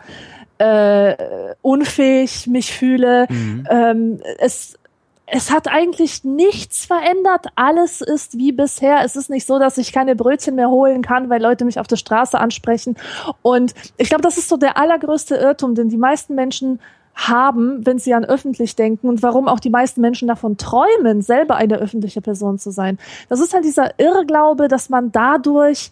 [0.62, 3.26] äh, unfähig mich fühle.
[3.68, 4.78] Ähm, es,
[5.26, 7.46] es hat eigentlich nichts verändert.
[7.56, 9.00] Alles ist wie bisher.
[9.04, 11.88] Es ist nicht so, dass ich keine Brötchen mehr holen kann, weil Leute mich auf
[11.88, 12.96] der Straße ansprechen.
[13.42, 16.78] Und ich glaube, das ist so der allergrößte Irrtum, den die meisten Menschen
[17.14, 21.56] haben, wenn sie an öffentlich denken und warum auch die meisten Menschen davon träumen, selber
[21.56, 22.98] eine öffentliche Person zu sein.
[23.28, 25.90] Das ist halt dieser Irrglaube, dass man dadurch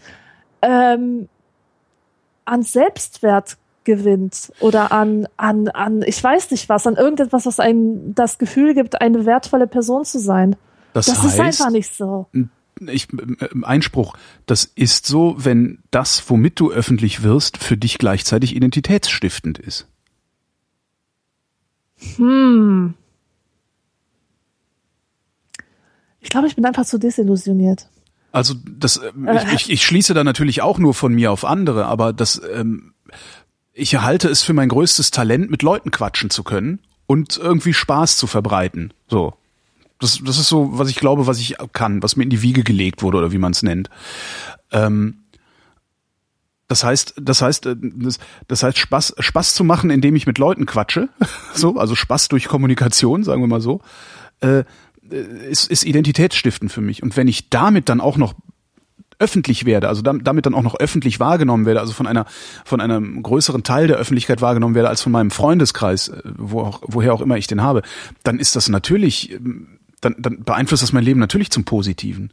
[0.62, 1.28] ähm,
[2.44, 8.14] an Selbstwert gewinnt oder an, an, an, ich weiß nicht was, an irgendetwas, was einem
[8.14, 10.56] das Gefühl gibt, eine wertvolle Person zu sein.
[10.92, 12.26] Das, Das heißt, ist einfach nicht so.
[12.86, 14.14] ich, äh, Einspruch,
[14.46, 19.86] das ist so, wenn das, womit du öffentlich wirst, für dich gleichzeitig identitätsstiftend ist.
[22.16, 22.94] Hm.
[26.20, 27.88] Ich glaube, ich bin einfach zu desillusioniert.
[28.32, 31.86] Also das, ähm, ich, ich, ich schließe da natürlich auch nur von mir auf andere,
[31.86, 32.94] aber das, ähm,
[33.72, 38.16] ich halte es für mein größtes Talent, mit Leuten quatschen zu können und irgendwie Spaß
[38.16, 38.92] zu verbreiten.
[39.08, 39.34] So.
[39.98, 42.62] Das, das ist so, was ich glaube, was ich kann, was mir in die Wiege
[42.62, 43.90] gelegt wurde oder wie man es nennt.
[44.72, 45.24] Ähm,
[46.68, 47.76] das heißt, das heißt, äh,
[48.48, 51.08] das, heißt Spaß, Spaß zu machen, indem ich mit Leuten quatsche,
[51.54, 53.80] so, also Spaß durch Kommunikation, sagen wir mal so,
[54.40, 54.64] äh,
[55.10, 57.02] ist, ist identitätsstiftend für mich.
[57.02, 58.34] Und wenn ich damit dann auch noch
[59.20, 62.24] öffentlich werde, also dam- damit dann auch noch öffentlich wahrgenommen werde, also von einer
[62.64, 66.80] von einem größeren Teil der Öffentlichkeit wahrgenommen werde als von meinem Freundeskreis, äh, wo auch,
[66.82, 67.82] woher auch immer ich den habe,
[68.24, 72.32] dann ist das natürlich, ähm, dann, dann beeinflusst das mein Leben natürlich zum Positiven.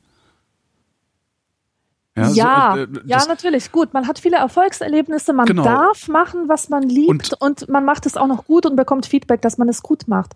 [2.15, 3.71] Ja, so, äh, ja, das- natürlich.
[3.71, 5.63] Gut, man hat viele Erfolgserlebnisse, man Genau.
[5.63, 9.05] darf machen, was man liebt Und- und, man macht es auch noch gut und bekommt
[9.05, 10.33] Feedback, dass man es gut macht.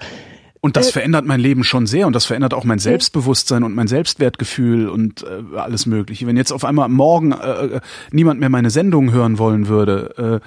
[0.64, 3.74] Und das Äh, verändert mein Leben schon sehr und das verändert auch mein Selbstbewusstsein und
[3.74, 6.28] mein Selbstwertgefühl und äh, alles Mögliche.
[6.28, 7.80] Wenn jetzt auf einmal morgen äh, äh,
[8.12, 10.42] niemand mehr meine Sendung hören wollen würde,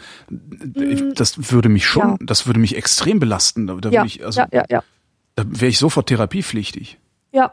[0.79, 2.17] äh, ich, das würde mich schon, Mm, Ja.
[2.21, 3.67] das würde mich extrem belasten.
[3.67, 4.85] Da, da Ja, würde ich, also, ja, ja, ja.
[5.35, 6.99] da wäre ich sofort therapiepflichtig.
[7.33, 7.53] Ja.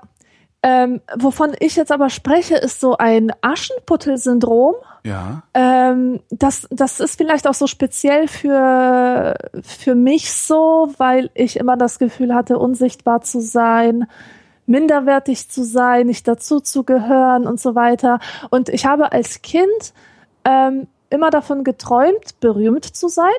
[0.63, 4.75] Ähm, wovon ich jetzt aber spreche, ist so ein Aschenputtel-Syndrom.
[5.03, 5.41] Ja.
[5.55, 11.77] Ähm, das, das ist vielleicht auch so speziell für, für mich so, weil ich immer
[11.77, 14.05] das Gefühl hatte, unsichtbar zu sein,
[14.67, 18.19] minderwertig zu sein, nicht dazu zu gehören und so weiter.
[18.51, 19.93] Und ich habe als Kind
[20.45, 23.33] ähm, immer davon geträumt, berühmt zu sein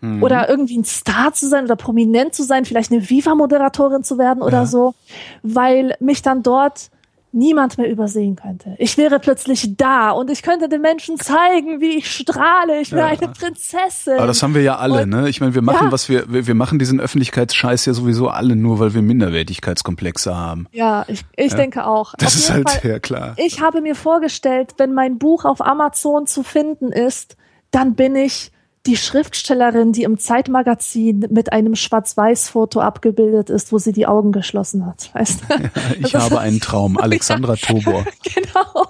[0.00, 0.22] Mhm.
[0.22, 4.42] oder irgendwie ein Star zu sein oder prominent zu sein, vielleicht eine Viva-Moderatorin zu werden
[4.42, 4.66] oder Ja.
[4.66, 4.94] so,
[5.42, 6.90] weil mich dann dort
[7.32, 8.74] niemand mehr übersehen könnte.
[8.78, 12.80] Ich wäre plötzlich da und ich könnte den Menschen zeigen, wie ich strahle.
[12.80, 13.18] Ich wäre Ja.
[13.18, 14.14] eine Prinzessin.
[14.16, 15.28] Aber das haben wir ja alle, Und- ne?
[15.28, 15.92] Ich meine, wir machen, Ja.
[15.92, 20.66] was wir, wir, wir machen diesen Öffentlichkeitsscheiß ja sowieso alle nur, weil wir Minderwertigkeitskomplexe haben.
[20.72, 22.14] ja, ich, ich denke auch.
[22.18, 23.34] Das Auf ist halt, Fall, ja klar.
[23.36, 27.36] Ich habe mir vorgestellt, wenn mein Buch auf Amazon zu finden ist,
[27.70, 28.50] dann bin ich
[28.86, 34.86] die Schriftstellerin, die im Zeitmagazin mit einem Schwarz-Weiß-Foto abgebildet ist, wo sie die Augen geschlossen
[34.86, 35.10] hat.
[35.14, 35.54] Weißt du?
[36.00, 36.96] Ich Das- habe einen Traum.
[37.00, 38.04] Alexandra Tobor.
[38.34, 38.86] Genau,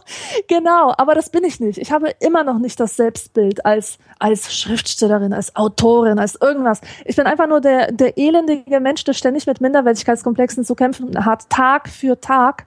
[0.49, 0.93] genau.
[0.97, 1.79] Aber das bin ich nicht.
[1.79, 6.81] Ich habe immer noch nicht das Selbstbild als, als Schriftstellerin, als Autorin, als irgendwas.
[7.05, 11.49] Ich bin einfach nur der, der elendige Mensch, der ständig mit Minderwertigkeitskomplexen zu kämpfen hat,
[11.51, 12.67] Tag für Tag,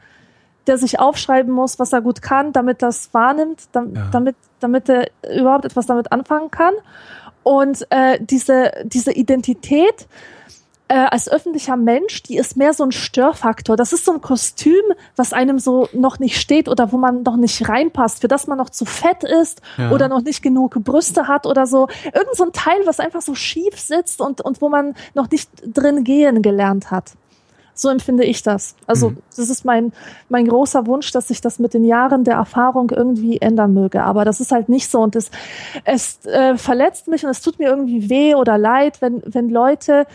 [0.70, 4.08] der sich aufschreiben muss, was er gut kann, damit das wahrnimmt, dam, Ja.
[4.12, 6.74] damit, damit er überhaupt etwas damit anfangen kann.
[7.44, 10.08] Und äh, diese, diese Identität,
[10.92, 13.76] äh, als öffentlicher Mensch, die ist mehr so ein Störfaktor.
[13.76, 14.82] Das ist so ein Kostüm,
[15.16, 18.58] was einem so noch nicht steht oder wo man noch nicht reinpasst, für das man
[18.58, 19.92] noch zu fett ist Ja.
[19.92, 21.88] oder noch nicht genug Brüste hat oder so.
[22.06, 25.50] Irgend so ein Teil, was einfach so schief sitzt und, und wo man noch nicht
[25.64, 27.12] drin gehen gelernt hat.
[27.80, 28.76] So empfinde ich das.
[28.88, 29.18] Also, Mhm.
[29.36, 29.94] das ist mein,
[30.28, 34.04] mein großer Wunsch, dass sich das mit den Jahren der Erfahrung irgendwie ändern möge.
[34.04, 35.32] Aber das ist halt nicht so und es,
[35.86, 40.06] es äh, verletzt mich und es tut mir irgendwie weh oder leid, wenn, wenn Leute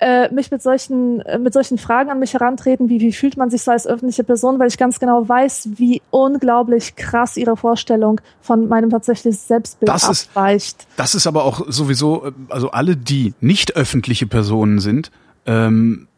[0.00, 3.48] äh, mich mit solchen, äh, mit solchen Fragen an mich herantreten, wie wie fühlt man
[3.48, 8.20] sich so als öffentliche Person, weil ich ganz genau weiß, wie unglaublich krass ihre Vorstellung
[8.40, 10.86] von meinem tatsächlichen Selbstbild Das ist- abweicht.
[10.96, 15.10] Das ist aber auch sowieso, äh, also alle, die nicht öffentliche Personen sind,
[15.46, 16.08] ähm,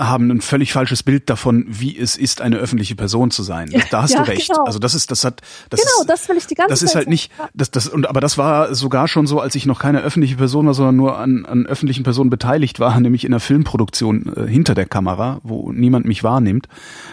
[0.00, 3.70] haben ein völlig falsches Bild davon, wie es ist, eine öffentliche Person zu sein.
[3.70, 4.48] Da, da hast Ja, du recht.
[4.48, 4.64] genau.
[4.64, 6.94] Also das ist, das hat, das Genau, ist, das will ich die ganze das ist
[6.94, 10.00] halt nicht, das, das, und, aber das war sogar schon so, als ich noch keine
[10.00, 14.32] öffentliche Person war, sondern nur an, an öffentlichen Personen beteiligt war, nämlich in der Filmproduktion
[14.34, 16.66] äh, hinter der Kamera, wo niemand mich wahrnimmt.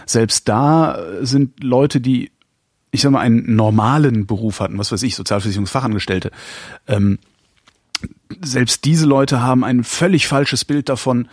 [0.06, 2.32] Selbst da äh, sind Leute, die,
[2.92, 6.32] ich sag mal, einen normalen Beruf hatten, was weiß ich, Sozialversicherungsfachangestellte,
[6.88, 7.20] ähm,
[8.42, 11.28] selbst diese Leute haben ein völlig falsches Bild davon,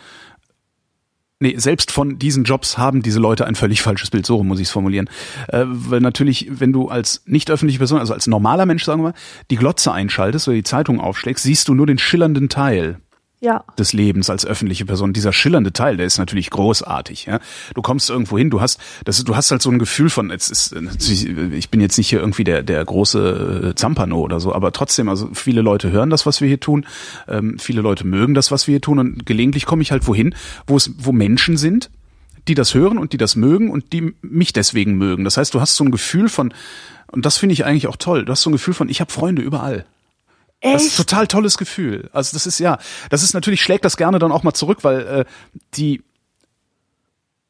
[1.40, 4.68] Nee, selbst von diesen Jobs haben diese Leute ein völlig falsches Bild, so muss ich
[4.68, 5.10] es formulieren.
[5.48, 9.14] Äh, weil natürlich, wenn du als nicht öffentliche Person, also als normaler Mensch, sagen wir
[9.50, 13.00] die Glotze einschaltest oder die Zeitung aufschlägst, siehst du nur den schillernden Teil
[13.44, 13.62] Ja.
[13.78, 15.12] des Lebens als öffentliche Person.
[15.12, 17.26] Dieser schillernde Teil, der ist natürlich großartig.
[17.26, 17.40] Ja?
[17.74, 20.50] Du kommst irgendwo hin, du hast, das, du hast halt so ein Gefühl von, jetzt
[20.50, 24.54] ist, natürlich, ich bin jetzt nicht hier irgendwie der, der große äh, Zampano oder so,
[24.54, 26.86] aber trotzdem, also viele Leute hören das, was wir hier tun,
[27.28, 30.34] ähm, viele Leute mögen das, was wir hier tun und gelegentlich komme ich halt wohin,
[30.66, 31.90] wo es, wo Menschen sind,
[32.48, 35.24] die das hören und die das mögen und die mich deswegen mögen.
[35.24, 36.54] Das heißt, du hast so ein Gefühl von,
[37.12, 39.12] und das finde ich eigentlich auch toll, du hast so ein Gefühl von, ich habe
[39.12, 39.84] Freunde überall.
[40.64, 40.96] Das ist ein Echt?
[40.96, 42.08] total tolles Gefühl.
[42.12, 42.78] Also das ist ja,
[43.10, 45.24] das ist natürlich schlägt das gerne dann auch mal zurück, weil äh,
[45.74, 46.02] die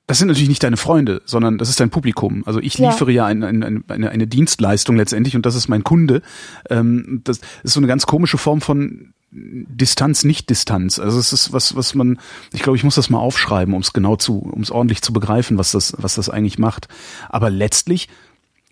[0.07, 2.43] das sind natürlich nicht deine Freunde, sondern das ist dein Publikum.
[2.45, 2.91] Also ich Ja.
[2.91, 6.21] liefere ja ein, ein, eine, eine Dienstleistung letztendlich und das ist mein Kunde.
[6.69, 10.99] Ähm, das ist so eine ganz komische Form von Distanz, nicht Distanz.
[10.99, 12.19] Also es ist was, was man,
[12.53, 15.13] ich glaube, ich muss das mal aufschreiben, um es genau zu, um es ordentlich zu
[15.15, 16.89] begreifen, was das, was das eigentlich macht.
[17.31, 18.09] Aber letztlich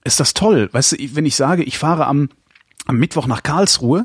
[0.04, 0.68] ist das toll.
[0.72, 2.28] Weißt du, wenn ich sage, ich fahre am,
[2.86, 4.04] am Mittwoch nach Karlsruhe,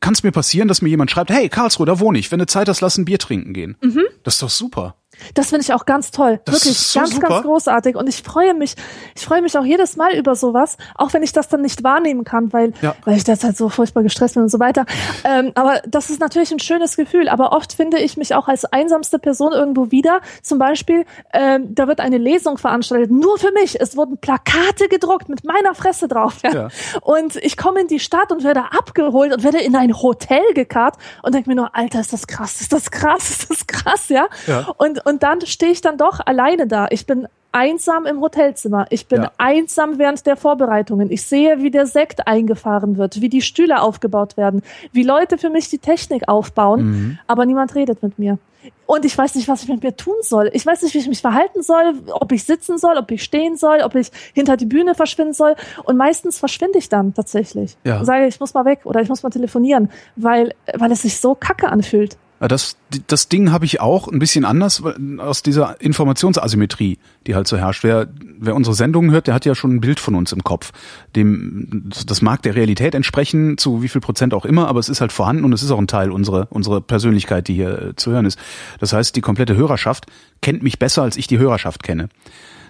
[0.00, 2.30] kann es mir passieren, dass mir jemand schreibt, hey, Karlsruhe, da wohne ich.
[2.32, 3.76] Wenn du Zeit hast, lass ein Bier trinken gehen.
[4.22, 4.96] Das ist doch super.
[5.34, 6.40] Das finde ich auch ganz toll.
[6.44, 7.28] Das Wirklich so ganz, super.
[7.28, 7.96] ganz großartig.
[7.96, 8.74] Und ich freue mich,
[9.14, 12.24] ich freue mich auch jedes Mal über sowas, auch wenn ich das dann nicht wahrnehmen
[12.24, 12.94] kann, weil, Ja.
[13.04, 14.86] weil ich derzeit so furchtbar gestresst bin und so weiter.
[15.24, 17.28] Ähm, aber das ist natürlich ein schönes Gefühl.
[17.28, 20.20] Aber oft finde ich mich auch als einsamste Person irgendwo wieder.
[20.42, 23.80] Zum Beispiel, ähm, da wird eine Lesung veranstaltet, nur für mich.
[23.80, 26.38] Es wurden Plakate gedruckt mit meiner Fresse drauf.
[26.42, 26.50] Ja.
[26.54, 26.68] Ja.
[27.02, 30.96] Und ich komme in die Stadt und werde abgeholt und werde in ein Hotel gekarrt
[31.22, 34.28] und denke mir nur, Alter, ist das krass, ist das krass, ist das krass, ja?
[34.46, 34.68] Ja.
[34.76, 36.86] Und, und dann stehe ich dann doch alleine da.
[36.90, 38.86] Ich bin einsam im Hotelzimmer.
[38.90, 39.32] Ich bin Ja.
[39.38, 41.10] einsam während der Vorbereitungen.
[41.10, 44.62] Ich sehe, wie der Sekt eingefahren wird, wie die Stühle aufgebaut werden,
[44.92, 47.18] wie Leute für mich die Technik aufbauen, Mhm.
[47.26, 48.38] aber niemand redet mit mir.
[48.86, 50.50] Und ich weiß nicht, was ich mit mir tun soll.
[50.52, 53.56] Ich weiß nicht, wie ich mich verhalten soll, ob ich sitzen soll, ob ich stehen
[53.56, 55.54] soll, ob ich hinter die Bühne verschwinden soll.
[55.84, 57.76] Und meistens verschwinde ich dann tatsächlich.
[57.84, 58.00] Ja.
[58.00, 61.18] Und sage, ich muss mal weg oder ich muss mal telefonieren, weil, weil es sich
[61.20, 62.16] so kacke anfühlt.
[62.40, 62.76] Ja, Das,
[63.06, 67.56] das Ding habe ich auch ein bisschen anders weil- aus dieser Informationsasymmetrie, die halt so
[67.58, 67.84] herrscht.
[67.84, 68.08] Wer,
[68.38, 70.72] wer unsere Sendungen hört, der hat ja schon ein Bild von uns im Kopf.
[71.16, 75.00] Dem, das mag der Realität entsprechen, zu wie viel Prozent auch immer, aber es ist
[75.00, 78.10] halt vorhanden und es ist auch ein Teil unserer, unserer Persönlichkeit, die hier äh, zu
[78.10, 78.38] hören ist.
[78.78, 80.06] Das heißt, die komplette Hörerschaft
[80.40, 82.08] kennt mich besser, als ich die Hörerschaft kenne.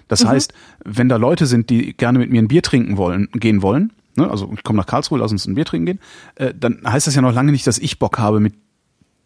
[0.09, 0.53] Das heißt,
[0.83, 4.29] wenn da Leute sind, die gerne mit mir ein Bier trinken wollen, gehen wollen, ne,
[4.29, 5.99] also ich komme nach Karlsruhe, lass uns ein Bier trinken gehen,
[6.35, 8.53] äh, dann heißt das ja noch lange nicht, dass ich Bock habe, mit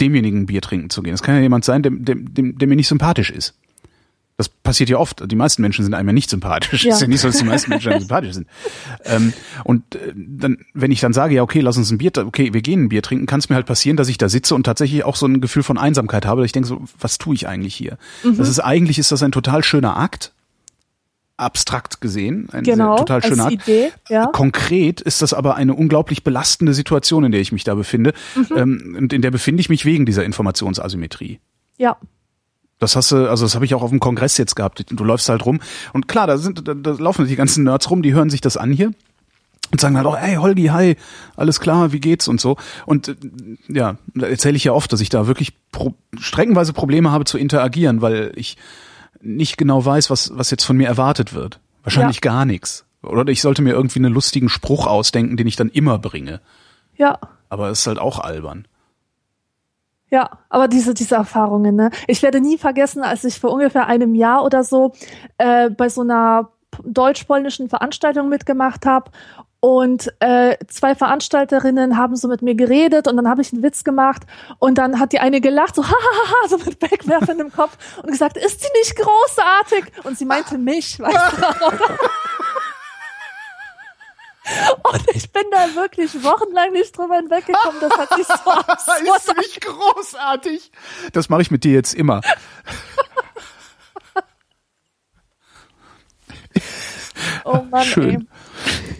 [0.01, 1.13] demjenigen Bier trinken zu gehen.
[1.13, 3.55] Das kann ja jemand sein, der, der, der, der mir nicht sympathisch ist.
[4.37, 5.23] Das passiert ja oft.
[5.31, 6.83] Die meisten Menschen sind einem ja nicht sympathisch.
[6.83, 6.89] Ja.
[6.89, 8.47] Es ist ja nicht so, dass die meisten Menschen sympathisch sind.
[9.05, 9.31] Ähm,
[9.63, 12.61] und äh, dann, wenn ich dann sage, ja, okay, lass uns ein Bier, okay, wir
[12.61, 15.05] gehen ein Bier trinken, kann es mir halt passieren, dass ich da sitze und tatsächlich
[15.05, 16.41] auch so ein Gefühl von Einsamkeit habe.
[16.41, 17.97] dass Ich denke so, was tue ich eigentlich hier?
[18.37, 20.33] Das ist eigentlich ist das ein total schöner Akt,
[21.37, 23.53] abstrakt gesehen, ein Genau, total als schöner Akt.
[23.53, 24.27] Idee, ja.
[24.27, 28.13] Konkret ist das aber eine unglaublich belastende Situation, in der ich mich da befinde.
[28.35, 28.57] Mhm.
[28.57, 31.39] Ähm, und in der befinde ich mich wegen dieser Informationsasymmetrie.
[31.77, 31.97] Ja.
[32.79, 34.85] Das hast du, also das habe ich auch auf dem Kongress jetzt gehabt.
[34.89, 35.59] Du läufst halt rum
[35.93, 38.57] und klar, da sind, da, da laufen die ganzen Nerds rum, die hören sich das
[38.57, 38.91] an hier
[39.71, 40.95] und sagen halt auch, hey Holgi, hi,
[41.35, 42.57] alles klar, wie geht's und so.
[42.85, 43.15] Und äh,
[43.67, 47.37] ja, da erzähle ich ja oft, dass ich da wirklich pro, streckenweise Probleme habe zu
[47.37, 48.57] interagieren, weil ich
[49.21, 51.59] nicht genau weiß, was, was jetzt von mir erwartet wird.
[51.83, 52.31] Wahrscheinlich Ja.
[52.31, 52.85] gar nichts.
[53.03, 56.41] Oder ich sollte mir irgendwie einen lustigen Spruch ausdenken, den ich dann immer bringe.
[56.95, 57.19] Ja.
[57.49, 58.67] Aber es ist halt auch albern.
[60.09, 61.89] Ja, aber diese, diese Erfahrungen, ne?
[62.07, 64.93] Ich werde nie vergessen, als ich vor ungefähr einem Jahr oder so
[65.37, 66.49] äh, bei so einer
[66.83, 69.11] deutsch-polnischen Veranstaltung mitgemacht habe
[69.65, 73.83] und äh, zwei Veranstalterinnen haben so mit mir geredet und dann habe ich einen Witz
[73.83, 74.21] gemacht
[74.59, 78.61] und dann hat die eine gelacht, so hahaha, so mit wegwerfendem Kopf und gesagt, ist
[78.61, 79.85] sie nicht großartig?
[80.03, 81.45] Und sie meinte mich, weißt du?
[84.83, 87.81] Und Ich bin da wirklich wochenlang nicht drüber hinweggekommen.
[87.81, 90.71] Das hat sich so absurd ist nicht großartig.
[91.11, 92.21] Das mache ich mit dir jetzt immer.
[97.45, 98.09] Oh Mann, Schön.
[98.09, 98.27] ey.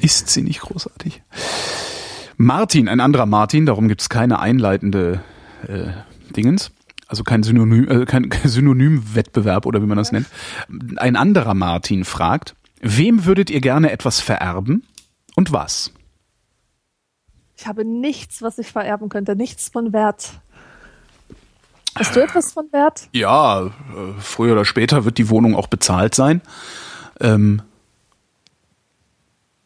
[0.05, 1.23] Ist sie nicht großartig?
[2.37, 5.23] Martin, ein anderer Martin, darum gibt es keine einleitende
[5.67, 5.87] äh,
[6.35, 6.69] Dingens.
[7.07, 10.27] Also kein Synonym, äh, kein Synonymwettbewerb oder wie man das nennt.
[10.97, 14.85] Ein anderer Martin fragt, wem würdet ihr gerne etwas vererben
[15.35, 15.91] und was?
[17.57, 19.35] Ich habe nichts, was ich vererben könnte.
[19.35, 20.39] Nichts von Wert.
[21.95, 23.09] Hast du etwas von Wert?
[23.11, 23.71] Ja, äh,
[24.19, 26.43] früher oder später wird die Wohnung auch bezahlt sein.
[27.19, 27.63] Ähm,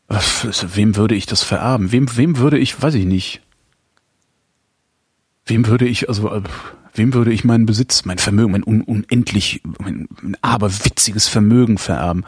[0.09, 1.91] wem würde ich das vererben?
[1.91, 3.41] Wem, wem würde ich, weiß ich nicht.
[5.45, 6.41] Wem würde ich, also, äh,
[6.93, 12.25] wem würde ich meinen Besitz, mein Vermögen, mein un unendlich, mein, mein aberwitziges Vermögen vererben?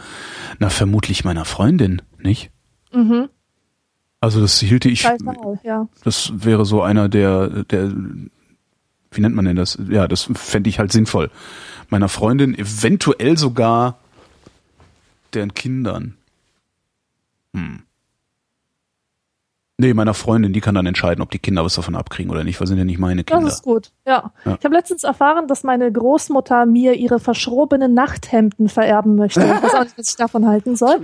[0.60, 2.52] Na, vermutlich meiner Freundin, nicht?
[2.94, 3.30] Mhm.
[4.20, 5.88] Also, das hielte ich, Scheiß Maul, ja.
[6.04, 7.92] das wäre so einer der, der,
[9.12, 9.80] wie nennt man denn das?
[9.90, 11.32] Ja, das fände ich halt sinnvoll.
[11.90, 13.98] Meiner Freundin, eventuell sogar
[15.34, 16.16] deren Kindern.
[17.54, 17.84] Hm.
[19.78, 22.60] Nee, meiner Freundin, die kann dann entscheiden, ob die Kinder was davon abkriegen oder nicht,
[22.60, 23.52] weil sind ja nicht meine Das Kinder.
[23.52, 24.32] ist gut, ja.
[24.46, 24.56] Ja.
[24.60, 29.42] Ich habe letztens erfahren, dass meine Großmutter mir ihre verschrobenen Nachthemden vererben möchte.
[29.42, 31.00] Ich weiß auch nicht, was ich davon halten soll.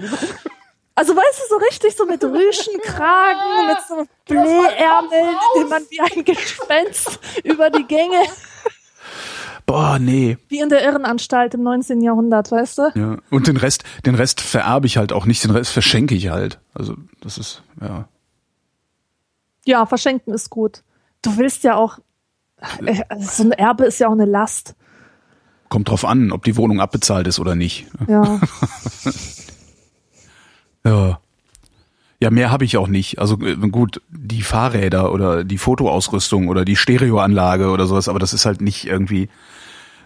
[0.94, 6.24] Also weißt du, so richtig so mit Rüschenkragen, mit so Blähärmeln, die man wie ein
[6.24, 8.22] Gespenst über die Gänge,
[9.68, 10.38] Boah, nee.
[10.48, 12.02] wie in der Irrenanstalt im 19.
[12.02, 12.92] Jahrhundert, weißt du?
[12.96, 13.18] Ja.
[13.30, 16.60] Und den Rest, den Rest vererbe ich halt auch nicht, den Rest verschenke ich halt.
[16.74, 18.08] Also, das ist, ja.
[19.66, 20.84] Ja, verschenken ist gut.
[21.22, 22.00] Du willst ja auch,
[22.86, 24.76] äh, so ein Erbe ist ja auch eine Last.
[25.68, 27.88] Kommt drauf an, ob die Wohnung abbezahlt ist oder nicht.
[28.08, 28.40] Ja.
[30.88, 31.20] Ja.
[32.20, 33.20] Ja, mehr habe ich auch nicht.
[33.20, 38.34] Also äh, gut, die Fahrräder oder die Fotoausrüstung oder die Stereoanlage oder sowas, aber das
[38.34, 39.30] ist halt nicht irgendwie,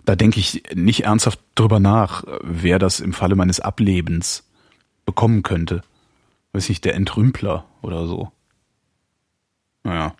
[0.05, 4.43] da denke ich nicht ernsthaft drüber nach, wer das im Falle meines Ablebens
[5.05, 5.81] bekommen könnte.
[6.53, 8.31] Weiß nicht, der Entrümpler oder so.
[9.83, 10.15] Naja.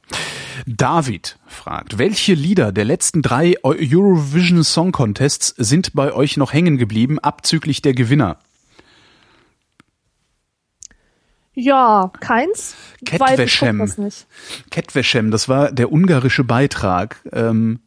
[0.66, 6.78] David fragt, welche Lieder der letzten drei Eurovision Song Contests sind bei euch noch hängen
[6.78, 8.38] geblieben, abzüglich der Gewinner?
[11.54, 12.76] Ja, keins.
[13.80, 14.28] das nicht.
[14.70, 17.18] Kettwäschem, das war der ungarische Beitrag.
[17.34, 17.80] Ähm,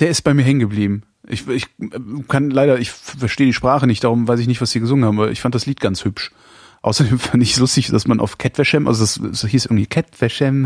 [0.00, 1.02] der ist bei mir hängen geblieben.
[1.28, 1.88] Ich, ich äh,
[2.28, 5.18] kann leider, ich verstehe die Sprache nicht, darum weiß ich nicht, was sie gesungen haben,
[5.18, 6.32] aber ich fand das Lied ganz hübsch.
[6.82, 10.64] Außerdem fand ich es lustig, dass man auf Kettwäschem, also das, das hieß irgendwie Kettwäschem,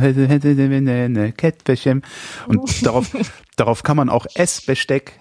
[1.37, 2.03] Kettwäschem
[2.47, 3.11] und darauf,
[3.57, 5.19] darauf kann man auch Essbesteck,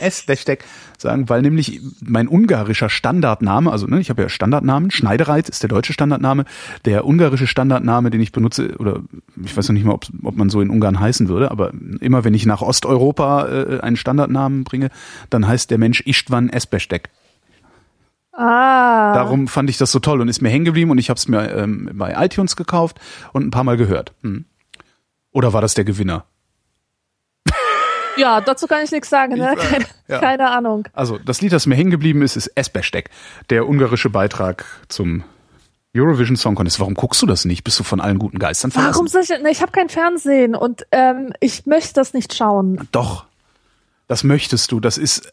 [0.00, 0.64] Essbesteck
[0.98, 5.68] sagen, weil nämlich mein ungarischer Standardname, also ne, ich habe ja Standardnamen, Schneidereit ist der
[5.68, 6.46] deutsche Standardname,
[6.86, 9.02] der ungarische Standardname, den ich benutze, oder
[9.44, 12.24] ich weiß noch nicht mal, ob, ob man so in Ungarn heißen würde, aber immer
[12.24, 14.88] wenn ich nach Osteuropa äh, einen Standardnamen bringe,
[15.28, 17.10] dann heißt der Mensch Istvan Esbestek.
[18.32, 19.12] Ah.
[19.14, 21.28] Darum fand ich das so toll und ist mir hängen geblieben und ich habe es
[21.28, 23.00] mir ähm, bei iTunes gekauft
[23.32, 24.12] und ein paar Mal gehört.
[24.22, 24.44] Hm.
[25.32, 26.24] Oder war das der Gewinner?
[28.16, 29.54] Ja, dazu kann ich nichts sagen, ne?
[29.56, 30.18] Keine, ja.
[30.18, 30.86] keine Ahnung.
[30.92, 33.10] Also das Lied, das mir hängen geblieben ist, ist Esbestek,
[33.48, 35.24] der ungarische Beitrag zum
[35.96, 36.80] Eurovision Song Contest.
[36.80, 37.64] Warum guckst du das nicht?
[37.64, 38.94] Bist du von allen guten Geistern verlassen?
[38.94, 42.88] Warum soll ich, ne, ich habe kein Fernsehen und ähm, ich möchte das nicht schauen.
[42.92, 43.26] Doch.
[44.10, 44.80] Das möchtest du.
[44.80, 45.32] Das ist,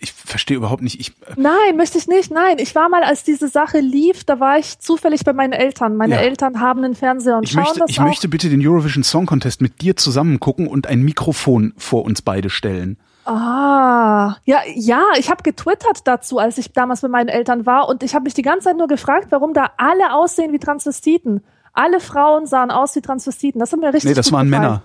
[0.00, 0.98] ich verstehe überhaupt nicht.
[0.98, 2.30] Ich, Nein, möchte ich nicht.
[2.30, 5.94] Nein, ich war mal, als diese Sache lief, da war ich zufällig bei meinen Eltern.
[5.94, 6.20] Meine Ja.
[6.22, 8.04] Eltern haben einen Fernseher und ich schauen möchte, das ich auch.
[8.04, 12.22] möchte bitte den Eurovision Song Contest mit dir zusammen gucken und ein Mikrofon vor uns
[12.22, 12.96] beide stellen.
[13.26, 18.02] Ah, ja, ja, ich habe getwittert dazu, als ich damals bei meinen Eltern war und
[18.02, 21.44] ich habe mich die ganze Zeit nur gefragt, warum da alle aussehen wie Transvestiten.
[21.74, 23.58] Alle Frauen sahen aus wie Transvestiten.
[23.58, 24.62] Das hat mir richtig Nee, das waren gefallen.
[24.62, 24.82] Männer.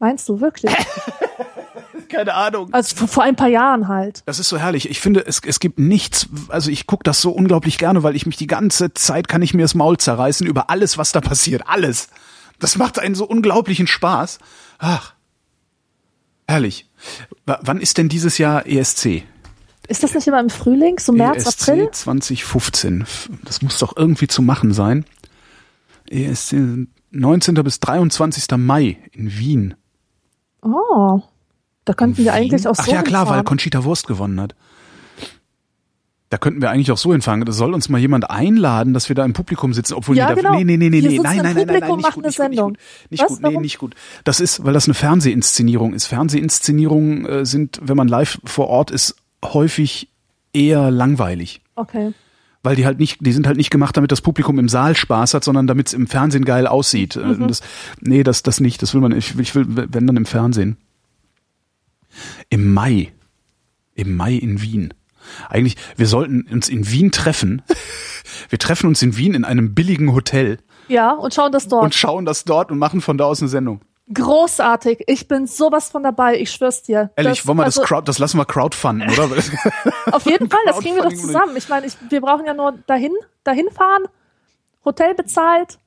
[0.00, 0.74] Meinst du wirklich?
[2.10, 2.72] Keine Ahnung.
[2.72, 4.22] Also vor, ein paar Jahren halt.
[4.26, 4.90] Das ist so herrlich.
[4.90, 8.26] Ich finde, es, es gibt nichts, also ich gucke das so unglaublich gerne, weil ich
[8.26, 11.62] mich die ganze Zeit kann ich mir das Maul zerreißen über alles, was da passiert.
[11.66, 12.08] Alles.
[12.58, 14.38] Das macht einen so unglaublichen Spaß.
[14.78, 15.14] Ach.
[16.46, 16.90] Herrlich.
[17.46, 19.22] W wann ist denn dieses Jahr ESC?
[19.88, 21.90] Ist das nicht immer im Frühling, so März, ESC April?
[21.90, 23.06] 2015.
[23.44, 25.04] Das muss doch irgendwie zu machen sein.
[26.10, 26.56] ESC
[27.12, 27.54] 19.
[27.54, 28.56] bis 23.
[28.56, 29.74] Mai in Wien.
[30.62, 31.22] Oh,
[31.90, 33.44] da könnten wir eigentlich auch so Ach ja, klar, weil hinfahren.
[33.46, 34.54] Conchita Wurst gewonnen hat.
[36.28, 37.44] Da könnten wir eigentlich auch so hinfahren.
[37.44, 40.34] Da soll uns mal jemand einladen, dass wir da im Publikum sitzen, obwohl Ja, da,
[40.34, 40.54] genau.
[40.54, 42.60] nee, nee, nee, nee, nee, nein, nein, nein, nein, nein, nicht gut, nicht gut, nicht
[42.62, 42.78] gut,
[43.10, 43.94] nicht gut, nee, nicht gut.
[44.22, 46.06] Das ist, weil das eine Fernsehinszenierung ist.
[46.06, 50.08] Fernsehinszenierungen äh, sind, wenn man live vor Ort ist, häufig
[50.52, 51.62] eher langweilig.
[51.74, 52.12] Okay.
[52.62, 55.34] weil die halt nicht, die sind halt nicht gemacht, damit das Publikum im Saal Spaß
[55.34, 57.16] hat, sondern damit es im Fernsehen geil aussieht.
[57.16, 57.48] Äh, Mhm.
[57.48, 57.62] Das,
[58.00, 58.82] nee, das, das nicht.
[58.82, 59.10] Das will man.
[59.12, 60.76] Ich ich will, wenn dann im Fernsehen.
[62.48, 63.12] Im Mai.
[63.94, 64.94] Im Mai in Wien.
[65.48, 67.62] Eigentlich, wir sollten uns in Wien treffen.
[68.48, 70.58] Wir treffen uns in Wien in einem billigen Hotel
[70.88, 71.84] Ja, und schauen das dort.
[71.84, 73.80] und schauen das dort und machen von da aus eine Sendung.
[74.12, 75.04] Großartig.
[75.06, 76.38] Ich bin sowas von dabei.
[76.40, 77.10] Ich schwör's dir.
[77.16, 79.24] Ehrlich, Das- wollen wir also, das Crowd, das lassen wir crowdfunden, oder?
[80.12, 81.56] Auf jeden Fall, das kriegen wir doch zusammen.
[81.56, 83.12] Ich meine, ich, wir brauchen ja nur dahin,
[83.44, 84.04] dahin fahren,
[84.84, 85.78] Hotel bezahlt.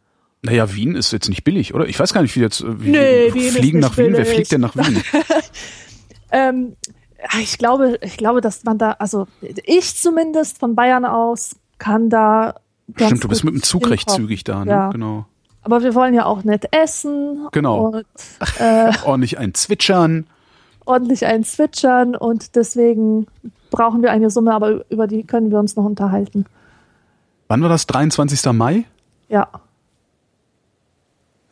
[0.41, 1.85] naja, Wien ist jetzt nicht billig, oder?
[1.87, 4.07] Ich weiß gar nicht, wie jetzt, wie Nee, Wien fliegen nach Wien.
[4.13, 4.29] Wer billig.
[4.35, 5.01] fliegt denn nach Wien?
[6.34, 6.76] Ähm,
[7.18, 12.10] ja, ich glaube, ich glaube, dass man da, also ich zumindest von Bayern aus kann
[12.10, 12.55] da.
[12.95, 14.72] Stimmt, du bist mit dem Zug recht zügig da, ne?
[14.72, 14.89] Ja.
[14.89, 15.26] Genau.
[15.61, 17.47] Aber wir wollen ja auch nett essen.
[17.53, 17.88] Genau.
[17.88, 18.05] Und
[18.60, 20.27] äh, Ordentlich ein Zwitschern.
[20.85, 23.27] ordentlich einen zwitschern und deswegen
[23.72, 26.45] brauchen wir eine Summe, aber über die können wir uns noch unterhalten.
[27.47, 27.88] Wann war das?
[27.88, 28.51] 23.
[28.51, 28.84] Mai?
[29.30, 29.47] Ja.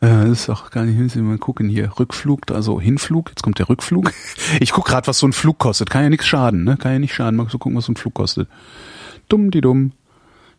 [0.02, 1.98] Äh, das ist auch gar nicht, wir mal gucken hier.
[1.98, 4.12] Rückflug, also Hinflug, jetzt kommt der Rückflug.
[4.60, 5.88] Ich guck gerade, was so ein Flug kostet.
[5.88, 6.76] Kann ja nichts schaden, ne?
[6.76, 7.36] Kann ja nicht schaden.
[7.36, 8.48] Mal so gucken, was so ein Flug kostet.
[9.28, 9.92] Dumm, die dumm.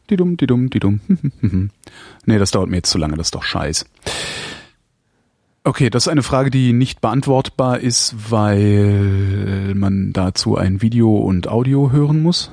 [0.09, 1.01] Die dumm, die dumm, die dumm.
[2.25, 3.85] nee, das dauert mir jetzt zu lange, das ist doch scheiß.
[5.65, 11.47] Okay, das ist eine Frage, die nicht beantwortbar ist, weil man dazu ein Video und
[11.47, 12.51] Audio hören muss.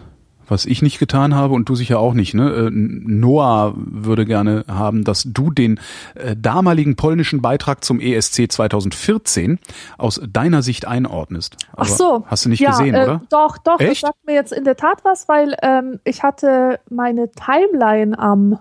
[0.50, 2.34] Was ich nicht getan habe und du sicher auch nicht.
[2.34, 2.50] Ne?
[2.50, 5.80] Äh, Noah würde gerne haben, dass du den
[6.14, 9.58] äh, damaligen polnischen Beitrag zum ESC 2014
[9.96, 11.56] aus deiner Sicht einordnest.
[11.72, 12.24] Ach Aber so.
[12.26, 13.22] Hast du nicht ja, gesehen, äh, oder?
[13.30, 13.80] Doch, doch.
[13.80, 14.02] Echt?
[14.02, 18.58] Das sagt mir jetzt in der Tat was, weil ähm, ich hatte meine Timeline am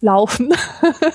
[0.00, 0.52] Laufen,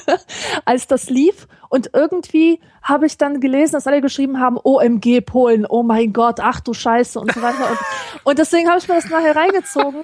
[0.66, 1.48] als das lief.
[1.70, 6.40] Und irgendwie habe ich dann gelesen, dass alle geschrieben haben, OMG Polen, oh mein Gott,
[6.40, 7.70] ach du Scheiße und so weiter.
[7.70, 7.80] Und,
[8.24, 10.04] und deswegen habe ich mir das nachher reingezogen.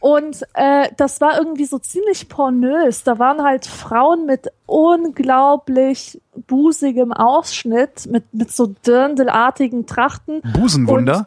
[0.00, 3.02] Und äh, das war irgendwie so ziemlich pornös.
[3.02, 10.40] Da waren halt Frauen mit unglaublich busigem Ausschnitt, mit, mit so dirndelartigen Trachten.
[10.54, 11.26] Busenwunder?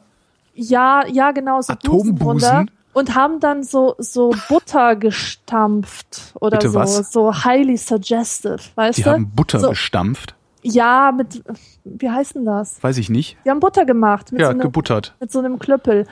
[0.54, 2.16] Ja, ja, genau, so Atombusen?
[2.16, 2.66] Busenwunder.
[2.94, 7.12] Und haben dann so, so Butter gestampft oder Bitte so, was?
[7.12, 9.12] so highly suggestive, weißt Die du?
[9.12, 10.36] haben Butter so, gestampft.
[10.62, 11.42] Ja, mit,
[11.86, 12.84] wie heißt denn das?
[12.84, 13.38] Weiß ich nicht.
[13.46, 15.16] Die haben Butter gemacht mit, Ja, so, einem, gebuttert.
[15.20, 16.06] mit so einem Klöppel.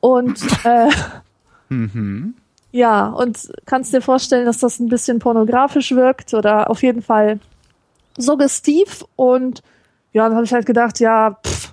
[0.00, 0.88] Und, äh,
[1.68, 2.34] Mhm.
[2.70, 7.40] ja, und kannst dir vorstellen, dass das ein bisschen pornografisch wirkt oder auf jeden Fall
[8.16, 9.04] suggestiv.
[9.16, 9.62] Und
[10.12, 11.72] ja, dann habe ich halt gedacht, ja, pff,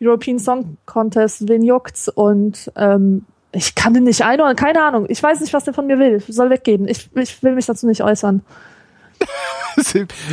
[0.00, 2.08] European Song Contest, wen juckt's?
[2.08, 5.06] Und ähm, ich kann den nicht einordnen, keine Ahnung.
[5.08, 6.22] Ich weiß nicht, was der von mir will.
[6.26, 6.88] Soll weggeben.
[6.88, 8.42] Ich, ich will mich dazu nicht äußern.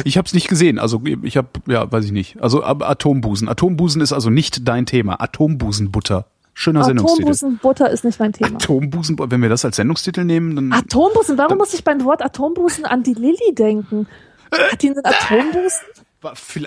[0.04, 0.80] Ich habe es nicht gesehen.
[0.80, 2.42] Also ich habe, ja, weiß ich nicht.
[2.42, 3.48] Also Atombusen.
[3.48, 5.22] Atombusen ist also nicht dein Thema.
[5.22, 6.26] Atombusenbutter.
[6.54, 7.22] Schöner Sendungstitel.
[7.22, 8.56] Atombusenbutter ist nicht mein Thema.
[8.56, 12.84] Atombusen, wenn wir das als Sendungstitel nehmen, dann Atombusen, warum muss ich beim Wort Atombusen
[12.84, 14.08] an die Lilly denken?
[14.52, 15.86] Hat die einen Atombusen?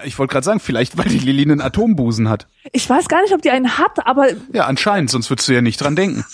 [0.04, 2.46] Ich wollte gerade sagen, vielleicht weil die Lilly einen Atombusen hat.
[2.72, 5.60] Ich weiß gar nicht, ob die einen hat, aber Ja, anscheinend, sonst würdest du ja
[5.60, 6.24] nicht dran denken.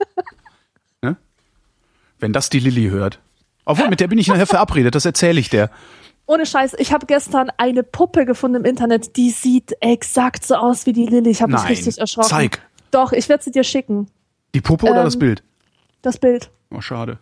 [1.02, 1.16] ne?
[2.18, 3.20] Wenn das die Lilly hört.
[3.64, 5.70] Obwohl, mit der bin ich nachher verabredet, das erzähle ich der.
[6.26, 10.86] ohne Scheiß, ich habe gestern eine Puppe gefunden im Internet, die sieht exakt so aus
[10.86, 11.30] wie die Lilly.
[11.30, 12.28] Ich habe mich richtig erschrocken.
[12.28, 12.62] zeig.
[12.90, 14.08] Doch, ich werde sie dir schicken.
[14.54, 15.42] Die Puppe oder Ähm, das Bild?
[16.02, 16.50] Das Bild.
[16.70, 17.18] Oh, schade.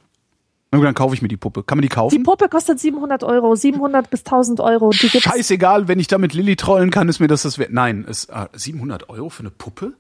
[0.72, 1.64] Na gut, dann kaufe ich mir die Puppe.
[1.64, 2.22] Kann man die Die kaufen?
[2.22, 4.90] Puppe kostet 700 Euro, 700 bis 1000 Euro.
[4.90, 5.08] Die.
[5.08, 7.72] Scheißegal, wenn ich damit Lilly trollen kann, ist mir das das wert.
[7.72, 9.94] Nein, es, ah, 700 Euro für eine Puppe?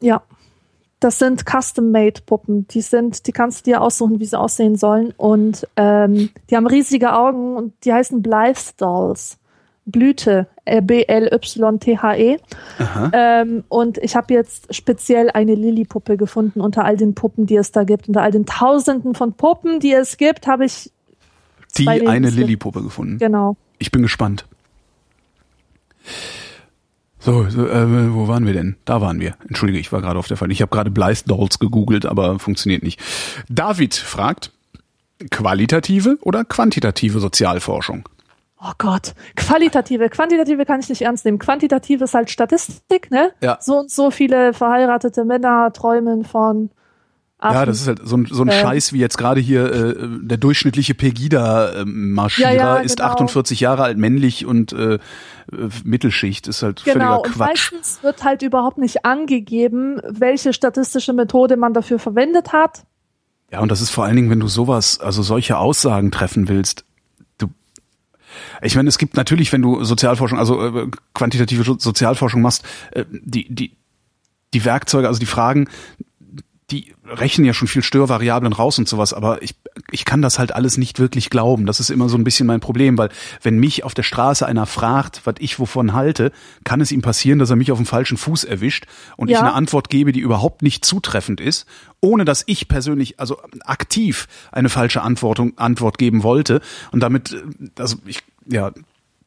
[0.00, 0.22] Ja.
[0.98, 2.66] Das sind Custom-Made-Puppen.
[2.68, 5.14] Die sind, die kannst du dir aussuchen, wie sie aussehen sollen.
[5.16, 9.38] Und ähm, die haben riesige Augen und die heißen Blythe Dolls.
[9.86, 12.38] Blüte, äh, B-L-Y-T-H-E.
[13.12, 17.72] Ähm, und ich habe jetzt speziell eine Lilly-Puppe gefunden unter all den Puppen, die es
[17.72, 18.08] da gibt.
[18.08, 20.90] Unter all den Tausenden von Puppen, die es gibt, habe ich
[21.76, 22.30] Die eine.
[22.30, 23.18] Lilly-Puppe gefunden.
[23.18, 23.56] genau.
[23.78, 24.44] Ich bin gespannt.
[27.18, 28.76] So, so äh, wo waren wir denn?
[28.86, 29.34] Da waren wir.
[29.46, 30.50] Entschuldige, ich war gerade auf der Fall.
[30.50, 33.00] Ich habe gerade Blythe Dolls gegoogelt, aber funktioniert nicht.
[33.48, 34.52] David fragt,
[35.30, 38.08] qualitative oder quantitative Sozialforschung?
[38.62, 41.38] Oh Gott, qualitative, quantitative kann ich nicht ernst nehmen.
[41.38, 43.30] Quantitative ist halt Statistik, ne?
[43.40, 43.56] Ja.
[43.60, 46.70] So und so viele verheiratete Männer träumen von
[47.38, 47.54] Affen.
[47.56, 48.54] Ja, das ist halt so ein, so ein Ähm.
[48.60, 53.08] Scheiß wie jetzt gerade hier äh, der durchschnittliche Pegida-Marschierer Ja, ja, ist genau.
[53.10, 54.98] 48 Jahre alt, männlich und äh, äh,
[55.84, 56.46] Mittelschicht.
[56.48, 57.72] Ist halt Genau, völliger und Quatsch.
[57.72, 62.84] meistens wird halt überhaupt nicht angegeben, welche statistische Methode man dafür verwendet hat.
[63.50, 66.84] Ja, und das ist vor allen Dingen, wenn du sowas, also solche Aussagen treffen willst,
[68.62, 73.04] ich meine, es gibt natürlich, wenn du Sozialforschung, also äh, quantitative So- Sozialforschung machst, äh,
[73.10, 73.76] die, die,
[74.54, 75.68] die Werkzeuge, also die Fragen,
[76.70, 79.54] die rechnen ja schon viel Störvariablen raus und sowas, aber ich,
[79.90, 81.66] ich kann das halt alles nicht wirklich glauben.
[81.66, 83.08] Das ist immer so ein bisschen mein Problem, weil
[83.42, 86.32] wenn mich auf der Straße einer fragt, was ich wovon halte,
[86.64, 88.86] kann es ihm passieren, dass er mich auf dem falschen Fuß erwischt
[89.16, 89.38] und Ja.
[89.38, 91.66] ich eine Antwort gebe, die überhaupt nicht zutreffend ist,
[92.00, 96.60] ohne dass ich persönlich, also aktiv eine falsche Antwortung, Antwort geben wollte.
[96.92, 97.42] Und damit, äh,
[97.78, 98.70] also ich, ja,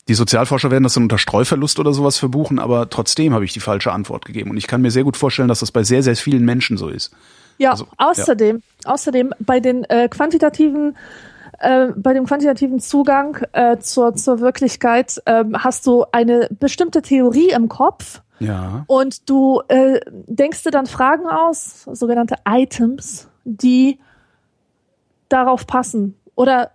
[0.07, 3.59] die Sozialforscher werden das dann unter Streuverlust oder sowas verbuchen, aber trotzdem habe ich die
[3.61, 4.49] falsche Antwort gegeben.
[4.51, 6.89] Und ich kann mir sehr gut vorstellen, dass das bei sehr, sehr vielen Menschen so
[6.89, 7.13] ist.
[7.57, 10.97] Ja, Also, außerdem, außerdem bei den äh, quantitativen
[11.59, 17.51] äh, bei dem quantitativen Zugang äh, zur, zur Wirklichkeit ähm, hast du eine bestimmte Theorie
[17.51, 18.84] im Kopf Ja.
[18.88, 23.99] und du äh, denkst dir dann Fragen aus, sogenannte Items, die
[25.30, 26.71] darauf passen oder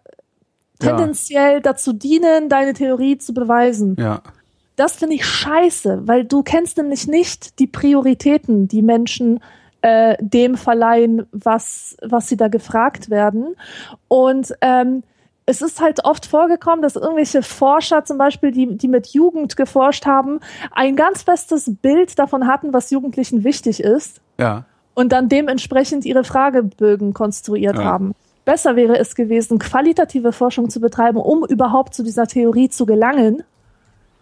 [0.82, 0.96] Ja.
[0.96, 3.96] tendenziell dazu dienen, deine Theorie zu beweisen.
[3.98, 4.22] Ja.
[4.76, 9.40] Das finde ich scheiße, weil du kennst nämlich nicht die Prioritäten, die Menschen
[9.82, 13.56] äh, dem verleihen, was, was sie da gefragt werden.
[14.06, 15.02] Und ähm,
[15.46, 20.04] es ist halt oft vorgekommen, dass irgendwelche Forscher zum Beispiel, die, die mit Jugend geforscht
[20.06, 20.40] haben,
[20.72, 24.64] ein ganz festes Bild davon hatten, was Jugendlichen wichtig ist Ja.
[24.94, 27.84] und dann dementsprechend ihre Fragebögen konstruiert Ja.
[27.84, 28.14] haben.
[28.48, 33.42] Besser wäre es gewesen, qualitative Forschung zu betreiben, um überhaupt zu dieser Theorie zu gelangen.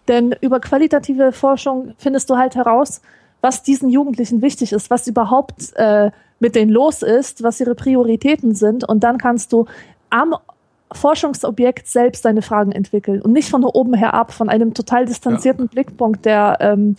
[0.09, 2.99] Denn über qualitative Forschung findest du halt heraus,
[3.39, 8.53] was diesen Jugendlichen wichtig ist, was überhaupt äh, mit denen los ist, was ihre Prioritäten
[8.53, 8.83] sind.
[8.83, 9.65] Und dann kannst du
[10.09, 10.35] am
[10.91, 16.25] Forschungsobjekt selbst deine Fragen entwickeln und nicht von oben herab, von einem total distanzierten Blickpunkt,
[16.25, 16.97] der, ähm,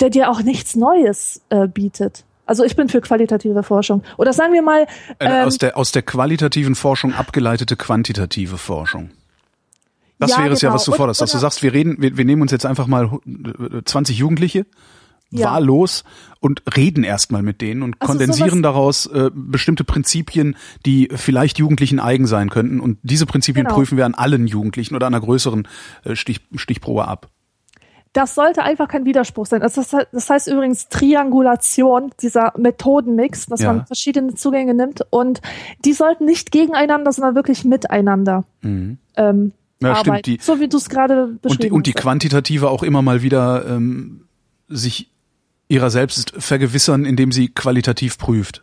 [0.00, 2.24] der dir auch nichts Neues äh, bietet.
[2.46, 4.02] Also ich bin für qualitative Forschung.
[4.16, 4.86] Oder sagen wir mal,
[5.18, 9.10] Äh, ähm, aus, der, aus der qualitativen Forschung abgeleitete quantitative Forschung.
[10.18, 10.76] Das Ja, wäre es ja, genau.
[10.76, 12.86] was du Und- forderst, dass du sagst, wir reden, wir, wir nehmen uns jetzt einfach
[12.86, 14.64] mal äh, 20 Jugendliche,
[15.30, 15.50] Ja.
[15.50, 16.04] wahllos
[16.40, 20.56] und reden erstmal mit denen und Also kondensieren daraus äh, bestimmte Prinzipien,
[20.86, 22.80] die vielleicht Jugendlichen eigen sein könnten.
[22.80, 23.74] Und diese Prinzipien Genau.
[23.76, 25.66] prüfen wir an allen Jugendlichen oder an einer größeren
[26.04, 27.28] äh, Stich, Stichprobe ab.
[28.16, 29.62] Das sollte einfach kein Widerspruch sein.
[29.62, 33.72] Also das, das heißt übrigens Triangulation, dieser Methodenmix, dass Ja.
[33.74, 35.40] man verschiedene Zugänge nimmt und
[35.84, 39.52] die sollten nicht gegeneinander, sondern wirklich miteinander ähm, Mhm.
[39.82, 40.00] Ja, arbeiten.
[40.24, 42.02] stimmt, die- so wie du es gerade beschrieben Und die, und die hast.
[42.02, 44.22] Quantitative auch immer mal wieder ähm,
[44.68, 45.10] sich
[45.68, 48.62] ihrer selbst vergewissern, indem sie qualitativ prüft.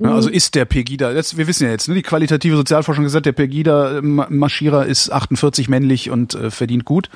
[0.00, 0.14] Ja, Mhm.
[0.14, 3.32] also ist der Pegida, das, wir wissen ja jetzt, ne, die qualitative Sozialforschung gesagt, der
[3.32, 7.08] Pegida-Marschierer ist 48 männlich und äh, verdient gut.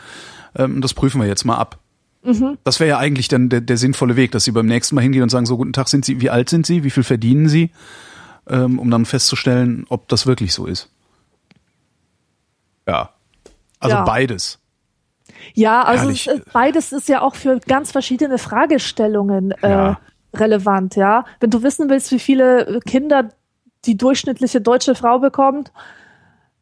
[0.57, 1.79] Ähm, das prüfen wir jetzt mal ab.
[2.23, 2.59] Mhm.
[2.65, 5.23] Das wäre ja eigentlich dann der, der sinnvolle Weg, dass sie beim nächsten Mal hingehen
[5.23, 7.71] und sagen, so guten Tag sind Sie, wie alt sind Sie, wie viel verdienen Sie,
[8.49, 10.91] ähm, um dann festzustellen, ob das wirklich so ist.
[12.87, 13.11] Ja.
[13.79, 14.05] Also Ja.
[14.05, 14.59] beides.
[15.55, 20.01] Ja, also es, ist- beides ist ja auch für ganz verschiedene Fragestellungen äh, Ja.
[20.35, 21.25] relevant, ja.
[21.41, 23.31] Wenn du wissen willst, wie viele Kinder
[23.87, 25.73] die durchschnittliche deutsche Frau bekommt,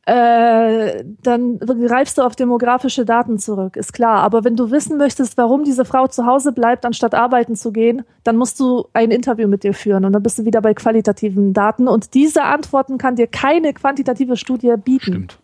[0.08, 4.22] äh, dann greifst du auf demografische Daten zurück, ist klar.
[4.22, 8.04] Aber wenn du wissen möchtest, warum diese Frau zu Hause bleibt, anstatt arbeiten zu gehen,
[8.24, 11.52] dann musst du ein Interview mit ihr führen und dann bist du wieder bei qualitativen
[11.52, 11.88] Daten.
[11.88, 15.02] Und diese Antworten kann dir keine quantitative Studie bieten.
[15.02, 15.38] Stimmt.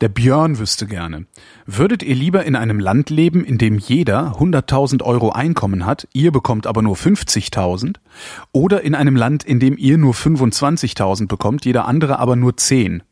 [0.00, 1.26] Der Björn wüsste gerne.
[1.66, 6.32] Würdet ihr lieber in einem Land leben, in dem jeder 100.000 Euro Einkommen hat, ihr
[6.32, 7.96] bekommt aber nur 50.000?
[8.52, 13.02] Oder in einem Land, in dem ihr nur 25.000 bekommt, jeder andere aber nur 10?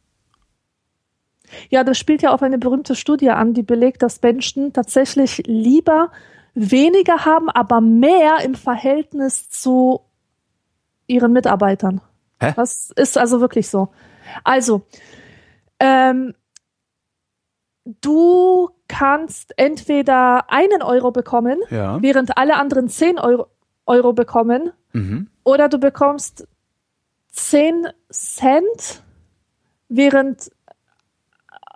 [1.69, 6.11] Ja, das spielt ja auf eine berühmte Studie an, die belegt, dass Menschen tatsächlich lieber
[6.55, 10.01] weniger haben, aber mehr im Verhältnis zu
[11.07, 12.01] ihren Mitarbeitern.
[12.41, 12.55] Hä?
[12.57, 13.89] Das ist also wirklich so.
[14.45, 14.83] Also,
[15.81, 16.35] ähm,
[18.01, 22.01] du kannst entweder einen Euro bekommen, Ja.
[22.03, 23.47] während alle anderen zehn Euro,
[23.87, 25.29] Euro bekommen, Mhm.
[25.45, 26.47] oder du bekommst
[27.33, 29.03] 10 Cent,
[29.89, 30.51] während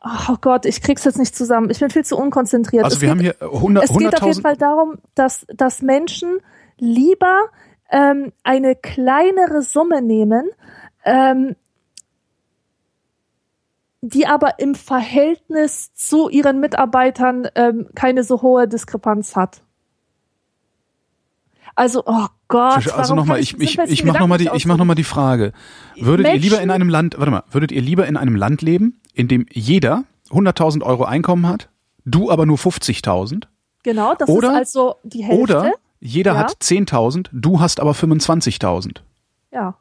[0.05, 1.71] Oh Gott, ich krieg's jetzt nicht zusammen.
[1.71, 2.83] Ich bin viel zu unkonzentriert.
[2.85, 4.43] Also es wir geht, haben hier 100 es geht auf jeden 100.000.
[4.43, 6.39] Fall darum, dass, dass Menschen
[6.77, 7.39] lieber
[7.89, 10.51] ähm, eine kleinere Summe nehmen,
[11.05, 11.55] ähm,
[14.03, 19.63] die aber im Verhältnis zu ihren Mitarbeitern ähm, keine so hohe Diskrepanz hat.
[21.75, 22.93] Also, oh Gott.
[22.93, 25.05] Also nochmal, ich, ich, ich jetzt mach noch mal die, ich mach noch mal die
[25.05, 25.53] Frage.
[25.99, 28.61] Würdet ihr lieber in Menschen- einem Land, warte mal, würdet ihr lieber in einem Land
[28.61, 31.71] leben, in dem jeder 100.000 Euro Einkommen hat,
[32.05, 33.45] du aber nur 50.000?
[33.85, 35.41] Genau, das Oder- ist also die Hälfte.
[35.43, 36.39] Oder jeder Ja.
[36.41, 38.99] hat 10.000, du hast aber 25.000.
[39.53, 39.77] Ja.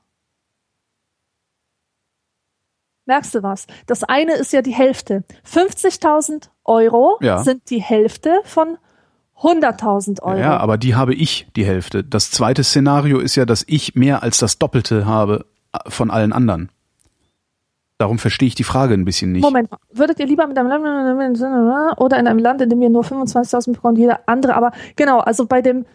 [3.06, 3.68] Merkst du was?
[3.88, 5.23] Das eine ist ja die Hälfte.
[5.52, 7.44] 50.000 Euro Ja.
[7.44, 8.78] sind die Hälfte von
[9.41, 10.38] 100.000 Euro.
[10.40, 12.03] Ja, aber die habe ich, die Hälfte.
[12.03, 16.32] Das zweite Szenario ist ja, dass ich mehr als das Doppelte habe äh, von allen
[16.32, 16.69] anderen.
[17.98, 19.44] Darum verstehe ich die Frage ein bisschen nicht.
[19.44, 23.03] Moment, würdet ihr lieber mit einem Land oder in einem Land, in dem ihr nur
[23.03, 25.86] 25.000 bekommt, jeder andere, aber genau, also bei dem,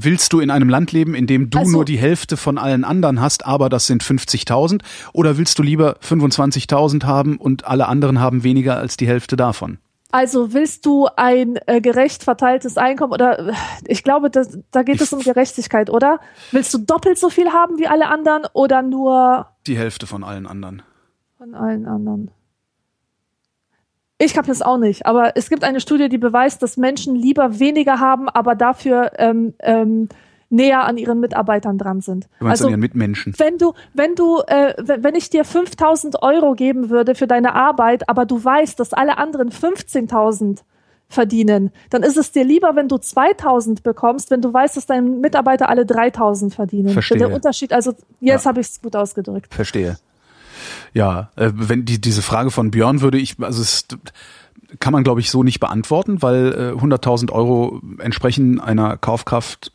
[0.00, 2.84] Willst du in einem Land leben, in dem du Also- nur die Hälfte von allen
[2.84, 4.82] anderen hast, aber das sind 50.000?
[5.12, 9.78] Oder willst du lieber 25.000 haben und alle anderen haben weniger als die Hälfte davon?
[10.10, 13.52] also willst du ein äh, gerecht verteiltes Einkommen oder äh,
[13.86, 16.18] ich glaube, das, da geht es um Gerechtigkeit, oder?
[16.50, 20.46] Willst du doppelt so viel haben wie alle anderen oder nur Die Hälfte von allen
[20.46, 20.80] anderen.
[21.36, 22.30] von allen anderen?
[24.18, 27.60] Ich habe das auch nicht, aber es gibt eine Studie, die beweist, dass Menschen lieber
[27.60, 30.08] weniger haben, aber dafür ähm, ähm,
[30.50, 32.24] näher an ihren Mitarbeitern dran sind.
[32.40, 33.34] Du meinst also an ihren Mitmenschen.
[33.38, 37.54] wenn du, wenn du, äh, wenn wenn ich dir 5000 Euro geben würde für deine
[37.54, 40.64] Arbeit, aber du weißt, dass alle anderen 15.000
[41.08, 45.08] verdienen, dann ist es dir lieber, wenn du 2000 bekommst, wenn du weißt, dass deine
[45.08, 46.90] Mitarbeiter alle 3000 verdienen.
[46.90, 47.18] Verstehe.
[47.18, 48.48] Der Unterschied, also jetzt Ja.
[48.50, 49.54] habe ich es gut ausgedrückt.
[49.54, 49.96] Verstehe.
[50.94, 53.86] Ja, äh, wenn die diese Frage von Björn würde ich, also es
[54.80, 59.72] kann man glaube ich so nicht beantworten, weil äh, 100.000 Euro entsprechen einer Kaufkraft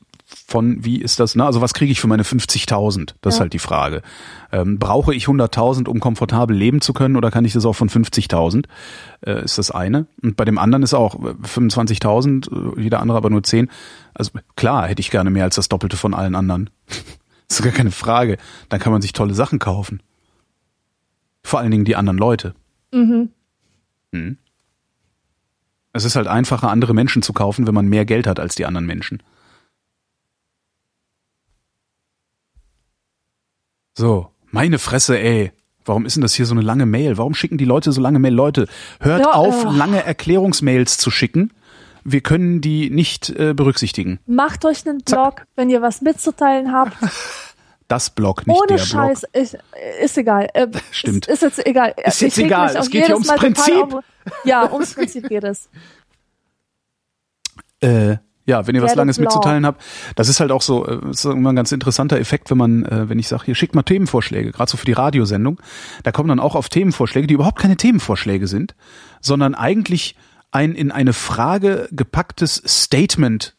[0.47, 1.45] von, wie ist das, ne?
[1.45, 3.13] Also was kriege ich für meine 50.000?
[3.21, 3.41] Das ist Ja.
[3.41, 4.01] halt die Frage.
[4.51, 7.87] Ähm, brauche ich 100.000, um komfortabel leben zu können oder kann ich das auch von
[7.89, 8.65] 50.000?
[9.25, 10.07] Äh, ist das eine.
[10.23, 13.69] Und bei dem anderen ist auch äh, 25.000, äh, jeder andere aber nur 10.
[14.15, 16.69] Also klar, hätte ich gerne mehr als das Doppelte von allen anderen.
[17.47, 18.37] das ist gar keine Frage.
[18.69, 20.01] Dann kann man sich tolle Sachen kaufen.
[21.43, 22.55] Vor allen Dingen die anderen Leute.
[22.91, 23.29] Mhm.
[24.11, 24.37] Hm.
[25.91, 28.65] Es ist halt einfacher, andere Menschen zu kaufen, wenn man mehr Geld hat als die
[28.65, 29.21] anderen Menschen.
[33.95, 35.51] So, meine Fresse, ey.
[35.85, 37.17] Warum ist denn das hier so eine lange Mail?
[37.17, 38.33] Warum schicken die Leute so lange Mail?
[38.33, 38.67] Leute,
[39.01, 39.69] hört Ja, auf, äh.
[39.69, 41.51] lange Erklärungsmails zu schicken.
[42.05, 44.19] Wir können die nicht äh, berücksichtigen.
[44.25, 46.95] Macht euch einen Blog, wenn ihr was mitzuteilen habt.
[47.93, 49.43] Das Blog, nicht Ohne der Scheiß, Blog.
[49.43, 49.55] ich,
[50.01, 50.49] ist egal.
[50.55, 51.27] Äh, Stimmt.
[51.27, 51.93] Ist, ist jetzt egal.
[52.03, 52.75] Ist jetzt Ich egal.
[52.75, 53.75] Es geht hier ums Mal Prinzip.
[53.93, 54.03] auf-
[54.45, 55.69] Ja, ums Prinzip geht es.
[57.81, 59.81] Äh, ja, wenn ihr was Langes mitzuteilen habt,
[60.15, 63.09] das ist halt auch so, äh, ist immer ein ganz interessanter Effekt, wenn man, äh,
[63.09, 65.59] wenn ich sage, hier schickt mal Themenvorschläge, gerade so für die Radiosendung,
[66.03, 68.73] da kommen dann auch auf Themenvorschläge, die überhaupt keine Themenvorschläge sind,
[69.21, 70.15] sondern eigentlich
[70.51, 73.55] ein in eine Frage gepacktes Statement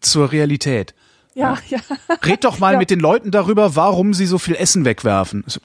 [0.00, 0.94] zur Realität.
[1.34, 1.78] Ja, ja.
[2.24, 2.78] Red doch mal Ja.
[2.78, 5.44] mit den Leuten darüber, warum sie so viel Essen wegwerfen.
[5.46, 5.60] So,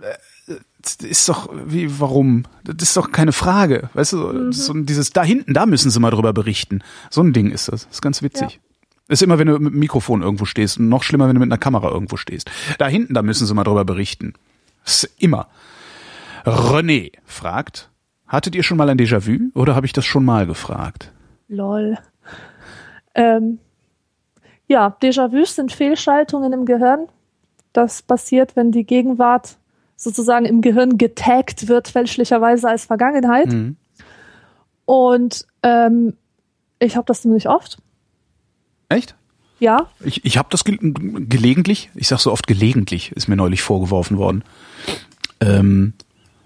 [0.00, 2.44] äh, das ist doch, wie, warum?
[2.62, 3.90] Das ist doch keine Frage.
[3.94, 6.82] Weißt du, so dieses da hinten, da müssen sie mal drüber berichten.
[7.10, 7.84] So ein Ding ist das.
[7.86, 8.60] Das ist ganz witzig.
[9.08, 10.78] Ist immer, wenn du mit dem Mikrofon irgendwo stehst.
[10.78, 12.48] Und noch schlimmer, wenn du mit einer Kamera irgendwo stehst.
[12.78, 14.34] Da hinten, da müssen sie mal drüber berichten.
[14.84, 15.48] Das ist immer.
[16.44, 17.90] René fragt,
[18.28, 21.12] hattet ihr schon mal ein Déjà-vu oder habe ich das schon mal gefragt?
[21.48, 21.98] Lol.
[23.16, 23.58] Ähm,
[24.68, 27.08] ja, Déjà-vus sind Fehlschaltungen im Gehirn.
[27.72, 29.56] Das passiert, wenn die Gegenwart
[29.96, 33.52] sozusagen im Gehirn getaggt wird, fälschlicherweise als Vergangenheit.
[33.52, 33.76] Mhm.
[34.84, 36.14] Und ähm,
[36.78, 37.78] ich habe das ziemlich oft.
[38.88, 39.14] Echt?
[39.58, 43.62] Ja, Ich, ich habe das ge gelegentlich, ich sag so oft gelegentlich, ist mir neulich
[43.62, 44.44] vorgeworfen worden.
[45.40, 45.94] Ähm,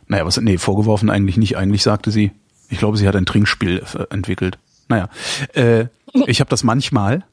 [0.06, 1.56] naja, was, nee, vorgeworfen eigentlich nicht.
[1.56, 2.30] Eigentlich sagte sie,
[2.68, 4.58] ich glaube, sie hat ein Trinkspiel äh, entwickelt.
[4.88, 5.08] Naja,
[5.54, 5.86] äh,
[6.26, 7.24] ich habe das manchmal,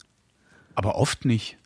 [0.78, 1.58] aber oft nicht.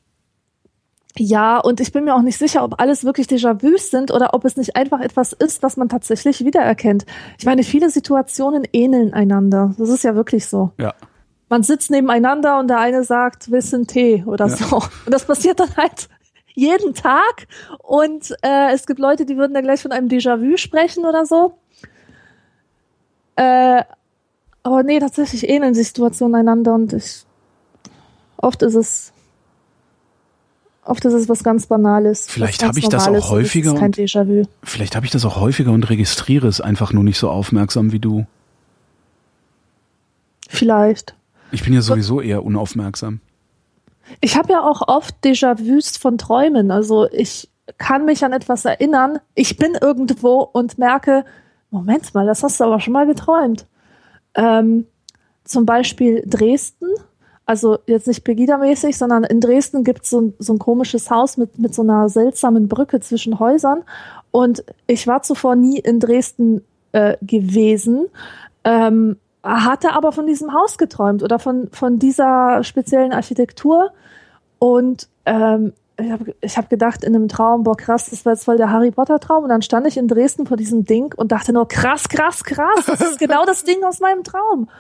[1.19, 4.47] Ja, und ich bin mir auch nicht sicher, ob alles wirklich Déjà-vus sind oder ob
[4.47, 7.05] es nicht einfach etwas ist, was man tatsächlich wiedererkennt.
[7.39, 9.75] Ich meine, viele Situationen ähneln einander.
[9.77, 10.73] Das ist ja wirklich so.
[10.79, 10.95] Ja.
[11.51, 14.57] Man sitzt nebeneinander und der eine sagt, willst du einen Tee oder Ja.
[14.57, 14.77] so.
[14.77, 16.09] Und das passiert dann halt
[16.55, 17.47] jeden Tag.
[17.83, 21.59] Und äh, es gibt Leute, die würden dann gleich von einem Déjà-vu sprechen oder so.
[23.37, 23.85] Äh,
[24.63, 27.27] aber nee, tatsächlich ähneln sich Situationen einander und ich
[28.43, 29.13] oft ist es
[30.85, 32.27] oft ist es was ganz Banales.
[32.29, 34.45] Vielleicht was hab ganz ich das auch häufiger Ist kein Déjà-vu.
[34.63, 38.01] Vielleicht habe ich das auch häufiger und registriere es einfach nur nicht so aufmerksam wie
[38.01, 38.27] du.
[40.49, 41.15] Vielleicht.
[41.51, 43.21] Ich bin ja sowieso eher unaufmerksam.
[44.21, 46.71] Ich habe ja auch oft Déjà-vus von Träumen.
[46.71, 47.49] Also ich
[47.79, 49.19] kann mich an etwas erinnern.
[49.35, 51.25] Ich bin irgendwo und merke,
[51.71, 53.67] Moment mal, das hast du aber schon mal geträumt.
[54.35, 54.87] Ähm,
[55.45, 56.87] zum Beispiel Dresden.
[57.53, 61.59] Also jetzt nicht Pegida-mäßig, sondern in Dresden gibt so es so ein komisches Haus mit,
[61.59, 63.83] mit so einer seltsamen Brücke zwischen Häusern.
[64.31, 68.07] Und ich war zuvor nie in Dresden äh, gewesen,
[68.65, 73.91] ähm, hatte aber von diesem Haus geträumt oder von, von dieser speziellen Architektur.
[74.59, 78.47] Und ähm, ich habe ich hab gedacht in einem Traum, boah krass, das war jetzt
[78.47, 79.43] voll der Harry Potter Traum.
[79.43, 82.87] Und dann stand ich in Dresden vor diesem Ding und dachte nur, krass, krass, krass,
[82.87, 84.71] das ist genau das Ding aus meinem Traum.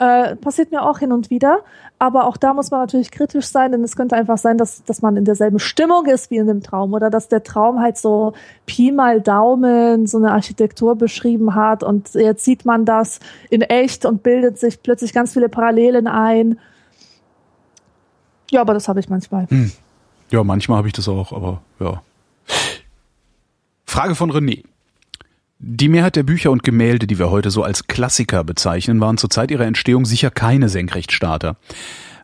[0.00, 1.58] Äh, passiert mir auch hin und wieder.
[1.98, 5.02] Aber auch da muss man natürlich kritisch sein, denn es könnte einfach sein, dass, dass
[5.02, 8.32] man in derselben Stimmung ist wie in dem Traum oder dass der Traum halt so
[8.64, 13.20] Pi mal Daumen so eine Architektur beschrieben hat und jetzt sieht man das
[13.50, 16.58] in echt und bildet sich plötzlich ganz viele Parallelen ein.
[18.50, 19.46] Ja, aber das habe ich manchmal.
[19.50, 19.70] Hm.
[20.30, 22.00] Ja, manchmal habe ich das auch, aber ja.
[23.84, 24.64] Frage von René.
[25.62, 29.28] Die Mehrheit der Bücher und Gemälde, die wir heute so als Klassiker bezeichnen, waren zur
[29.28, 31.56] Zeit ihrer Entstehung sicher keine Senkrechtstarter.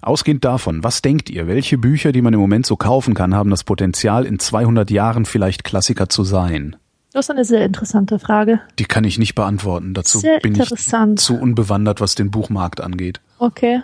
[0.00, 3.50] Ausgehend davon, was denkt ihr, welche Bücher, die man im Moment so kaufen kann, haben
[3.50, 6.76] das Potenzial, in 200 Jahren vielleicht Klassiker zu sein?
[7.12, 8.60] Das ist eine sehr interessante Frage.
[8.78, 9.92] Die kann ich nicht beantworten.
[9.92, 10.74] Dazu bin ich
[11.16, 13.20] zu unbewandert, was den Buchmarkt angeht.
[13.38, 13.82] Okay.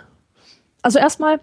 [0.81, 1.39] Also erstmal,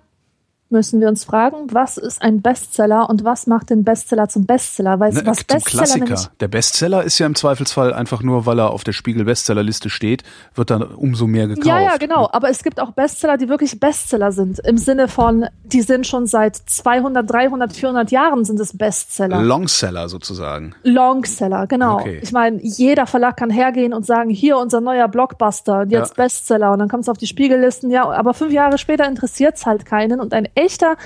[0.71, 4.97] müssen wir uns fragen, was ist ein Bestseller und was macht den Bestseller zum Bestseller?
[4.97, 6.33] Du, ne, was Bestseller Klassiker.
[6.41, 10.23] Der Bestseller ist ja im Zweifelsfall einfach nur, weil er auf der Spiegel Bestsellerliste steht,
[10.55, 11.67] wird dann umso mehr gekauft.
[11.67, 12.29] Ja, ja, genau.
[12.33, 14.59] Aber es gibt auch Bestseller, die wirklich Bestseller sind.
[14.61, 19.43] Im Sinne von, die sind schon seit 200, 300, 400 Jahren sind es Bestseller.
[19.43, 20.75] Longseller sozusagen.
[20.83, 22.01] Longseller, genau.
[22.01, 22.21] Okay.
[22.23, 26.25] Ich meine, jeder Verlag kann hergehen und sagen, hier unser neuer Blockbuster, jetzt ja.
[26.25, 26.73] Bestseller.
[26.73, 27.91] Und dann kommt es auf die Spiegellisten.
[27.91, 30.97] Ja, aber fünf Jahre später interessiert es halt keinen und ein echter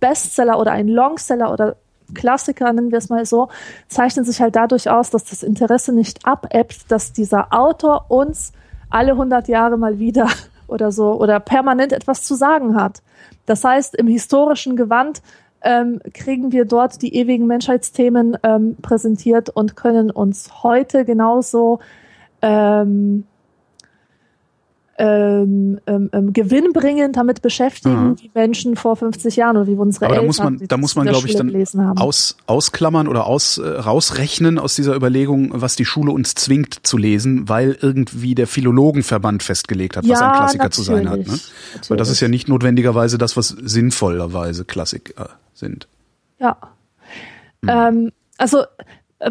[0.00, 1.76] Bestseller oder ein Longseller oder
[2.14, 3.48] Klassiker, nennen wir es mal so,
[3.88, 8.52] zeichnen sich halt dadurch aus, dass das Interesse nicht abebbt, dass dieser Autor uns
[8.88, 10.28] alle 100 Jahre mal wieder
[10.66, 13.02] oder so oder permanent etwas zu sagen hat.
[13.46, 15.22] Das heißt, im historischen Gewand
[15.62, 21.80] ähm, kriegen wir dort die ewigen Menschheitsthemen ähm, präsentiert und können uns heute genauso
[22.42, 23.24] ähm,
[25.00, 28.20] ähm, ähm, ähm, gewinnbringend damit beschäftigen, mhm.
[28.20, 30.26] wie Menschen vor 50 Jahren oder wie unsere Aber Eltern.
[30.26, 34.58] Da muss man, da muss man, glaube ich, dann aus, ausklammern oder aus, äh, rausrechnen
[34.58, 39.96] aus dieser Überlegung, was die Schule uns zwingt zu lesen, weil irgendwie der Philologenverband festgelegt
[39.96, 41.26] hat, ja, was ein Klassiker zu sein hat.
[41.26, 41.38] Ne?
[41.88, 45.88] Weil das ist ja nicht notwendigerweise das, was sinnvollerweise Klassiker sind.
[46.38, 46.58] Ja.
[47.62, 47.68] Mhm.
[47.70, 48.64] Ähm, also,
[49.20, 49.30] äh,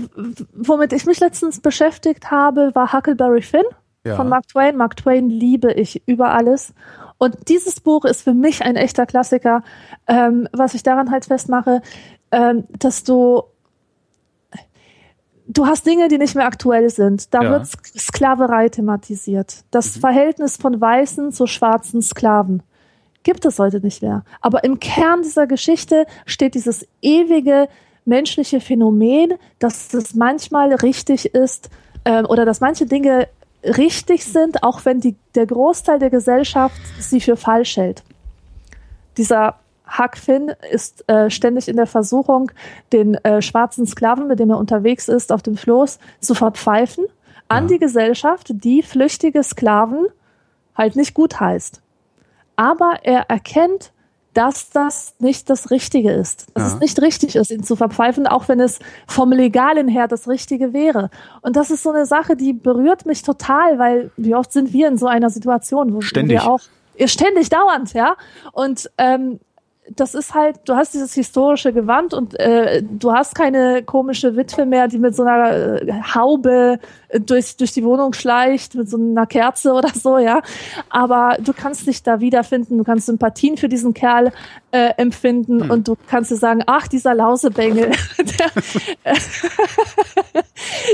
[0.55, 3.65] womit ich mich letztens beschäftigt habe, war Huckleberry Finn
[4.05, 4.15] ja.
[4.15, 4.75] von Mark Twain.
[4.75, 6.73] Mark Twain liebe ich über alles.
[7.17, 9.63] Und dieses Buch ist für mich ein echter Klassiker,
[10.07, 11.81] ähm, was ich daran halt festmache,
[12.31, 13.43] ähm, dass du
[15.49, 17.33] du hast Dinge, die nicht mehr aktuell sind.
[17.33, 17.49] Da ja.
[17.51, 17.67] wird
[17.97, 19.63] Sklaverei thematisiert.
[19.71, 20.01] Das mhm.
[20.01, 22.63] Verhältnis von weißen zu schwarzen Sklaven
[23.23, 24.23] gibt es heute nicht mehr.
[24.39, 27.67] Aber im Kern dieser Geschichte steht dieses ewige
[28.05, 31.69] menschliche Phänomen, dass es manchmal richtig ist
[32.05, 33.27] ähm, oder dass manche Dinge
[33.63, 38.03] richtig sind, auch wenn die, der Großteil der Gesellschaft sie für falsch hält.
[39.17, 39.55] Dieser
[39.97, 42.51] Huck Finn ist äh, ständig in der Versuchung,
[42.93, 47.05] den äh, schwarzen Sklaven, mit dem er unterwegs ist, auf dem Floß zu verpfeifen
[47.47, 47.69] an ja.
[47.69, 50.05] die Gesellschaft, die flüchtige Sklaven
[50.75, 51.81] halt nicht gut heißt.
[52.55, 53.91] Aber er erkennt,
[54.33, 56.47] dass das nicht das Richtige ist.
[56.53, 56.73] Dass ja.
[56.75, 60.73] es nicht richtig ist, ihn zu verpfeifen, auch wenn es vom Legalen her das Richtige
[60.73, 61.09] wäre.
[61.41, 64.87] Und das ist so eine Sache, die berührt mich total, weil wie oft sind wir
[64.87, 66.41] in so einer Situation, wo, ständig.
[66.41, 66.61] wir auch
[67.05, 68.15] ständig dauernd, ja.
[68.51, 69.39] Und ähm,
[69.95, 74.65] das ist halt, du hast dieses historische Gewand und äh, du hast keine komische Witwe
[74.65, 76.79] mehr, die mit so einer äh, Haube
[77.09, 80.41] äh, durch, durch die Wohnung schleicht, mit so einer Kerze oder so, ja.
[80.89, 84.31] Aber du kannst dich da wiederfinden, du kannst Sympathien für diesen Kerl
[84.71, 85.71] äh, empfinden hm.
[85.71, 87.91] und du kannst dir sagen, ach, dieser Lausebengel.
[88.19, 89.13] Der,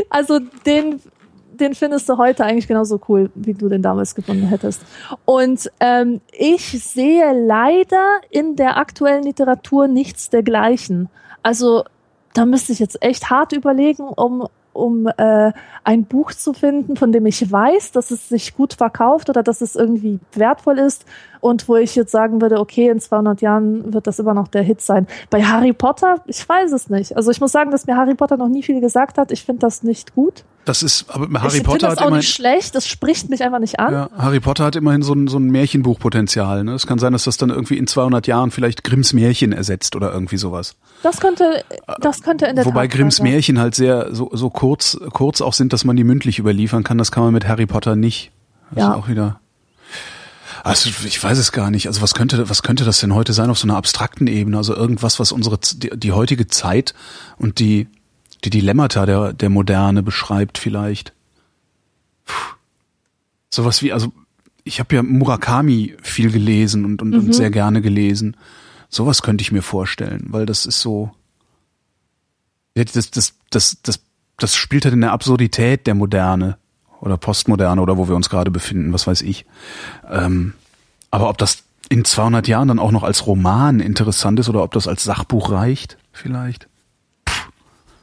[0.09, 1.01] also den
[1.56, 4.82] den findest du heute eigentlich genauso cool, wie du den damals gefunden hättest.
[5.26, 11.10] Und ähm, ich sehe leider in der aktuellen Literatur nichts dergleichen.
[11.44, 11.84] Also
[12.34, 15.53] da müsste ich jetzt echt hart überlegen, um um äh,
[15.86, 19.61] ein Buch zu finden, von dem ich weiß, dass es sich gut verkauft oder dass
[19.61, 21.06] es irgendwie wertvoll ist
[21.45, 24.63] und wo ich jetzt sagen würde, okay, in 200 Jahren wird das immer noch der
[24.63, 25.05] Hit sein.
[25.30, 27.15] Bei Harry Potter, ich weiß es nicht.
[27.15, 29.31] Also ich muss sagen, dass mir Harry Potter noch nie viel gesagt hat.
[29.31, 30.43] Ich finde das nicht gut.
[30.65, 33.43] Das ist, aber Harry ich Potter das hat auch immerhin, nicht schlecht, das spricht mich
[33.43, 33.93] einfach nicht an.
[33.93, 36.63] Ja, Harry Potter hat immerhin so ein, so ein Märchenbuchpotenzial.
[36.63, 36.73] Ne?
[36.73, 40.11] Es kann sein, dass das dann irgendwie in 200 Jahren vielleicht Grimms Märchen ersetzt oder
[40.11, 40.76] irgendwie sowas.
[41.03, 41.63] Das könnte,
[42.01, 45.53] das könnte in der Wobei Tat Grimms Märchen halt sehr so, so kurz, kurz auch
[45.53, 46.97] sind, dass man die mündlich überliefern kann.
[46.97, 48.31] Das kann man mit Harry Potter nicht.
[48.72, 48.89] Das ja.
[48.89, 49.39] ist auch wieder.
[50.65, 51.85] Also ich weiß es gar nicht.
[51.85, 54.57] Also was könnte, was könnte das denn heute sein auf so einer abstrakten Ebene?
[54.57, 56.95] Also irgendwas, was unsere die, die heutige Zeit
[57.37, 57.87] und die
[58.43, 61.13] die Dilemmata der der Moderne beschreibt vielleicht.
[62.25, 62.55] Puh.
[63.51, 64.11] Sowas wie also
[64.63, 67.19] ich habe ja Murakami viel gelesen und und, mhm.
[67.19, 68.35] und sehr gerne gelesen.
[68.89, 71.11] Sowas könnte ich mir vorstellen, weil das ist so
[72.73, 73.99] das das das das
[74.39, 76.57] das spielt halt in der Absurdität der Moderne
[77.06, 79.45] oder Postmoderne oder wo wir uns gerade befinden, was weiß ich.
[80.11, 80.53] Ähm,
[81.11, 84.72] Aber ob das in 200 Jahren dann auch noch als Roman interessant ist oder ob
[84.73, 86.68] das als Sachbuch reicht, vielleicht.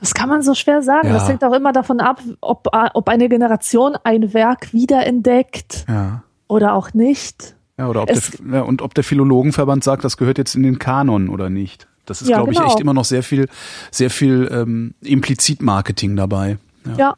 [0.00, 1.08] Das kann man so schwer sagen.
[1.08, 1.14] Ja.
[1.14, 6.22] Das hängt auch immer davon ab, ob, ob eine Generation ein Werk wiederentdeckt Ja.
[6.48, 7.54] oder auch nicht.
[7.78, 10.62] Ja, oder ob Es- der, ja, und ob der Philologenverband sagt, das gehört jetzt in
[10.62, 11.86] den Kanon oder nicht.
[12.06, 12.68] Das ist, Ja, glaube ich, genau.
[12.70, 13.48] echt immer noch sehr viel,
[13.92, 16.58] sehr viel ähm, Implizit-Marketing dabei.
[16.84, 16.94] Ja.
[16.96, 17.14] Ja.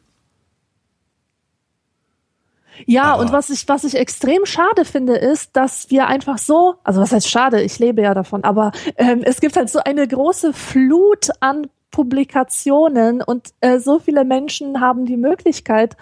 [2.85, 6.75] Ja, Aber- und was ich, was ich extrem schade finde, ist, dass wir einfach so,
[6.83, 10.07] also was heißt schade, ich lebe ja davon, aber ähm, es gibt halt so eine
[10.07, 15.95] große Flut an Publikationen und äh, so viele Menschen haben die Möglichkeit,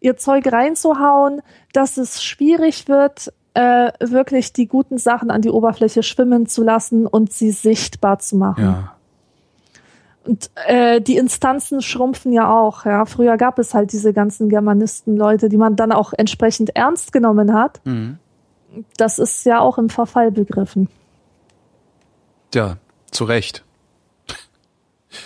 [0.00, 1.42] ihr Zeug reinzuhauen,
[1.74, 7.06] dass es schwierig wird, äh, wirklich die guten Sachen an die Oberfläche schwimmen zu lassen
[7.06, 8.64] und sie sichtbar zu machen.
[8.64, 8.96] ja.
[10.24, 12.84] Und äh, die Instanzen schrumpfen ja auch.
[12.84, 17.54] Ja, früher gab es halt diese ganzen Germanisten-Leute, die man dann auch entsprechend ernst genommen
[17.54, 17.80] hat.
[17.84, 18.18] Mhm.
[18.96, 20.88] Das ist ja auch im Verfall begriffen.
[22.50, 22.76] Tja,
[23.10, 23.64] zu Recht.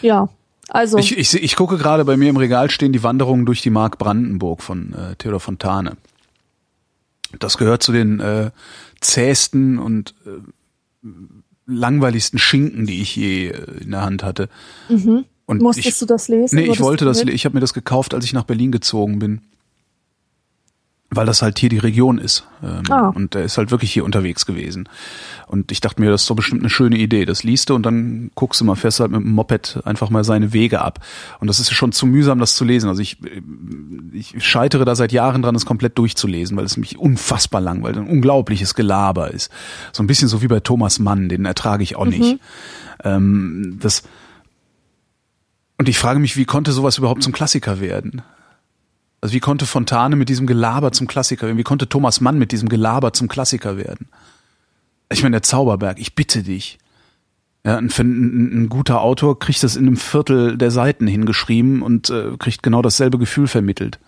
[0.01, 0.29] Ja,
[0.69, 3.71] also Ich, ich, ich gucke gerade bei mir im Regal stehen die Wanderungen durch die
[3.71, 5.97] Mark Brandenburg von äh, Theodor Fontane.
[7.39, 8.51] Das gehört zu den äh,
[9.01, 11.09] zähesten und äh,
[11.67, 14.49] langweiligsten Schinken, die ich je äh, in der Hand hatte.
[14.89, 15.25] Und Mhm.
[15.63, 16.57] musstest ich, du das lesen?
[16.57, 19.41] Nee, ich wollte das, ich habe mir das gekauft, als ich nach Berlin gezogen bin.
[21.17, 22.47] Weil das halt hier die Region ist.
[22.63, 23.09] Ähm, Ah.
[23.09, 24.89] Und er ist halt wirklich hier unterwegs gewesen.
[25.47, 27.25] Und ich dachte mir, das ist doch bestimmt eine schöne Idee.
[27.25, 30.25] Das liest du und dann guckst du mal, fährst halt mit dem Moped einfach mal
[30.25, 31.01] seine Wege ab.
[31.41, 32.89] Und das ist ja schon zu mühsam, das zu lesen.
[32.89, 33.19] Also ich,
[34.13, 37.97] ich scheitere da seit Jahren dran, es komplett durchzulesen, weil es mich unfassbar langweilt.
[37.97, 39.51] Ein unglaubliches Gelaber ist.
[39.93, 42.39] So ein bisschen so wie bei Thomas Mann, den ertrage ich auch nicht.
[43.05, 44.03] Ähm, das,
[45.79, 48.23] und ich frage mich, wie konnte sowas überhaupt zum Klassiker werden?
[49.25, 51.57] Also wie konnte Fontane mit diesem Gelaber zum Klassiker werden?
[51.57, 54.11] Wie konnte Thomas Mann mit diesem Gelaber zum Klassiker werden?
[55.11, 56.79] Ich meine, der Zauberberg, ich bitte dich.
[57.65, 62.11] Ja, ein, ein, ein guter Autor kriegt das in einem Viertel der Seiten hingeschrieben und
[62.11, 63.99] äh, kriegt genau dasselbe Gefühl vermittelt.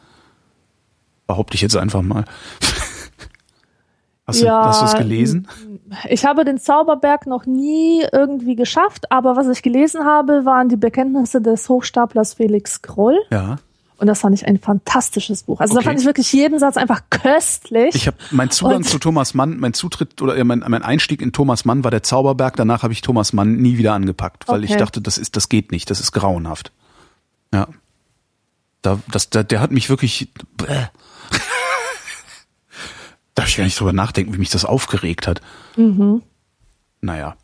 [1.27, 2.27] Behaupte ich jetzt einfach mal.
[4.27, 5.49] Hast, Ja, du, hast du es gelesen?
[6.09, 10.77] Ich habe den Zauberberg noch nie irgendwie geschafft, aber was ich gelesen habe, waren die
[10.77, 13.17] Bekenntnisse des Hochstaplers Felix Kroll.
[13.31, 13.59] Ja.
[13.99, 15.61] Und das fand ich ein fantastisches Buch.
[15.61, 15.85] Also Okay.
[15.85, 17.95] da fand ich wirklich jeden Satz einfach köstlich.
[17.95, 21.33] Ich habe mein Zugang Und- zu Thomas Mann, mein Zutritt oder mein, mein Einstieg in
[21.33, 22.57] Thomas Mann war der Zauberberg.
[22.57, 24.81] Danach habe ich Thomas Mann nie wieder angepackt, weil ich Okay.
[24.81, 26.73] dachte, das ist, das geht nicht, das ist grauenhaft.
[27.55, 27.69] Ja,
[28.83, 30.31] da, das, da, der hat mich wirklich.
[30.59, 30.87] Bäh.
[33.35, 35.41] Darf ich gar nicht drüber nachdenken, wie mich das aufgeregt hat.
[35.77, 36.23] Mhm.
[37.01, 37.37] Naja,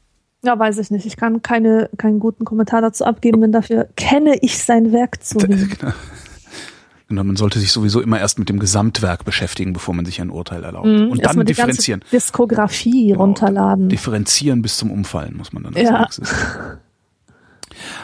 [0.45, 1.07] Ja, weiß ich nicht.
[1.07, 5.37] Ich kann keine, keinen guten Kommentar dazu abgeben, denn dafür kenne ich sein Werk zu
[5.43, 5.77] wenig.
[7.15, 10.31] Genau, man sollte sich sowieso immer erst mit dem Gesamtwerk beschäftigen, bevor man sich ein
[10.31, 10.87] Urteil erlaubt.
[10.87, 11.09] Mhm.
[11.09, 12.03] Und dann differenzieren.
[12.11, 13.89] Diskografie Genau, runterladen.
[13.89, 16.01] Differenzieren bis zum Umfallen, muss man dann als Ja.
[16.01, 16.35] nächstes.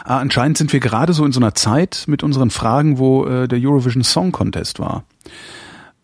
[0.03, 3.47] Ah, anscheinend sind wir gerade so in so einer Zeit mit unseren Fragen, wo äh,
[3.47, 5.03] der Eurovision Song Contest war.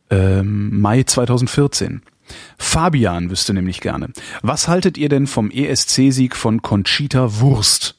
[0.09, 2.01] Ähm, Mai 2014.
[2.57, 4.09] Fabian wüsste nämlich gerne.
[4.41, 7.95] Was haltet ihr denn vom ESC-Sieg von Conchita Wurst?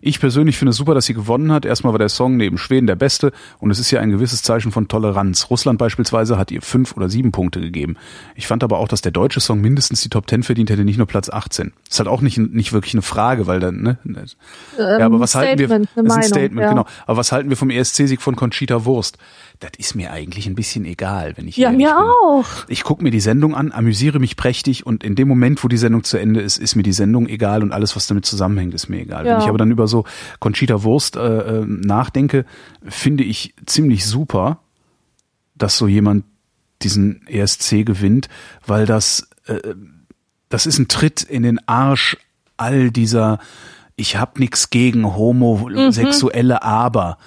[0.00, 1.64] Ich persönlich finde es super, dass sie gewonnen hat.
[1.64, 4.72] Erstmal war der Song neben Schweden der beste und es ist ja ein gewisses Zeichen
[4.72, 5.50] von Toleranz.
[5.50, 7.96] Russland beispielsweise hat ihr fünf oder sieben Punkte gegeben.
[8.34, 10.98] Ich fand aber auch, dass der deutsche Song mindestens die Top 10 verdient hätte, nicht
[10.98, 11.72] nur Platz 18.
[11.88, 13.98] Ist halt auch nicht, nicht wirklich eine Frage, weil dann, ne?
[14.78, 15.70] ja, aber was halten wir?
[15.70, 16.70] Ähm, Statement, das ist ein Statement, ja.
[16.70, 16.86] genau.
[17.06, 19.18] Aber was halten wir vom ESC-Sieg von Conchita Wurst?
[19.60, 21.96] Das ist mir eigentlich ein bisschen egal, wenn ich Ja, mir bin.
[21.96, 22.44] auch.
[22.68, 25.76] Ich gucke mir die Sendung an, amüsiere mich prächtig und in dem Moment, wo die
[25.76, 28.88] Sendung zu Ende ist, ist mir die Sendung egal und alles, was damit zusammenhängt, ist
[28.88, 29.26] mir egal.
[29.26, 29.34] Ja.
[29.34, 30.04] Wenn ich aber dann über so
[30.40, 31.20] Conchita Wurst äh,
[31.60, 32.44] äh, nachdenke,
[32.82, 34.60] finde ich ziemlich super,
[35.54, 36.24] dass so jemand
[36.82, 38.28] diesen ESC gewinnt,
[38.66, 39.74] weil das äh,
[40.48, 42.16] das ist ein Tritt in den Arsch
[42.56, 43.38] all dieser
[43.96, 47.18] ich hab nix gegen homosexuelle aber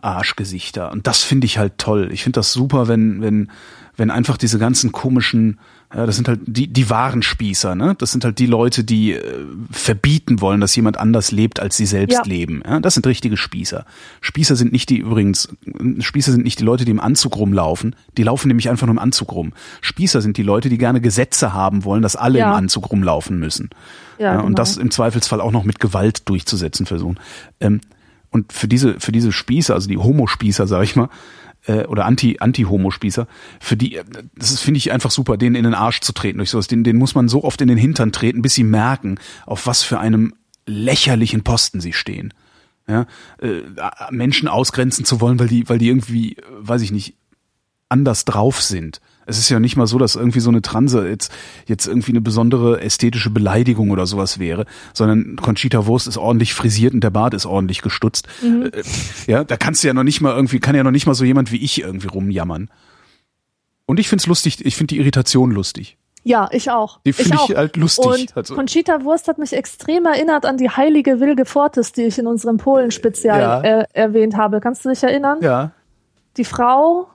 [0.00, 0.92] Arschgesichter.
[0.92, 2.10] Und das finde ich halt toll.
[2.12, 3.50] Ich finde das super, wenn wenn
[3.96, 5.58] wenn einfach diese ganzen komischen
[5.90, 7.94] das sind halt die die wahren Spießer, ne?
[7.98, 9.22] Das sind halt die Leute, die äh,
[9.70, 12.22] verbieten wollen, dass jemand anders lebt, als sie selbst Ja.
[12.24, 12.62] leben.
[12.66, 13.86] Ja, das sind richtige Spießer.
[14.20, 15.48] Spießer sind nicht die übrigens
[16.00, 17.96] Spießer sind nicht die Leute, die im Anzug rumlaufen.
[18.18, 19.52] Die laufen nämlich einfach nur im Anzug rum.
[19.80, 22.50] Spießer sind die Leute, die gerne Gesetze haben wollen, dass alle Ja.
[22.50, 23.70] im Anzug rumlaufen müssen.
[24.18, 24.56] Ja, Ja, und genau.
[24.56, 27.18] das im Zweifelsfall auch noch mit Gewalt durchzusetzen versuchen.
[27.60, 27.80] Ähm,
[28.30, 31.08] und für diese, für diese Spießer, also die Homospießer, sag ich mal,
[31.68, 33.28] äh, oder Anti, Anti-Homospießer,
[33.60, 34.04] für die, äh,
[34.34, 36.66] das finde ich einfach super, denen in den Arsch zu treten durch sowas.
[36.66, 39.82] Den, den muss man so oft in den Hintern treten, bis sie merken, auf was
[39.82, 40.34] für einem
[40.66, 42.34] lächerlichen Posten sie stehen.
[42.88, 43.06] Ja,
[43.42, 43.60] äh,
[44.10, 47.16] Menschen ausgrenzen zu wollen, weil die, weil die irgendwie, äh, weiß ich nicht,
[47.90, 49.00] anders drauf sind.
[49.28, 51.30] Es ist ja nicht mal so, dass irgendwie so eine Transe jetzt,
[51.66, 54.64] jetzt irgendwie eine besondere ästhetische Beleidigung oder sowas wäre,
[54.94, 58.26] sondern Conchita Wurst ist ordentlich frisiert und der Bart ist ordentlich gestutzt.
[58.42, 58.70] Mhm.
[59.26, 61.24] Ja, da kannst du ja noch nicht mal irgendwie, kann ja noch nicht mal so
[61.24, 62.70] jemand wie ich irgendwie rumjammern.
[63.84, 65.98] Und ich find's lustig, ich find die Irritation lustig.
[66.24, 67.00] Ja, ich auch.
[67.06, 68.06] Die finde ich, ich halt lustig.
[68.06, 68.54] Und also.
[68.54, 72.58] Conchita Wurst hat mich extrem erinnert an die heilige Wilge Fortis, die ich in unserem
[72.58, 73.60] Polen-Spezial ja.
[73.62, 74.60] äh, erwähnt habe.
[74.60, 75.38] Kannst du dich erinnern?
[75.40, 75.70] Ja.
[76.36, 77.08] Die Frau,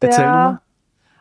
[0.00, 0.62] der.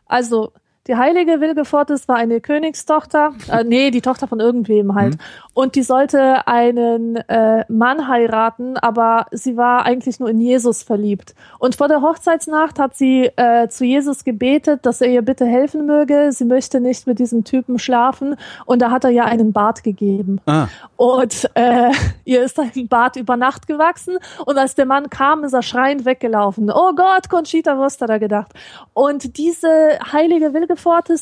[0.09, 0.53] Also,
[0.89, 5.15] die heilige Wilgefortis war eine Königstochter, äh, nee, die Tochter von irgendwem halt.
[5.15, 5.19] Mhm.
[5.53, 11.35] Und die sollte einen äh, Mann heiraten, aber sie war eigentlich nur in Jesus verliebt.
[11.59, 15.85] Und vor der Hochzeitsnacht hat sie äh, zu Jesus gebetet, dass er ihr bitte helfen
[15.85, 16.31] möge.
[16.31, 18.35] Sie möchte nicht mit diesem Typen schlafen.
[18.65, 20.41] Und da hat er ja einen Bart gegeben.
[20.47, 20.67] Ah.
[20.95, 21.91] Und äh,
[22.25, 24.17] ihr ist ein Bart über Nacht gewachsen.
[24.45, 26.71] Und als der Mann kam, ist er schreiend weggelaufen.
[26.71, 28.53] Oh Gott, Conchita Wurst hat er gedacht.
[28.93, 30.78] Und diese heilige Wilgefortis,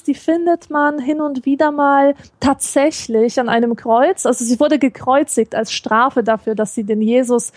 [0.08, 5.56] die findet man hin und wieder mal tatsächlich an einem Kreuz also sie wurde gekreuzigt
[5.56, 7.52] als Strafe dafür, dass sie den Jesus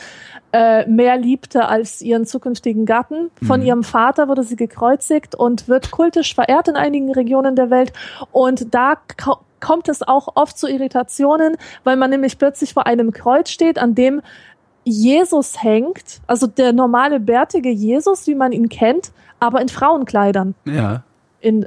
[0.53, 3.31] äh, mehr liebte als ihren zukünftigen Gatten.
[3.43, 3.67] Von mhm.
[3.67, 7.93] ihrem Vater wurde sie gekreuzigt und wird kultisch verehrt in einigen Regionen der Welt.
[8.33, 8.95] Und da
[9.61, 13.95] kommt es auch oft zu Irritationen, weil man nämlich plötzlich vor einem Kreuz steht, an
[13.95, 14.23] dem
[14.85, 20.55] Jesus hängt, also der normale bärtige Jesus, wie man ihn kennt, aber in Frauenkleidern.
[20.65, 21.03] Ja.
[21.41, 21.67] In,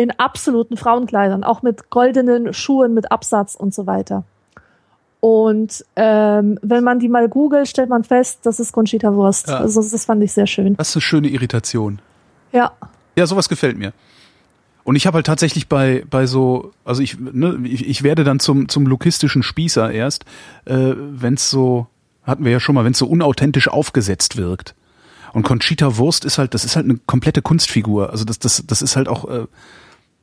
[0.00, 4.24] in absoluten Frauenkleidern, auch mit goldenen Schuhen, mit Absatz und so weiter.
[5.20, 9.48] Und ähm, wenn man die mal googelt, stellt man fest, das ist Conchita Wurst.
[9.48, 9.58] Ja.
[9.58, 10.74] Also das fand ich sehr schön.
[10.76, 12.00] Das ist eine schöne Irritation.
[12.52, 12.72] Ja.
[13.14, 13.92] Ja, sowas gefällt mir.
[14.84, 18.40] Und ich habe halt tatsächlich bei bei so, also ich ne, ich, ich werde dann
[18.40, 20.24] zum zum lukistischen Spießer erst,
[20.64, 21.86] äh, wenn es so
[22.22, 24.74] hatten wir ja schon mal, wenn es so unauthentisch aufgesetzt wirkt.
[25.34, 28.10] Und Conchita Wurst ist halt, das ist halt eine komplette Kunstfigur.
[28.10, 29.46] Also das das das ist halt auch äh,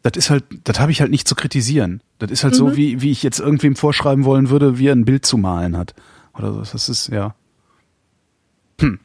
[0.09, 2.01] das ist halt, das habe ich halt nicht zu kritisieren.
[2.19, 2.57] Das ist halt mhm.
[2.57, 5.77] so, wie, wie ich jetzt irgendwem vorschreiben wollen würde, wie er ein Bild zu malen
[5.77, 5.93] hat.
[6.37, 6.61] Oder so.
[6.61, 7.35] Das ist, ja.
[8.79, 8.99] Hm.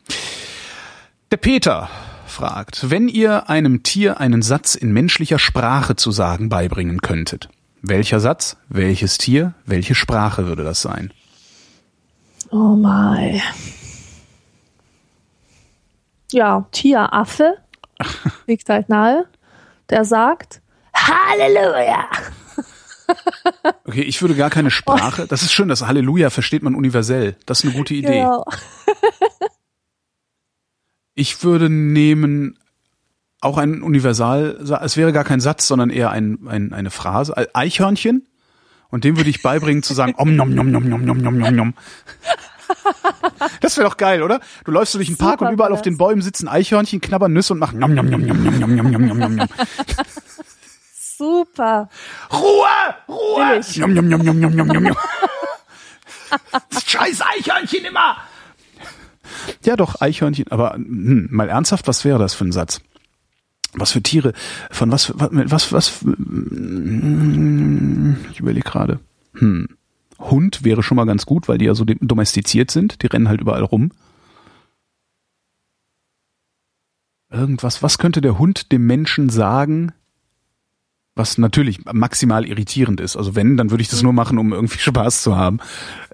[1.31, 1.89] Der Peter
[2.27, 7.49] fragt, wenn ihr einem Tier einen Satz in menschlicher Sprache zu sagen beibringen könntet,
[7.83, 11.13] welcher Satz, welches Tier, welche Sprache würde das sein?
[12.51, 13.43] Oh my.
[16.33, 17.57] Ja, Tieraffe
[18.47, 19.27] liegt halt nahe.
[19.91, 20.62] Der sagt,
[20.95, 22.09] Halleluja.
[23.85, 25.27] Okay, ich würde gar keine Sprache.
[25.27, 27.37] Das ist schön, das Halleluja versteht man universell.
[27.47, 28.21] Das ist eine gute Idee.
[28.21, 28.45] Genau.
[31.15, 32.59] Ich würde nehmen
[33.41, 37.35] auch ein Universal, es wäre gar kein Satz, sondern eher ein, ein, eine Phrase.
[37.55, 38.29] Eichhörnchen.
[38.89, 41.55] Und dem würde ich beibringen zu sagen, om nom nom nom nom nom nom nom
[41.55, 41.75] nom.
[43.61, 44.41] Das wäre doch geil, oder?
[44.65, 47.53] Du läufst durch den Park Super und überall auf den Bäumen sitzen Eichhörnchen, knabbern Nüsse
[47.53, 49.49] und machen nom nom nom nom nom nom nom nom nom nom.
[51.23, 51.89] Super.
[52.33, 52.95] Ruhe!
[53.09, 53.61] Ruhe!
[53.77, 54.97] Njom, njom, njom, njom, njom, njom, njom.
[56.71, 58.17] Scheiß Eichhörnchen immer!
[59.65, 60.47] Ja, doch, Eichhörnchen.
[60.51, 62.81] Aber hm, mal ernsthaft, was wäre das für ein Satz?
[63.75, 64.33] Was für Tiere?
[64.71, 65.13] Von was?
[65.15, 65.31] Was?
[65.51, 65.73] Was?
[65.73, 67.37] was hm,
[68.33, 68.99] ich überlege gerade.
[69.35, 69.69] Hm.
[70.19, 73.01] Hund wäre schon mal ganz gut, weil die ja so domestiziert sind.
[73.03, 73.93] Die rennen halt überall rum.
[77.31, 77.81] Irgendwas.
[77.83, 79.93] Was könnte der Hund dem Menschen sagen,
[81.15, 83.17] was natürlich maximal irritierend ist.
[83.17, 85.59] Also wenn, dann würde ich das nur machen, um irgendwie Spaß zu haben.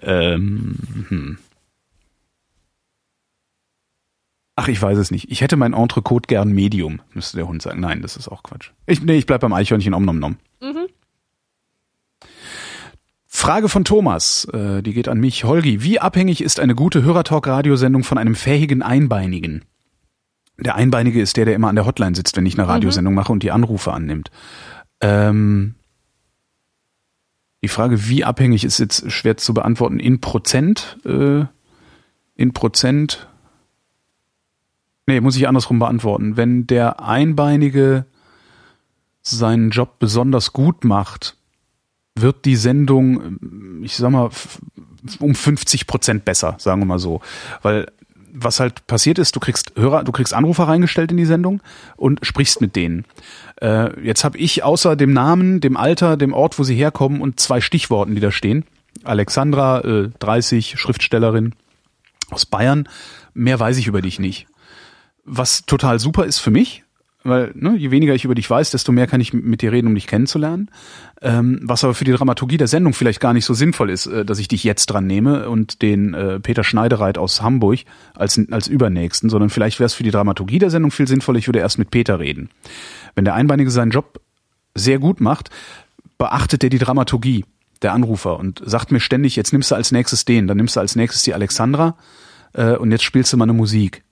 [0.03, 0.77] Ähm,
[1.09, 1.39] hm.
[4.57, 5.31] Ach, ich weiß es nicht.
[5.31, 7.79] Ich hätte mein Entrecote gern Medium, müsste der Hund sagen.
[7.79, 8.71] Nein, das ist auch Quatsch.
[8.87, 10.37] Ich, nee, ich bleib beim Eichhörnchen om nom nom.
[10.61, 10.89] Mhm.
[13.25, 15.45] Frage von Thomas, äh, die geht an mich.
[15.45, 19.65] Holgi, wie abhängig ist eine gute Hörertalk-Radiosendung von einem fähigen Einbeinigen?
[20.59, 22.71] Der Einbeinige ist der, der immer an der Hotline sitzt, wenn ich eine mhm.
[22.71, 24.33] Radiosendung mache und die Anrufe annimmt.
[25.01, 25.75] Ähm,
[27.63, 29.99] die Frage, wie abhängig ist jetzt schwer zu beantworten.
[29.99, 31.45] In Prozent, äh,
[32.37, 33.29] in Prozent,
[35.07, 36.37] nee, muss ich andersrum beantworten.
[36.37, 38.07] Wenn der Einbeinige
[39.23, 41.37] seinen Job besonders gut macht,
[42.15, 44.31] wird die Sendung, ich sag mal,
[45.21, 47.21] um 50 Prozent besser, sagen wir mal so.
[47.63, 47.91] Weil
[48.41, 51.61] was halt passiert ist, du kriegst Hörer, du kriegst Anrufer reingestellt in die Sendung
[51.97, 53.05] und sprichst mit denen.
[53.61, 57.41] Äh, jetzt habe ich außer dem Namen, dem Alter, dem Ort, wo sie herkommen und
[57.41, 58.65] zwei Stichworten, die da stehen.
[59.05, 61.55] Alexandra, äh, 30, Schriftstellerin
[62.31, 62.89] aus Bayern.
[63.35, 64.47] Mehr weiß ich über dich nicht.
[65.25, 66.85] Was total super ist für mich,
[67.29, 69.89] weil ne, je weniger ich über dich weiß, desto mehr kann ich mit dir reden,
[69.89, 70.71] um dich kennenzulernen.
[71.21, 74.25] Ähm, was aber für die Dramaturgie der Sendung vielleicht gar nicht so sinnvoll ist, äh,
[74.25, 77.81] dass ich dich jetzt dran nehme und den äh, Peter Schneidereit aus Hamburg
[78.15, 81.49] als, als Übernächsten, sondern vielleicht wäre es für die Dramaturgie der Sendung viel sinnvoller, ich
[81.49, 82.51] würde erst mit Peter reden.
[83.15, 84.21] Wenn der Einbeinige seinen Job
[84.75, 85.51] sehr gut macht,
[86.19, 87.45] beachtet er die Dramaturgie
[87.83, 90.81] der Anrufer und sagt mir ständig, jetzt nimmst du als nächstes den, dann nimmst du
[90.81, 91.97] als nächstes die Alexandra
[92.53, 94.03] äh, und jetzt spielst du mal eine Musik.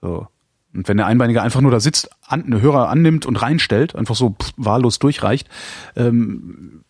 [0.00, 0.28] So.
[0.76, 4.14] Und wenn der Einbeinige einfach nur da sitzt, an, eine Hörer annimmt und reinstellt, einfach
[4.14, 5.48] so pff, wahllos durchreicht,
[5.96, 6.84] ähm,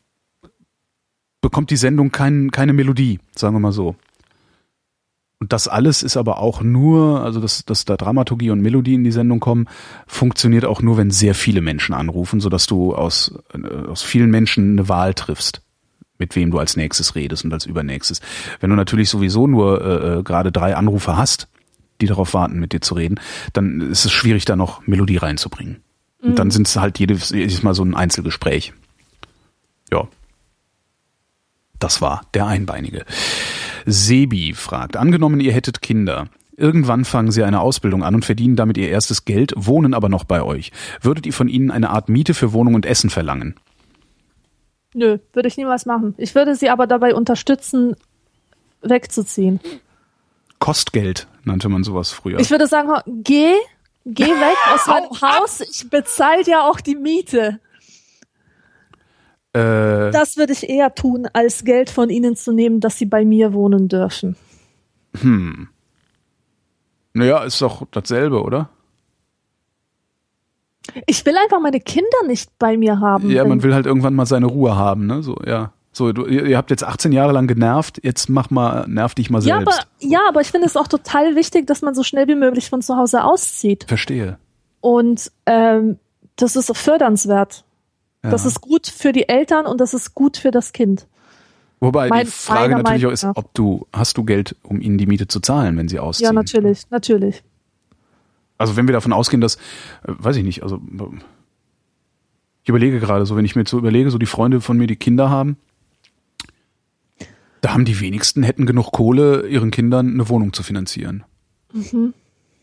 [1.41, 3.95] bekommt die Sendung kein, keine Melodie, sagen wir mal so.
[5.39, 9.05] Und das alles ist aber auch nur, also dass, dass da Dramaturgie und Melodie in
[9.05, 9.69] die Sendung kommen,
[10.07, 14.73] funktioniert auch nur, wenn sehr viele Menschen anrufen, sodass du aus, äh, aus vielen Menschen
[14.73, 15.63] eine Wahl triffst,
[16.19, 18.21] mit wem du als nächstes redest und als übernächstes.
[18.59, 21.49] Wenn du natürlich sowieso nur äh, äh gerade drei Anrufer hast,
[22.01, 23.21] die darauf warten, mit dir zu reden,
[23.53, 25.83] dann ist es schwierig, da noch Melodie reinzubringen.
[26.21, 26.29] Mhm.
[26.29, 28.73] Und dann sind es halt jedes, jedes Mal so ein Einzelgespräch.
[29.93, 30.09] Ja.
[31.79, 33.05] Das war der Einbeinige.
[33.85, 36.29] Sebi fragt, angenommen, ihr hättet Kinder.
[36.57, 40.25] Irgendwann fangen sie eine Ausbildung an und verdienen damit ihr erstes Geld, wohnen aber noch
[40.25, 40.73] bei euch.
[41.03, 43.57] Würdet ihr von ihnen eine Art Miete für Wohnung und Essen verlangen?
[44.95, 46.15] Nö, würde ich niemals machen.
[46.17, 47.95] Ich würde sie aber dabei unterstützen,
[48.81, 49.61] wegzuziehen.
[50.59, 52.39] Kostgeld nannte man sowas früher.
[52.39, 52.91] Ich würde sagen,
[53.23, 53.55] geh,
[54.05, 57.61] geh weg aus meinem Haus, ich bezahle dir auch die Miete.
[59.53, 63.25] Äh, das würde ich eher tun, als Geld von ihnen zu nehmen, dass sie bei
[63.25, 64.37] mir wohnen dürfen.
[65.21, 65.69] Hm.
[67.15, 68.69] Naja, ist doch dasselbe, oder?
[71.07, 73.31] Ich will einfach meine Kinder nicht bei mir haben.
[73.31, 75.23] Ja, man will halt irgendwann mal seine Ruhe haben, ne?
[75.23, 75.73] So, ja.
[75.97, 79.41] So, du, ihr habt jetzt 18 Jahre lang genervt, jetzt mach mal, nerv dich mal
[79.41, 79.67] selbst.
[79.67, 82.35] Ja, aber, ja, aber ich finde es auch total wichtig, dass man so schnell wie
[82.35, 83.87] möglich von zu Hause auszieht.
[83.89, 84.37] Verstehe.
[84.83, 85.99] Und ähm,
[86.37, 87.65] das ist fördernswert.
[88.23, 88.29] Ja.
[88.29, 91.07] Das ist gut für die Eltern und das ist gut für das Kind.
[91.81, 95.07] Wobei mein, die Frage natürlich auch ist, ob du, hast du Geld, um ihnen die
[95.07, 96.27] Miete zu zahlen, wenn sie ausziehen?
[96.27, 97.43] Ja, natürlich, natürlich.
[98.59, 100.79] Also wenn wir davon ausgehen, dass, äh, weiß ich nicht, also
[102.63, 104.97] ich überlege gerade so, wenn ich mir so überlege, so die Freunde von mir, die
[104.97, 105.57] Kinder haben,
[107.61, 111.25] da haben die wenigsten hätten genug Kohle, ihren Kindern eine Wohnung zu finanzieren.
[111.73, 112.15] Mhm.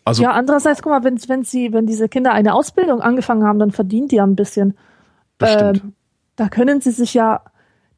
[0.06, 3.60] Also, ja, andererseits, guck mal, wenn, wenn sie, wenn diese Kinder eine Ausbildung angefangen haben,
[3.60, 4.78] dann verdienen die ja ein bisschen.
[5.38, 5.84] Das stimmt.
[5.84, 5.94] Ähm,
[6.36, 7.41] da können sie sich ja,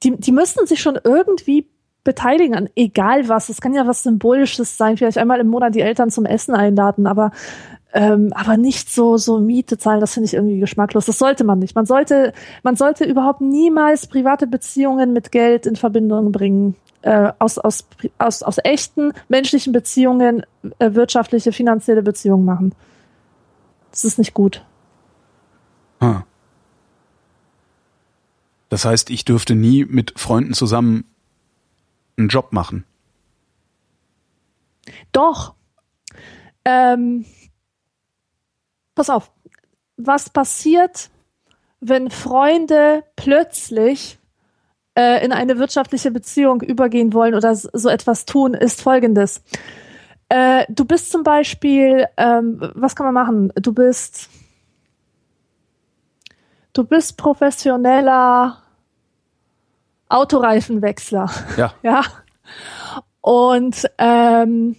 [0.04, 1.68] die, die müssten sich schon irgendwie
[2.04, 3.50] beteiligen an egal was.
[3.50, 7.08] Es kann ja was Symbolisches sein, vielleicht einmal im Monat die Eltern zum Essen einladen,
[7.08, 7.32] aber
[7.96, 11.06] ähm, aber nicht so so Miete zahlen, das finde ich irgendwie geschmacklos.
[11.06, 11.76] Das sollte man nicht.
[11.76, 17.58] Man sollte man sollte überhaupt niemals private Beziehungen mit Geld in Verbindung bringen äh, aus,
[17.58, 20.46] aus, aus, aus echten menschlichen Beziehungen
[20.80, 22.76] äh, wirtschaftliche, finanzielle Beziehungen machen.
[23.92, 24.66] Das ist nicht gut.
[26.02, 26.24] Hm.
[28.68, 31.06] Das heißt, ich dürfte nie mit Freunden zusammen
[32.18, 32.84] einen Job machen.
[35.14, 35.54] Doch.
[36.66, 37.26] Ähm,
[38.96, 39.32] pass auf.
[39.98, 41.10] Was passiert,
[41.80, 44.18] wenn Freunde plötzlich
[44.98, 49.44] äh, in eine wirtschaftliche Beziehung übergehen wollen oder so etwas tun, ist folgendes.
[50.30, 53.54] Äh, du bist zum Beispiel, ähm, was kann man machen?
[53.56, 54.30] Du bist,
[56.74, 58.58] du bist professioneller
[60.10, 61.30] Autoreifenwechsler.
[61.58, 61.74] Ja.
[61.84, 62.02] ja.
[63.22, 64.76] Und ähm,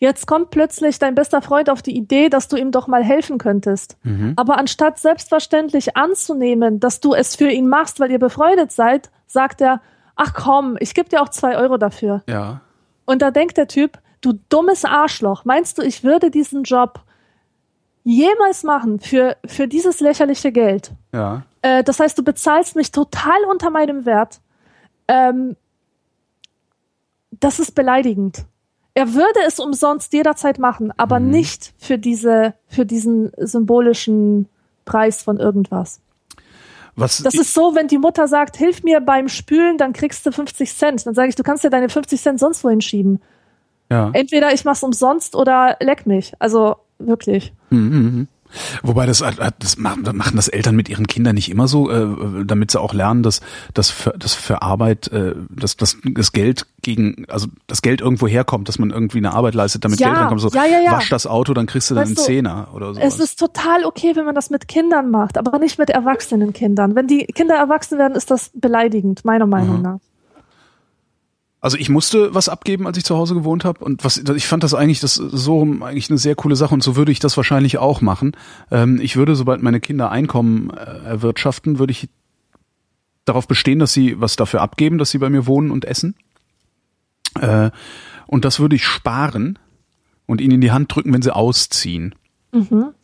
[0.00, 3.36] Jetzt kommt plötzlich dein bester Freund auf die Idee, dass du ihm doch mal helfen
[3.36, 3.98] könntest.
[4.02, 4.32] Mhm.
[4.36, 9.60] Aber anstatt selbstverständlich anzunehmen, dass du es für ihn machst, weil ihr befreundet seid, sagt
[9.60, 9.82] er,
[10.16, 12.22] ach komm, ich gebe dir auch zwei Euro dafür.
[12.26, 12.62] Ja.
[13.04, 17.00] Und da denkt der Typ, du dummes Arschloch, meinst du, ich würde diesen Job
[18.02, 20.92] jemals machen für, für dieses lächerliche Geld?
[21.12, 21.42] Ja.
[21.60, 24.40] Äh, das heißt, du bezahlst mich total unter meinem Wert.
[25.08, 25.56] Ähm,
[27.32, 28.46] das ist beleidigend
[29.00, 31.30] er würde es umsonst jederzeit machen, aber mhm.
[31.30, 34.46] nicht für diese, für diesen symbolischen
[34.84, 36.00] Preis von irgendwas.
[36.96, 40.32] Was das ist so, wenn die Mutter sagt, hilf mir beim Spülen, dann kriegst du
[40.32, 41.06] 50 Cent.
[41.06, 43.22] Dann sage ich, du kannst dir deine 50 Cent sonst wohin schieben.
[43.90, 44.10] Ja.
[44.12, 46.34] Entweder ich mach's umsonst oder leck mich.
[46.38, 47.54] Also wirklich.
[47.70, 48.28] Mhm.
[48.82, 49.22] Wobei das,
[49.58, 50.04] das machen
[50.34, 53.40] das Eltern mit ihren Kindern nicht immer so, äh, damit sie auch lernen, dass,
[53.74, 58.26] dass, für, dass für Arbeit, äh, dass, dass das Geld gegen, also das Geld irgendwo
[58.26, 60.40] herkommt, dass man irgendwie eine Arbeit leistet, damit ja, Geld reinkommt.
[60.40, 60.92] So, ja, ja, ja.
[60.92, 63.00] wasch das Auto, dann kriegst du dann einen du, Zehner oder so.
[63.00, 66.94] Es ist total okay, wenn man das mit Kindern macht, aber nicht mit erwachsenen Kindern.
[66.94, 69.82] Wenn die Kinder erwachsen werden, ist das beleidigend, meiner Meinung mhm.
[69.82, 69.98] nach.
[71.60, 74.62] Also ich musste was abgeben, als ich zu Hause gewohnt habe und was ich fand
[74.62, 77.76] das eigentlich das so eigentlich eine sehr coole Sache und so würde ich das wahrscheinlich
[77.76, 78.32] auch machen.
[78.70, 82.08] Ähm, ich würde, sobald meine Kinder Einkommen äh, erwirtschaften, würde ich
[83.26, 86.14] darauf bestehen, dass sie was dafür abgeben, dass sie bei mir wohnen und essen.
[87.38, 87.70] Äh,
[88.26, 89.58] und das würde ich sparen
[90.24, 92.14] und ihnen in die Hand drücken, wenn sie ausziehen.
[92.52, 92.94] Mhm.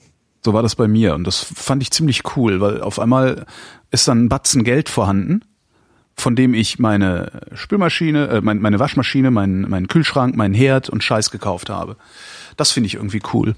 [0.42, 3.44] So war das bei mir und das fand ich ziemlich cool, weil auf einmal
[3.90, 5.42] ist dann ein Batzen Geld vorhanden
[6.16, 11.04] von dem ich meine Spülmaschine, äh, meine, meine Waschmaschine, meinen, meinen Kühlschrank, meinen Herd und
[11.04, 11.96] Scheiß gekauft habe.
[12.56, 13.54] Das finde ich irgendwie cool.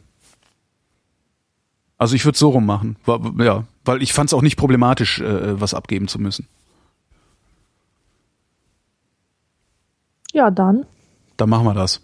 [1.96, 2.96] Also ich würde so rummachen,
[3.38, 6.46] ja, weil ich fand es auch nicht problematisch, äh, was abgeben zu müssen.
[10.32, 10.84] Ja, dann.
[11.36, 12.00] Dann machen wir das.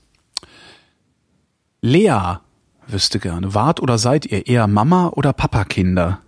[1.81, 2.39] Lea
[2.87, 6.21] wüsste gerne, wart oder seid ihr eher Mama oder Papakinder?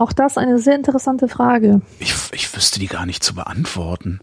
[0.00, 1.82] Auch das eine sehr interessante Frage.
[1.98, 4.20] Ich, ich wüsste die gar nicht zu beantworten.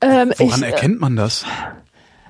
[0.00, 1.44] Ähm, Woran ich, äh, erkennt man das?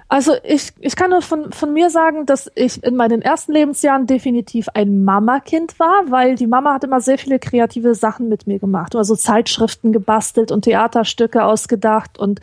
[0.09, 4.07] Also ich, ich kann nur von, von mir sagen, dass ich in meinen ersten Lebensjahren
[4.07, 8.59] definitiv ein Mama-Kind war, weil die Mama hat immer sehr viele kreative Sachen mit mir
[8.59, 8.97] gemacht.
[8.97, 12.41] Also Zeitschriften gebastelt und Theaterstücke ausgedacht und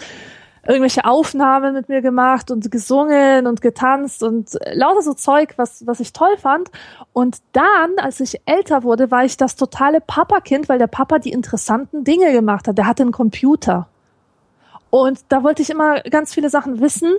[0.68, 6.00] irgendwelche Aufnahmen mit mir gemacht und gesungen und getanzt und lauter so Zeug, was, was
[6.00, 6.70] ich toll fand.
[7.14, 11.32] Und dann, als ich älter wurde, war ich das totale Papa-Kind, weil der Papa die
[11.32, 12.78] interessanten Dinge gemacht hat.
[12.78, 13.88] Der hatte einen Computer.
[14.90, 17.14] Und da wollte ich immer ganz viele Sachen wissen.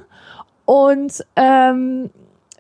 [0.66, 2.11] Und ähm,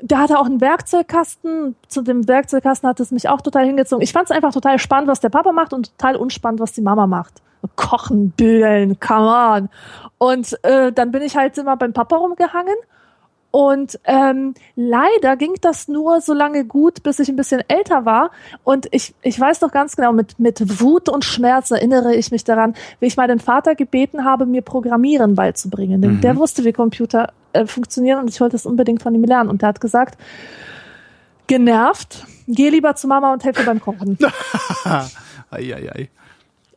[0.00, 1.76] der hatte auch einen Werkzeugkasten.
[1.88, 4.02] Zu dem Werkzeugkasten hat es mich auch total hingezogen.
[4.02, 6.80] Ich fand es einfach total spannend, was der Papa macht und total unspannend, was die
[6.80, 7.42] Mama macht.
[7.76, 9.68] Kochen, bügeln, come on.
[10.18, 12.76] Und äh, dann bin ich halt immer beim Papa rumgehangen.
[13.50, 18.30] Und ähm, leider ging das nur so lange gut, bis ich ein bisschen älter war.
[18.62, 22.44] Und ich, ich weiß noch ganz genau, mit, mit Wut und Schmerz erinnere ich mich
[22.44, 26.02] daran, wie ich meinen Vater gebeten habe, mir Programmieren beizubringen.
[26.02, 26.20] Denn mhm.
[26.20, 29.48] der wusste, wie Computer äh, funktionieren und ich wollte es unbedingt von ihm lernen.
[29.48, 30.18] Und der hat gesagt,
[31.46, 34.18] genervt, geh lieber zu Mama und helfe beim Kochen.
[34.84, 36.10] ei, ei, ei.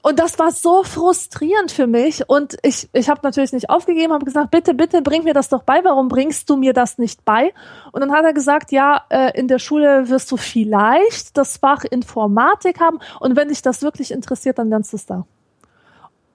[0.02, 2.28] Und das war so frustrierend für mich.
[2.28, 5.64] Und ich, ich habe natürlich nicht aufgegeben, habe gesagt, bitte, bitte, bring mir das doch
[5.64, 5.84] bei.
[5.84, 7.53] Warum bringst du mir das nicht bei?
[7.91, 11.84] Und dann hat er gesagt, ja, äh, in der Schule wirst du vielleicht das Fach
[11.84, 12.99] Informatik haben.
[13.19, 15.26] Und wenn dich das wirklich interessiert, dann lernst du es da.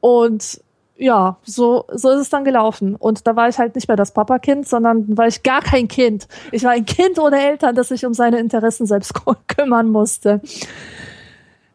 [0.01, 0.61] Und
[0.99, 2.95] ja, so, so ist es dann gelaufen.
[2.95, 6.27] Und da war ich halt nicht mehr das Papakind, sondern war ich gar kein Kind.
[6.53, 9.13] Ich war ein Kind ohne Eltern, das sich um seine Interessen selbst
[9.49, 10.41] kümmern musste.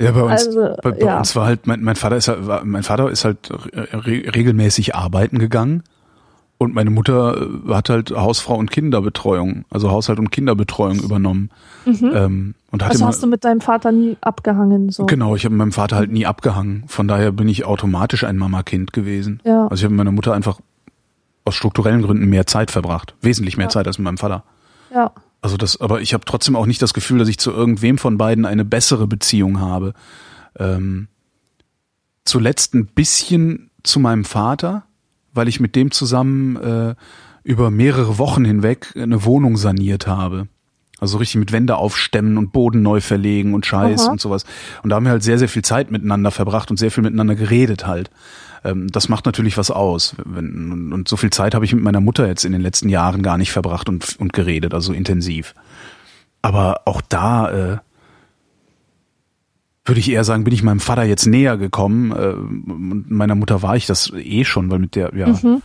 [0.02, 1.18] Ja, bei uns, also, bei, bei ja.
[1.18, 4.96] uns war halt, mein, mein Vater ist halt, war, mein Vater ist halt re regelmäßig
[4.96, 5.84] arbeiten gegangen
[6.62, 11.50] und meine Mutter äh, hat halt Hausfrau und Kinderbetreuung, also Haushalt und Kinderbetreuung übernommen.
[11.86, 12.12] Mhm.
[12.14, 14.92] Ähm, und also hast du mit deinem Vater nie abgehangen?
[14.92, 15.08] So.
[15.08, 16.84] Genau, ich habe mit meinem Vater halt nie abgehangen.
[16.86, 19.42] Von daher bin ich automatisch ein Mama-Kind gewesen.
[19.44, 19.64] Ja.
[19.64, 20.60] Also ich habe mit meiner Mutter einfach
[21.46, 23.16] aus strukturellen Gründen mehr Zeit verbracht.
[23.22, 23.72] Wesentlich mehr ja.
[23.72, 24.44] Zeit als mit meinem Vater.
[24.94, 25.12] Ja.
[25.42, 28.18] Also das, aber ich habe trotzdem auch nicht das Gefühl, dass ich zu irgendwem von
[28.18, 29.94] beiden eine bessere Beziehung habe.
[30.58, 31.08] Ähm,
[32.26, 34.84] zuletzt ein bisschen zu meinem Vater,
[35.34, 36.96] weil ich mit dem zusammen äh,
[37.44, 40.48] über mehrere Wochen hinweg eine Wohnung saniert habe.
[41.00, 44.12] Also richtig mit Wände aufstemmen und Boden neu verlegen und Scheiß Aha.
[44.12, 44.46] und sowas.
[44.84, 47.34] Und da haben wir halt sehr, sehr viel Zeit miteinander verbracht und sehr viel miteinander
[47.34, 48.12] geredet halt
[48.64, 50.16] das macht natürlich was aus.
[50.24, 53.38] Und so viel Zeit habe ich mit meiner Mutter jetzt in den letzten Jahren gar
[53.38, 55.54] nicht verbracht und, und geredet, also intensiv.
[56.42, 57.78] Aber auch da äh,
[59.86, 62.12] würde ich eher sagen, bin ich meinem Vater jetzt näher gekommen.
[62.12, 65.62] Äh, und meiner Mutter war ich das eh schon, weil mit der, ja, mhm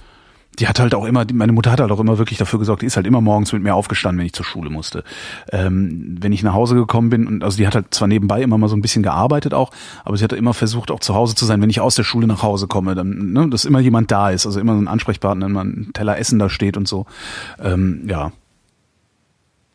[0.59, 2.87] die hat halt auch immer, meine Mutter hat halt auch immer wirklich dafür gesorgt, die
[2.87, 5.05] ist halt immer morgens mit mir aufgestanden, wenn ich zur Schule musste.
[5.53, 8.57] Ähm, wenn ich nach Hause gekommen bin, und also die hat halt zwar nebenbei immer
[8.59, 9.71] mal so ein bisschen gearbeitet auch,
[10.05, 12.27] aber sie hat immer versucht, auch zu Hause zu sein, wenn ich aus der Schule
[12.27, 15.47] nach Hause komme, dann, ne, dass immer jemand da ist, also immer so ein Ansprechpartner,
[15.47, 17.07] immer ein Teller Essen da steht und so.
[17.61, 18.33] Ähm, ja.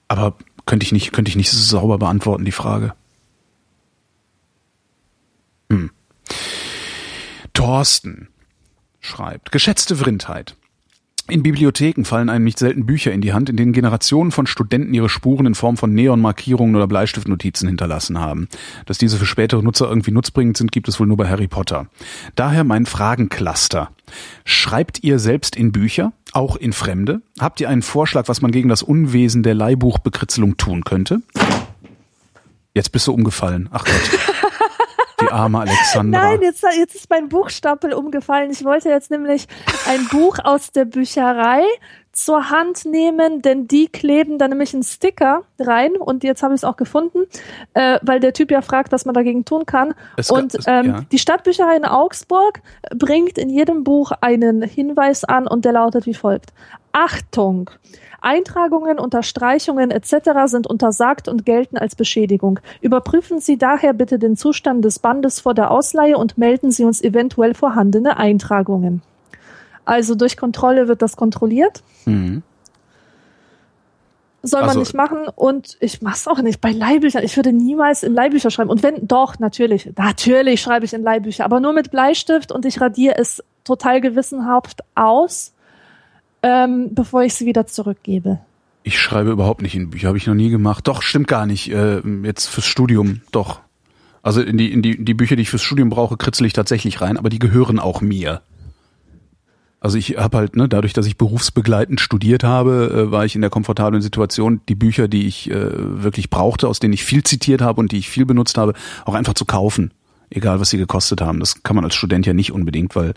[0.07, 0.35] Aber
[0.65, 2.93] könnte ich nicht, könnte ich nicht sauber beantworten, die Frage.
[5.71, 5.91] Hm.
[7.53, 8.29] Thorsten
[8.99, 10.55] schreibt, geschätzte Vrindheit.
[11.31, 14.93] In Bibliotheken fallen einem nicht selten Bücher in die Hand, in denen Generationen von Studenten
[14.93, 18.49] ihre Spuren in Form von Neonmarkierungen oder Bleistiftnotizen hinterlassen haben.
[18.85, 21.87] Dass diese für spätere Nutzer irgendwie nutzbringend sind, gibt es wohl nur bei Harry Potter.
[22.35, 23.91] Daher mein Fragencluster.
[24.43, 27.21] Schreibt ihr selbst in Bücher, auch in Fremde?
[27.39, 31.21] Habt ihr einen Vorschlag, was man gegen das Unwesen der Leihbuchbekritzelung tun könnte?
[32.73, 33.69] Jetzt bist du umgefallen.
[33.71, 34.30] Ach Gott.
[35.31, 36.21] Die arme Alexandra.
[36.23, 38.51] Nein, jetzt, jetzt ist mein Buchstapel umgefallen.
[38.51, 39.47] Ich wollte jetzt nämlich
[39.87, 41.63] ein Buch aus der Bücherei
[42.11, 46.59] zur Hand nehmen, denn die kleben da nämlich einen Sticker rein und jetzt habe ich
[46.59, 47.19] es auch gefunden,
[47.73, 49.93] äh, weil der Typ ja fragt, was man dagegen tun kann.
[50.17, 50.99] Es und es- ähm, ja.
[51.09, 52.61] die Stadtbücherei in Augsburg
[52.93, 56.51] bringt in jedem Buch einen Hinweis an und der lautet wie folgt.
[56.91, 57.69] Achtung!
[58.21, 60.13] Eintragungen, Unterstreichungen etc.
[60.45, 62.59] sind untersagt und gelten als Beschädigung.
[62.79, 67.01] Überprüfen Sie daher bitte den Zustand des Bandes vor der Ausleihe und melden Sie uns
[67.01, 69.01] eventuell vorhandene Eintragungen.
[69.85, 71.81] Also durch Kontrolle wird das kontrolliert.
[72.05, 72.43] Mhm.
[74.43, 77.23] Soll man Also- nicht machen und ich mach's auch nicht bei Leihbüchern.
[77.23, 78.71] Ich würde niemals in Leihbücher schreiben.
[78.71, 82.81] Und wenn, doch, natürlich, natürlich schreibe ich in Leihbücher, aber nur mit Bleistift und ich
[82.81, 85.53] radiere es total gewissenhaft aus,
[86.43, 88.39] ähm, bevor ich sie wieder zurückgebe.
[88.83, 90.87] Ich schreibe überhaupt nicht in Bücher, habe ich noch nie gemacht.
[90.87, 91.71] Doch, stimmt gar nicht.
[91.71, 93.59] Äh, jetzt fürs Studium, doch.
[94.23, 97.01] Also in die, in die, die Bücher, die ich fürs Studium brauche, kritzel ich tatsächlich
[97.01, 98.41] rein, aber die gehören auch mir.
[99.79, 103.41] Also ich habe halt, ne, dadurch, dass ich berufsbegleitend studiert habe, äh, war ich in
[103.41, 105.55] der komfortablen Situation, die Bücher, die ich äh,
[106.03, 108.73] wirklich brauchte, aus denen ich viel zitiert habe und die ich viel benutzt habe,
[109.05, 109.91] auch einfach zu kaufen.
[110.29, 111.39] Egal, was sie gekostet haben.
[111.39, 113.15] Das kann man als Student ja nicht unbedingt, weil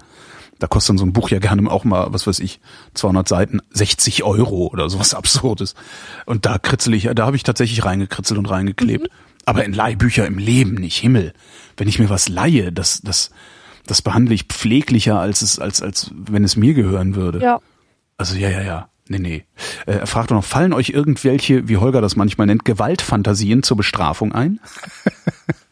[0.58, 2.60] da kostet dann so ein Buch ja gerne auch mal, was weiß ich,
[2.94, 5.74] 200 Seiten, 60 Euro oder sowas Absurdes.
[6.26, 9.08] Und da kritzel ich, da habe ich tatsächlich reingekritzelt und reingeklebt.
[9.46, 11.34] Aber in Leihbücher im Leben nicht, Himmel.
[11.76, 13.30] Wenn ich mir was leihe, das, das,
[13.86, 17.40] das behandle ich pfleglicher, als es, als, als wenn es mir gehören würde.
[17.40, 17.60] Ja.
[18.16, 18.88] Also ja, ja, ja.
[19.06, 19.44] Nee, nee.
[19.84, 23.76] Äh, er fragt doch noch, fallen euch irgendwelche, wie Holger das manchmal nennt, Gewaltfantasien zur
[23.76, 24.60] Bestrafung ein?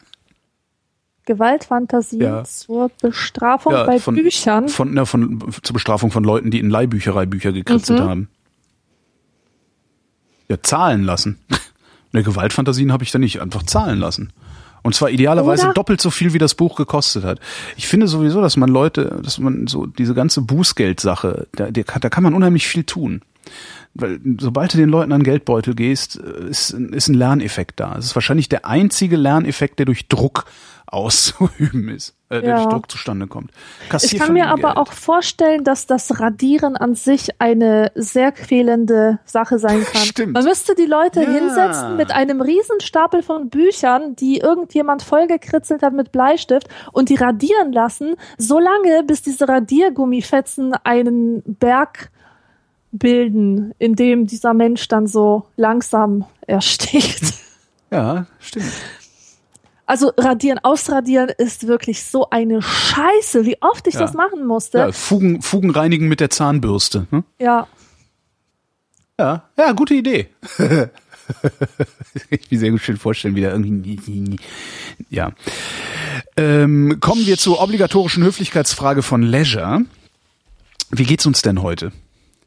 [1.24, 2.44] Gewaltfantasien Ja.
[2.44, 4.68] zur Bestrafung Ja, bei von- Büchern.
[4.68, 8.04] Von, na, von, zur Bestrafung von Leuten, die in Leihbücherei Bücher gekritzelt Mhm.
[8.08, 8.28] haben.
[10.48, 11.38] Ja, zahlen lassen.
[12.14, 14.34] Ne, Gewaltfantasien habe ich da nicht, einfach zahlen lassen.
[14.82, 17.40] Und zwar idealerweise Oder- doppelt so viel, wie das Buch gekostet hat.
[17.78, 22.22] Ich finde sowieso, dass man Leute, dass man so diese ganze Bußgeldsache, da, da kann
[22.22, 23.22] man unheimlich viel tun.
[23.94, 27.78] Weil sobald du den Leuten an den Geldbeutel gehst, äh, ist, ein- ist ein Lerneffekt
[27.80, 27.94] da.
[27.98, 30.46] Es ist wahrscheinlich der einzige Lerneffekt, der durch Druck
[30.86, 32.56] auszuüben ist, äh, der Ja.
[32.56, 33.50] durch Druck zustande kommt.
[33.84, 34.76] Ich Kassier kann von mir aber Geld.
[34.76, 40.02] auch vorstellen, dass das Radieren an sich eine sehr quälende Sache sein kann.
[40.02, 40.32] Stimmt.
[40.34, 41.30] Man müsste die Leute Ja.
[41.30, 47.72] hinsetzen mit einem Riesenstapel von Büchern, die irgendjemand vollgekritzelt hat mit Bleistift und die radieren
[47.72, 52.10] lassen, so lange, bis diese Radiergummifetzen einen Berg
[52.92, 57.34] bilden, in dem dieser Mensch dann so langsam ersticht.
[57.90, 58.72] Ja, stimmt.
[59.84, 64.00] Also radieren, ausradieren ist wirklich so eine Scheiße, wie oft ich Ja.
[64.00, 64.78] das machen musste.
[64.78, 67.06] Ja, Fugen, Fugen reinigen mit der Zahnbürste.
[67.10, 67.24] Hm?
[67.38, 67.66] ja.
[69.20, 70.28] Ja, ja, gute Idee.
[72.30, 74.36] ich mir sehr gut schön vorstellen, wie da irgendwie.
[75.10, 75.32] Ja.
[76.38, 79.82] Ähm, kommen wir zur obligatorischen Höflichkeitsfrage von Leisure.
[80.90, 81.92] Wie geht's uns denn heute?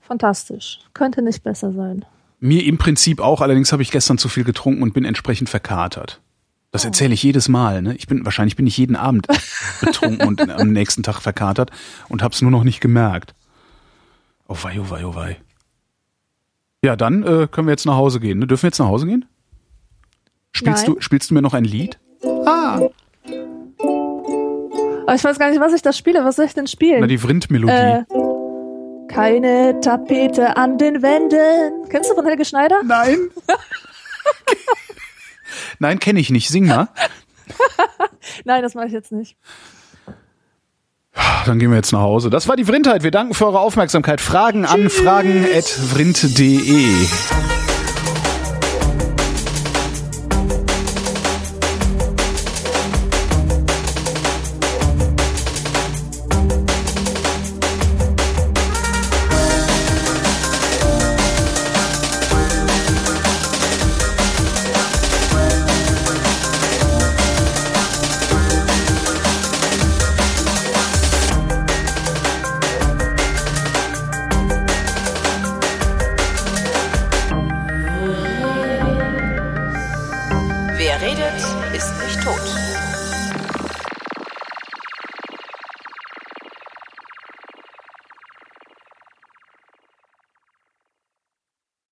[0.07, 0.80] Fantastisch.
[0.94, 2.06] Könnte nicht besser sein.
[2.40, 6.22] Mir im Prinzip auch, allerdings habe ich gestern zu viel getrunken und bin entsprechend verkatert.
[6.72, 7.82] Das erzähle ich jedes Mal.
[7.82, 7.95] Ne?
[7.95, 9.27] Ich bin wahrscheinlich bin ich jeden Abend
[9.82, 11.72] betrunken und am nächsten Tag verkatert
[12.10, 13.34] und habe es nur noch nicht gemerkt.
[14.48, 15.38] Oh wei, oh wei, oh wei.
[16.84, 18.40] Ja, dann äh, können wir jetzt nach Hause gehen.
[18.40, 18.48] Ne?
[18.48, 19.26] Dürfen wir jetzt nach Hause gehen?
[20.52, 20.95] Spielst Nein.
[20.95, 21.98] du spielst du mir noch ein Lied?
[22.45, 22.80] Ah,
[25.07, 26.23] Aber ich weiß gar nicht, was ich da spiele.
[26.26, 26.99] Was soll ich denn spielen?
[27.02, 27.72] na die Vrind-Melodie.
[27.72, 28.03] äh,
[29.07, 31.90] keine Tapete an den Wänden.
[31.90, 32.82] Kennst du von Helge Schneider?
[32.84, 33.18] Nein.
[35.80, 36.49] Nein, kenne ich nicht.
[36.49, 36.90] Sing mal.
[38.45, 39.38] Nein, das mache ich jetzt nicht.
[41.45, 42.30] Dann gehen wir jetzt nach Hause.
[42.30, 43.03] Das war die Vrindheit.
[43.03, 44.22] Wir danken für eure Aufmerksamkeit.
[44.22, 47.55] Fragen an fragen.vrind.de.